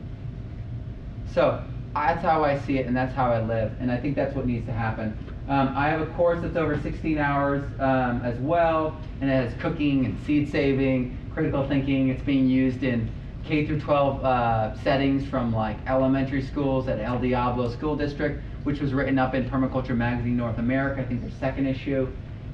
So 1.33 1.63
that's 1.95 2.21
how 2.21 2.43
I 2.43 2.59
see 2.59 2.77
it, 2.77 2.85
and 2.85 2.95
that's 2.95 3.15
how 3.15 3.31
I 3.31 3.41
live, 3.41 3.71
and 3.79 3.91
I 3.91 3.97
think 3.97 4.15
that's 4.15 4.35
what 4.35 4.45
needs 4.45 4.67
to 4.67 4.71
happen. 4.71 5.17
Um, 5.47 5.73
I 5.75 5.87
have 5.87 6.01
a 6.01 6.05
course 6.13 6.41
that's 6.43 6.55
over 6.55 6.79
16 6.79 7.17
hours 7.17 7.63
um, 7.79 8.21
as 8.23 8.37
well, 8.37 8.95
and 9.19 9.31
it 9.31 9.33
has 9.33 9.59
cooking 9.59 10.05
and 10.05 10.15
seed 10.27 10.51
saving, 10.51 11.17
critical 11.33 11.67
thinking. 11.67 12.09
It's 12.09 12.21
being 12.21 12.47
used 12.47 12.83
in 12.83 13.09
K 13.49 13.65
through 13.65 13.79
12 13.79 14.23
uh, 14.23 14.77
settings 14.83 15.27
from 15.27 15.51
like 15.51 15.75
elementary 15.87 16.43
schools 16.43 16.87
at 16.87 16.99
El 16.99 17.17
Diablo 17.17 17.71
School 17.71 17.95
District, 17.95 18.39
which 18.63 18.79
was 18.79 18.93
written 18.93 19.17
up 19.17 19.33
in 19.33 19.49
Permaculture 19.49 19.97
Magazine 19.97 20.37
North 20.37 20.59
America. 20.59 21.01
I 21.01 21.05
think 21.05 21.21
their 21.21 21.31
second 21.39 21.65
issue, 21.65 22.07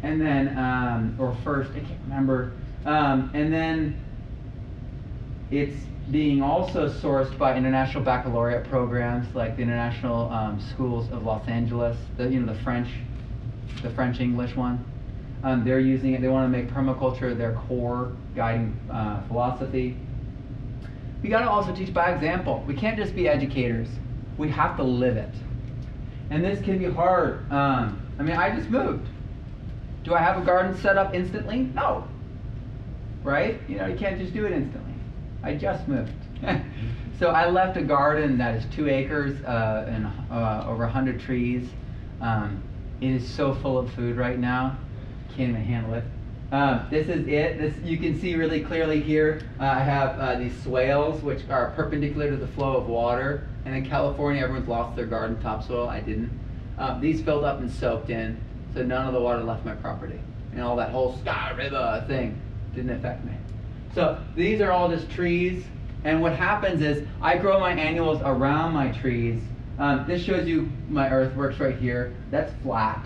and 0.03 0.21
then 0.21 0.57
um, 0.57 1.17
or 1.19 1.35
first, 1.43 1.71
I 1.71 1.81
can't 1.81 1.99
remember. 2.03 2.53
Um, 2.85 3.29
and 3.33 3.53
then 3.53 4.01
it's 5.51 5.75
being 6.11 6.41
also 6.41 6.87
sourced 6.87 7.37
by 7.37 7.57
international 7.57 8.01
baccalaureate 8.01 8.69
programs 8.69 9.35
like 9.35 9.57
the 9.57 9.63
International 9.63 10.29
um, 10.29 10.61
Schools 10.61 11.11
of 11.11 11.25
Los 11.25 11.45
Angeles, 11.49 11.97
the, 12.15 12.29
you 12.29 12.39
know, 12.39 12.53
the 12.53 12.59
French, 12.61 12.87
the 13.81 13.89
French 13.89 14.21
English 14.21 14.55
one. 14.55 14.85
Um, 15.43 15.65
they're 15.65 15.81
using 15.81 16.13
it, 16.13 16.21
they 16.21 16.29
want 16.29 16.51
to 16.51 16.57
make 16.57 16.69
permaculture 16.69 17.37
their 17.37 17.53
core 17.67 18.13
guiding 18.33 18.79
uh, 18.89 19.21
philosophy. 19.27 19.97
We 21.25 21.31
got 21.31 21.41
to 21.41 21.49
also 21.49 21.73
teach 21.73 21.93
by 21.93 22.11
example. 22.11 22.63
We 22.67 22.75
can't 22.75 22.97
just 22.97 23.15
be 23.15 23.27
educators. 23.27 23.89
We 24.37 24.49
have 24.51 24.77
to 24.77 24.83
live 24.83 25.17
it. 25.17 25.33
And 26.29 26.43
this 26.43 26.61
can 26.63 26.77
be 26.77 26.85
hard. 26.85 27.51
Um, 27.51 28.01
I 28.19 28.23
mean, 28.23 28.37
I 28.37 28.55
just 28.55 28.69
moved. 28.69 29.07
Do 30.03 30.13
I 30.13 30.19
have 30.19 30.41
a 30.41 30.45
garden 30.45 30.77
set 30.77 30.97
up 30.97 31.13
instantly? 31.13 31.69
No 31.73 32.07
right? 33.25 33.59
You 33.67 33.77
know, 33.77 33.87
you 33.87 33.97
can't 33.97 34.17
just 34.17 34.33
do 34.33 34.45
it 34.45 34.53
instantly. 34.53 34.93
I 35.43 35.55
just 35.55 35.87
moved. 35.87 36.13
so 37.19 37.29
I 37.29 37.49
left 37.49 37.75
a 37.75 37.81
garden 37.81 38.37
that 38.37 38.55
is 38.55 38.65
two 38.73 38.87
acres 38.87 39.43
uh, 39.43 39.85
and 39.89 40.07
uh, 40.31 40.65
over 40.67 40.83
100 40.83 41.19
trees. 41.19 41.67
Um, 42.21 42.63
it 43.01 43.09
is 43.09 43.27
so 43.27 43.53
full 43.55 43.77
of 43.77 43.91
food 43.93 44.15
right 44.15 44.39
now. 44.39 44.77
Can't 45.35 45.49
even 45.49 45.55
handle 45.55 45.95
it. 45.95 46.03
Um, 46.51 46.85
this 46.91 47.07
is 47.07 47.27
it. 47.27 47.57
This 47.57 47.75
you 47.83 47.97
can 47.97 48.19
see 48.19 48.35
really 48.35 48.61
clearly 48.61 49.01
here. 49.01 49.41
Uh, 49.59 49.63
I 49.63 49.79
have 49.79 50.19
uh, 50.19 50.35
these 50.35 50.55
swales 50.61 51.21
which 51.23 51.41
are 51.49 51.71
perpendicular 51.71 52.29
to 52.29 52.37
the 52.37 52.47
flow 52.47 52.77
of 52.77 52.87
water. 52.87 53.47
And 53.65 53.75
in 53.75 53.85
California, 53.85 54.43
everyone's 54.43 54.67
lost 54.67 54.95
their 54.95 55.07
garden 55.07 55.41
topsoil. 55.41 55.89
I 55.89 56.01
didn't. 56.01 56.31
Um, 56.77 57.01
these 57.01 57.21
filled 57.21 57.45
up 57.45 57.59
and 57.59 57.71
soaked 57.71 58.09
in, 58.09 58.39
so 58.73 58.83
none 58.83 59.07
of 59.07 59.13
the 59.13 59.19
water 59.19 59.43
left 59.43 59.65
my 59.65 59.73
property. 59.73 60.19
And 60.51 60.61
all 60.61 60.75
that 60.75 60.91
whole 60.91 61.17
Sky 61.17 61.51
River 61.57 62.03
thing 62.07 62.39
didn't 62.75 62.91
affect 62.91 63.25
me. 63.25 63.33
So 63.95 64.19
these 64.35 64.61
are 64.61 64.71
all 64.71 64.89
just 64.89 65.09
trees. 65.09 65.63
And 66.03 66.21
what 66.21 66.35
happens 66.35 66.81
is 66.81 67.07
I 67.21 67.37
grow 67.37 67.59
my 67.59 67.71
annuals 67.71 68.21
around 68.23 68.73
my 68.73 68.89
trees. 68.89 69.41
Um, 69.79 70.05
this 70.07 70.21
shows 70.21 70.47
you 70.47 70.69
my 70.89 71.09
earthworks 71.09 71.59
right 71.59 71.77
here. 71.77 72.13
That's 72.29 72.53
flat 72.61 73.05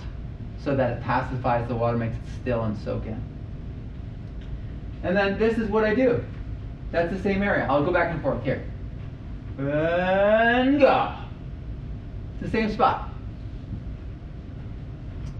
so 0.64 0.76
that 0.76 0.98
it 0.98 1.04
pacifies 1.04 1.68
the 1.68 1.76
water, 1.76 1.98
makes 1.98 2.16
it 2.16 2.42
still 2.42 2.64
and 2.64 2.78
soak 2.80 3.06
in. 3.06 3.22
And 5.04 5.16
then 5.16 5.40
this 5.40 5.58
is 5.58 5.70
what 5.70 5.84
I 5.84 5.96
do. 5.96 6.24
That's 6.92 7.12
the 7.12 7.22
same 7.22 7.42
area. 7.42 7.68
I'll 7.70 7.84
go 7.84 7.92
back 7.92 8.12
and 8.12 8.22
forth 8.22 8.44
here. 8.44 8.64
And 9.58 10.80
go. 10.80 11.16
It's 12.34 12.52
the 12.52 12.58
same 12.58 12.72
spot. 12.72 13.10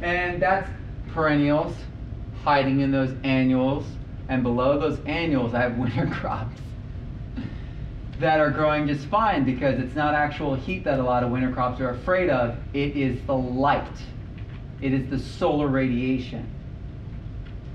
And 0.02 0.42
that's 0.42 0.70
perennials 1.14 1.76
hiding 2.44 2.82
in 2.82 2.92
those 2.92 3.14
annuals. 3.24 3.86
And 4.30 4.44
below 4.44 4.80
those 4.80 5.00
annuals, 5.06 5.54
I 5.54 5.62
have 5.62 5.78
winter 5.78 6.08
crops 6.12 6.60
that 8.20 8.40
are 8.40 8.52
growing 8.52 8.86
just 8.88 9.06
fine 9.08 9.46
because 9.46 9.80
it's 9.80 9.96
not 9.96 10.14
actual 10.14 10.54
heat 10.54 10.84
that 10.84 11.00
a 11.00 11.04
lot 11.04 11.24
of 11.24 11.32
winter 11.32 11.52
crops 11.52 11.80
are 11.80 11.92
afraid 11.92 12.30
of. 12.30 12.58
It 12.74 12.96
is 12.96 13.20
the 13.26 13.36
light. 13.36 13.88
It 14.82 14.94
is 14.94 15.10
the 15.10 15.18
solar 15.18 15.68
radiation. 15.68 16.50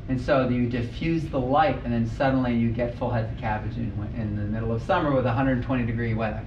And 0.09 0.21
so 0.21 0.49
you 0.49 0.69
diffuse 0.69 1.25
the 1.25 1.41
light, 1.41 1.81
and 1.85 1.93
then 1.93 2.07
suddenly 2.07 2.55
you 2.55 2.71
get 2.71 2.97
full 2.99 3.11
heads 3.11 3.33
of 3.33 3.39
cabbage 3.39 3.77
in, 3.77 3.93
in 4.17 4.37
the 4.37 4.43
middle 4.43 4.73
of 4.73 4.83
summer 4.83 5.11
with 5.15 5.25
120 5.25 5.87
degree 5.87 6.15
weather. 6.15 6.45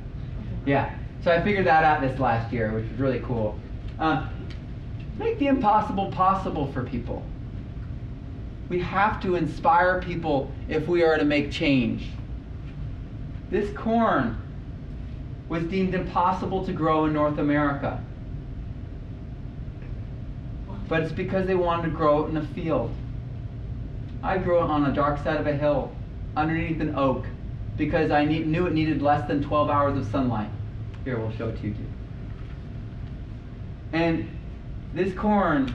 Yeah. 0.66 0.96
So 1.24 1.32
I 1.32 1.42
figured 1.42 1.66
that 1.66 1.84
out 1.84 2.02
this 2.02 2.20
last 2.20 2.54
year, 2.54 2.72
which 2.72 2.88
was 2.90 3.00
really 3.00 3.20
cool. 3.22 3.58
Um, 4.00 4.30
make 5.18 5.40
the 5.40 5.48
impossible 5.48 6.12
possible 6.12 6.72
for 6.72 6.84
people. 6.84 7.24
We 8.70 8.80
have 8.82 9.22
to 9.24 9.36
inspire 9.36 10.02
people 10.02 10.52
if 10.68 10.88
we 10.88 11.04
are 11.04 11.18
to 11.18 11.26
make 11.26 11.52
change. 11.52 12.10
This 13.50 13.76
corn 13.76 14.40
was 15.50 15.64
deemed 15.64 15.96
impossible 15.96 16.66
to 16.66 16.74
grow 16.74 17.06
in 17.06 17.14
North 17.14 17.40
America. 17.40 18.04
But 20.88 21.04
it's 21.04 21.14
because 21.14 21.48
they 21.48 21.56
wanted 21.56 21.84
to 21.84 21.90
grow 21.90 22.26
it 22.26 22.30
in 22.30 22.38
a 22.38 22.46
field. 22.48 22.94
I 24.24 24.38
grew 24.38 24.58
it 24.58 24.64
on 24.64 24.84
the 24.84 24.92
dark 24.92 25.24
side 25.24 25.40
of 25.40 25.48
a 25.48 25.54
hill, 25.54 25.92
underneath 26.36 26.82
an 26.82 26.96
oak, 26.96 27.26
because 27.78 28.12
I 28.12 28.26
ne- 28.26 28.44
knew 28.44 28.66
it 28.66 28.74
needed 28.74 29.02
less 29.02 29.28
than 29.28 29.44
12 29.44 29.70
hours 29.70 29.98
of 29.98 30.12
sunlight. 30.12 30.50
Here, 31.04 31.20
we'll 31.20 31.32
show 31.32 31.50
it 31.50 31.62
to 31.62 31.68
you. 31.68 31.76
And 33.94 34.28
this 34.94 35.14
corn, 35.14 35.74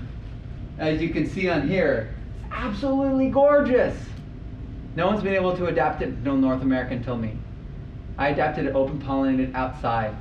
as 0.78 1.00
you 1.00 1.10
can 1.10 1.26
see 1.26 1.48
on 1.48 1.68
here, 1.68 2.14
is 2.36 2.42
absolutely 2.50 3.30
gorgeous. 3.30 3.96
No 4.96 5.06
one's 5.06 5.22
been 5.22 5.34
able 5.34 5.56
to 5.56 5.66
adapt 5.66 6.02
it 6.02 6.24
to 6.24 6.36
North 6.36 6.62
America 6.62 6.94
until 6.94 7.16
me. 7.16 7.38
I 8.18 8.28
adapted 8.28 8.66
it 8.66 8.74
open 8.74 9.00
pollinated 9.00 9.54
outside. 9.54 10.14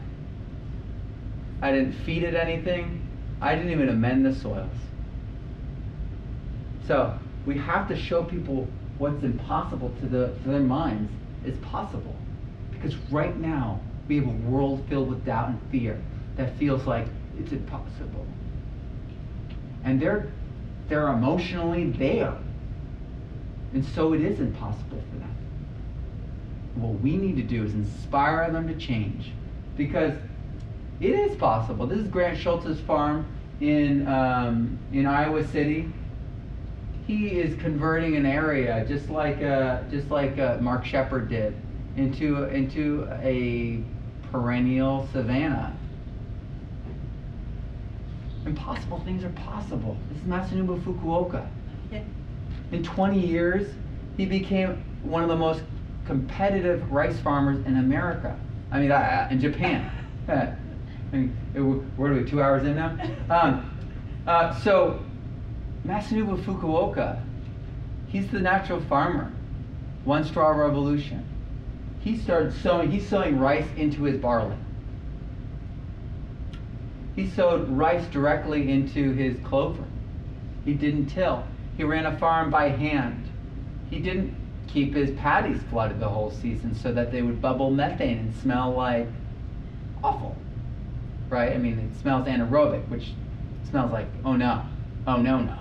I 1.61 1.71
didn't 1.71 1.93
feed 1.93 2.23
it 2.23 2.35
anything. 2.35 3.01
I 3.41 3.55
didn't 3.55 3.71
even 3.71 3.89
amend 3.89 4.25
the 4.25 4.33
soils. 4.33 4.69
So 6.87 7.17
we 7.45 7.57
have 7.57 7.87
to 7.87 7.95
show 7.95 8.23
people 8.23 8.67
what's 8.97 9.23
impossible 9.23 9.91
to, 9.99 10.05
the, 10.05 10.27
to 10.43 10.49
their 10.49 10.59
minds 10.59 11.11
is 11.45 11.57
possible. 11.59 12.15
Because 12.71 12.95
right 13.09 13.35
now, 13.37 13.79
we 14.07 14.17
have 14.17 14.27
a 14.27 14.49
world 14.49 14.85
filled 14.89 15.09
with 15.09 15.25
doubt 15.25 15.49
and 15.49 15.59
fear 15.71 15.99
that 16.35 16.55
feels 16.57 16.85
like 16.85 17.07
it's 17.39 17.51
impossible. 17.51 18.25
And 19.83 19.99
they're, 19.99 20.31
they're 20.87 21.07
emotionally 21.07 21.89
there. 21.91 22.35
And 23.73 23.83
so 23.85 24.13
it 24.13 24.21
is 24.21 24.39
impossible 24.39 25.01
for 25.11 25.19
them. 25.19 25.35
What 26.75 27.01
we 27.01 27.17
need 27.17 27.37
to 27.37 27.43
do 27.43 27.63
is 27.63 27.73
inspire 27.73 28.51
them 28.51 28.67
to 28.67 28.75
change. 28.75 29.31
Because 29.77 30.13
it 30.99 31.11
is 31.11 31.35
possible. 31.37 31.87
This 31.87 31.99
is 31.99 32.07
Grant 32.07 32.37
Schultz's 32.37 32.79
farm 32.81 33.25
in, 33.59 34.07
um, 34.07 34.77
in 34.91 35.07
Iowa 35.07 35.47
City 35.47 35.91
he 37.11 37.27
is 37.41 37.59
converting 37.59 38.15
an 38.15 38.25
area 38.25 38.85
just 38.87 39.09
like 39.09 39.41
uh, 39.43 39.81
just 39.91 40.09
like 40.09 40.37
uh, 40.39 40.57
Mark 40.61 40.85
Shepard 40.85 41.27
did 41.27 41.53
into 41.97 42.45
into 42.45 43.07
a 43.21 43.83
perennial 44.31 45.09
savanna. 45.11 45.75
Impossible 48.45 48.99
things 49.01 49.25
are 49.25 49.29
possible. 49.29 49.97
This 50.09 50.19
is 50.19 50.23
Masanobu 50.23 50.81
Fukuoka. 50.83 51.47
In 52.71 52.81
20 52.81 53.19
years, 53.19 53.67
he 54.15 54.25
became 54.25 54.81
one 55.03 55.21
of 55.21 55.27
the 55.27 55.35
most 55.35 55.61
competitive 56.05 56.89
rice 56.89 57.19
farmers 57.19 57.63
in 57.65 57.77
America. 57.77 58.39
I 58.71 58.79
mean, 58.79 58.91
uh, 58.91 59.27
in 59.29 59.41
Japan. 59.41 59.91
I 60.29 60.55
mean, 61.11 61.35
where 61.97 62.13
are 62.13 62.15
we? 62.15 62.23
Two 62.23 62.41
hours 62.41 62.63
in 62.63 62.77
now. 62.77 62.97
Um, 63.29 63.69
uh, 64.25 64.57
so 64.61 65.03
Masanobu 65.85 66.43
Fukuoka, 66.43 67.21
he's 68.07 68.29
the 68.29 68.39
natural 68.39 68.81
farmer. 68.81 69.31
One 70.03 70.23
straw 70.23 70.49
revolution. 70.49 71.25
He 72.01 72.17
started 72.17 72.53
sowing, 72.53 72.91
he's 72.91 73.07
sowing 73.07 73.39
rice 73.39 73.67
into 73.77 74.03
his 74.03 74.17
barley. 74.17 74.57
He 77.15 77.27
sowed 77.29 77.69
rice 77.69 78.05
directly 78.07 78.71
into 78.71 79.11
his 79.11 79.37
clover. 79.43 79.83
He 80.65 80.73
didn't 80.73 81.07
till. 81.07 81.43
He 81.77 81.83
ran 81.83 82.05
a 82.05 82.17
farm 82.17 82.49
by 82.49 82.69
hand. 82.69 83.27
He 83.89 83.99
didn't 83.99 84.35
keep 84.67 84.95
his 84.95 85.11
paddies 85.11 85.61
flooded 85.69 85.99
the 85.99 86.07
whole 86.07 86.31
season 86.31 86.73
so 86.73 86.91
that 86.93 87.11
they 87.11 87.21
would 87.21 87.41
bubble 87.41 87.71
methane 87.71 88.19
and 88.19 88.35
smell 88.35 88.71
like 88.71 89.07
awful. 90.03 90.35
Right? 91.29 91.53
I 91.53 91.57
mean, 91.57 91.79
it 91.79 92.01
smells 92.01 92.27
anaerobic, 92.27 92.87
which 92.87 93.13
smells 93.69 93.91
like, 93.91 94.07
oh 94.25 94.35
no, 94.35 94.63
oh 95.07 95.17
no, 95.17 95.39
no. 95.41 95.60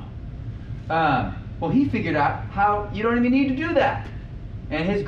Um, 0.90 1.36
well, 1.60 1.70
he 1.70 1.88
figured 1.88 2.16
out 2.16 2.44
how 2.46 2.90
you 2.92 3.02
don't 3.02 3.16
even 3.18 3.32
need 3.32 3.48
to 3.48 3.56
do 3.56 3.74
that. 3.74 4.08
And 4.70 4.88
his 4.88 5.02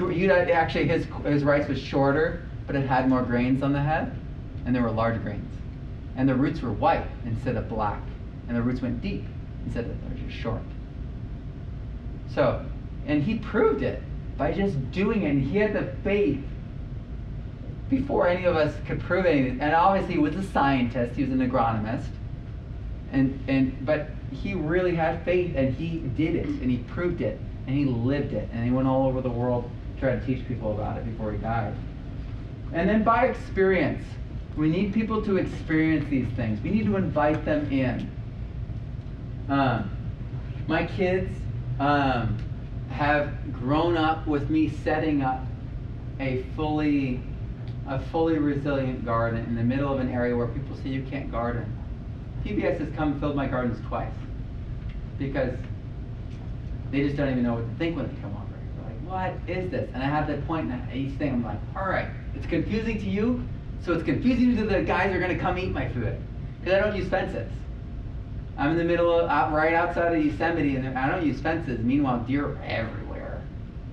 actually 0.51 0.89
his 0.89 1.07
his 1.25 1.45
rice 1.45 1.69
was 1.69 1.79
shorter, 1.79 2.49
but 2.67 2.77
it 2.77 2.87
had 2.87 3.09
more 3.09 3.23
grains 3.23 3.63
on 3.63 3.73
the 3.73 3.81
head, 3.81 4.17
and 4.65 4.75
there 4.75 4.83
were 4.83 4.91
large 4.91 5.23
grains, 5.23 5.55
and 6.17 6.29
the 6.29 6.35
roots 6.35 6.63
were 6.63 6.73
white 6.73 7.07
instead 7.25 7.57
of 7.57 7.69
black, 7.69 8.03
and 8.49 8.57
the 8.57 8.63
roots 8.63 8.81
went 8.81 9.01
deep 9.01 9.25
instead 9.65 9.85
of 9.85 10.03
they 10.03 10.09
were 10.09 10.29
just 10.29 10.41
short. 10.41 10.63
So, 12.35 12.65
and 13.07 13.23
he 13.23 13.37
proved 13.37 13.83
it 13.83 14.03
by 14.37 14.53
just 14.53 14.91
doing 14.91 15.23
it. 15.23 15.31
And 15.31 15.43
he 15.43 15.59
had 15.59 15.73
the 15.75 15.93
faith 16.03 16.43
before 17.91 18.27
any 18.27 18.45
of 18.45 18.57
us 18.57 18.75
could 18.87 19.01
prove 19.01 19.27
anything. 19.27 19.61
And 19.61 19.75
obviously, 19.75 20.15
he 20.15 20.21
was 20.21 20.35
a 20.35 20.43
scientist. 20.43 21.17
He 21.17 21.25
was 21.25 21.33
an 21.33 21.49
agronomist, 21.49 22.09
and 23.13 23.39
and 23.49 23.85
but 23.87 24.11
he 24.33 24.55
really 24.55 24.95
had 24.95 25.25
faith 25.25 25.55
and 25.57 25.75
he 25.75 25.99
did 26.17 26.35
it 26.35 26.47
and 26.47 26.71
he 26.71 26.79
proved 26.79 27.21
it 27.21 27.39
and 27.67 27.77
he 27.77 27.85
lived 27.85 28.33
it 28.33 28.49
and 28.53 28.65
he 28.65 28.71
went 28.71 28.89
all 28.89 29.07
over 29.07 29.21
the 29.21 29.31
world 29.31 29.71
trying 30.01 30.19
to 30.19 30.27
teach 30.27 30.47
people 30.49 30.73
about 30.73 30.99
it 30.99 31.05
before 31.05 31.31
he 31.31 31.39
died. 31.39 31.75
And 32.73 32.89
then 32.89 33.05
by 33.05 33.27
experience, 33.27 34.05
we 34.57 34.69
need 34.69 34.93
people 34.93 35.23
to 35.23 35.37
experience 35.37 36.09
these 36.11 36.27
things. 36.35 36.61
We 36.63 36.71
need 36.71 36.87
to 36.87 36.97
invite 36.97 37.45
them 37.45 37.71
in. 37.71 38.11
Um, 39.49 39.91
my 40.67 40.87
kids 40.87 41.37
um, 41.79 42.39
have 42.91 43.53
grown 43.53 43.97
up 43.97 44.27
with 44.27 44.51
me 44.51 44.71
setting 44.71 45.23
up 45.23 45.45
a 46.19 46.45
fully 46.57 47.23
a 47.89 47.99
fully 47.99 48.39
resilient 48.39 49.05
garden 49.05 49.45
in 49.45 49.57
the 49.57 49.63
middle 49.63 49.93
of 49.93 49.99
an 49.99 50.09
area 50.09 50.37
where 50.37 50.47
people 50.47 50.77
say 50.77 50.89
you 50.89 51.03
can't 51.03 51.31
garden. 51.33 51.82
PBS 52.45 52.79
has 52.79 52.95
come 52.95 53.13
and 53.13 53.21
filled 53.21 53.37
my 53.37 53.47
gardens 53.47 53.79
twice 53.89 54.13
because 55.19 55.55
they 56.91 57.03
just 57.03 57.17
don't 57.17 57.31
even 57.31 57.43
know 57.43 57.55
what 57.55 57.69
to 57.69 57.79
think 57.79 57.97
when 57.97 58.07
they 58.07 58.21
come 58.21 58.33
over. 58.33 58.45
They're 58.77 58.85
like, 58.85 59.39
what 59.39 59.51
is 59.51 59.71
this? 59.71 59.91
And 59.95 60.03
I 60.03 60.07
have 60.07 60.27
that 60.29 60.47
point 60.47 60.71
in 60.71 60.89
each 60.93 61.17
thing. 61.19 61.33
I'm 61.33 61.45
like, 61.45 61.59
all 61.77 61.89
right, 61.89 62.09
it's 62.35 62.47
confusing 62.47 62.99
to 62.99 63.09
you, 63.09 63.43
so 63.85 63.93
it's 63.93 64.05
confusing 64.05 64.57
to 64.57 64.65
the 64.65 64.83
guys 64.83 65.11
who 65.11 65.17
are 65.17 65.21
going 65.21 65.35
to 65.35 65.39
come 65.39 65.59
eat 65.59 65.73
my 65.73 65.89
food 65.89 66.17
because 66.61 66.79
I 66.79 66.85
don't 66.85 66.97
use 66.97 67.09
fences. 67.09 67.51
I'm 68.57 68.71
in 68.73 68.77
the 68.77 68.85
middle 68.85 69.19
of 69.19 69.31
out, 69.31 69.53
right 69.53 69.75
outside 69.75 70.15
of 70.15 70.25
Yosemite, 70.25 70.77
and 70.77 70.99
I 70.99 71.09
don't 71.09 71.27
use 71.27 71.41
fences. 71.41 71.81
Meanwhile, 71.81 72.21
deer 72.21 72.47
are 72.47 72.63
everywhere, 72.63 73.43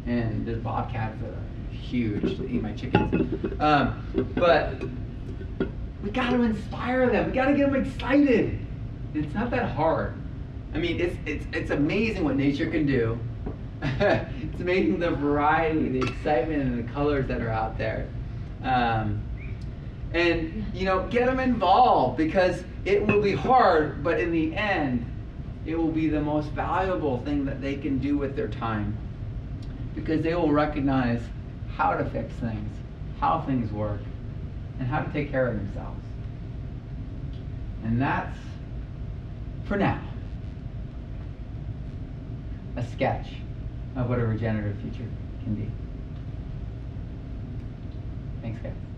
and 0.05 0.45
there's 0.45 0.59
bobcats 0.59 1.17
that 1.21 1.29
are 1.29 1.75
huge 1.75 2.37
to 2.37 2.47
eat 2.49 2.61
my 2.61 2.73
chickens. 2.73 3.53
Um, 3.59 4.31
but 4.35 4.81
we 6.03 6.11
got 6.11 6.31
to 6.31 6.41
inspire 6.43 7.09
them. 7.09 7.27
We 7.27 7.31
got 7.33 7.45
to 7.45 7.53
get 7.53 7.71
them 7.71 7.83
excited. 7.83 8.59
It's 9.13 9.33
not 9.33 9.51
that 9.51 9.71
hard. 9.71 10.13
I 10.73 10.77
mean, 10.77 10.99
it's, 10.99 11.15
it's, 11.25 11.45
it's 11.51 11.71
amazing 11.71 12.23
what 12.23 12.35
nature 12.35 12.69
can 12.69 12.85
do. 12.85 13.19
it's 13.81 14.61
amazing 14.61 14.99
the 14.99 15.11
variety, 15.11 15.89
the 15.89 16.07
excitement, 16.07 16.61
and 16.61 16.79
the 16.79 16.93
colors 16.93 17.27
that 17.27 17.41
are 17.41 17.49
out 17.49 17.77
there. 17.77 18.07
Um, 18.63 19.23
and, 20.13 20.65
you 20.73 20.85
know, 20.85 21.07
get 21.07 21.25
them 21.25 21.39
involved 21.39 22.17
because 22.17 22.63
it 22.85 23.05
will 23.05 23.21
be 23.21 23.33
hard, 23.33 24.03
but 24.03 24.19
in 24.19 24.31
the 24.31 24.55
end, 24.55 25.05
it 25.65 25.77
will 25.77 25.91
be 25.91 26.09
the 26.09 26.21
most 26.21 26.49
valuable 26.49 27.21
thing 27.23 27.45
that 27.45 27.61
they 27.61 27.75
can 27.75 27.99
do 27.99 28.17
with 28.17 28.35
their 28.35 28.47
time 28.47 28.97
because 29.95 30.21
they 30.21 30.33
will 30.33 30.51
recognize 30.51 31.21
how 31.75 31.93
to 31.93 32.05
fix 32.09 32.33
things, 32.35 32.75
how 33.19 33.41
things 33.41 33.71
work, 33.71 33.99
and 34.79 34.87
how 34.87 35.01
to 35.01 35.11
take 35.11 35.29
care 35.29 35.47
of 35.47 35.55
themselves. 35.55 36.01
And 37.83 38.01
that's 38.01 38.37
for 39.65 39.77
now 39.77 40.01
a 42.75 42.85
sketch 42.87 43.27
of 43.95 44.09
what 44.09 44.19
a 44.19 44.25
regenerative 44.25 44.79
future 44.81 45.09
can 45.43 45.55
be. 45.55 45.69
Thanks, 48.41 48.61
guys. 48.61 48.88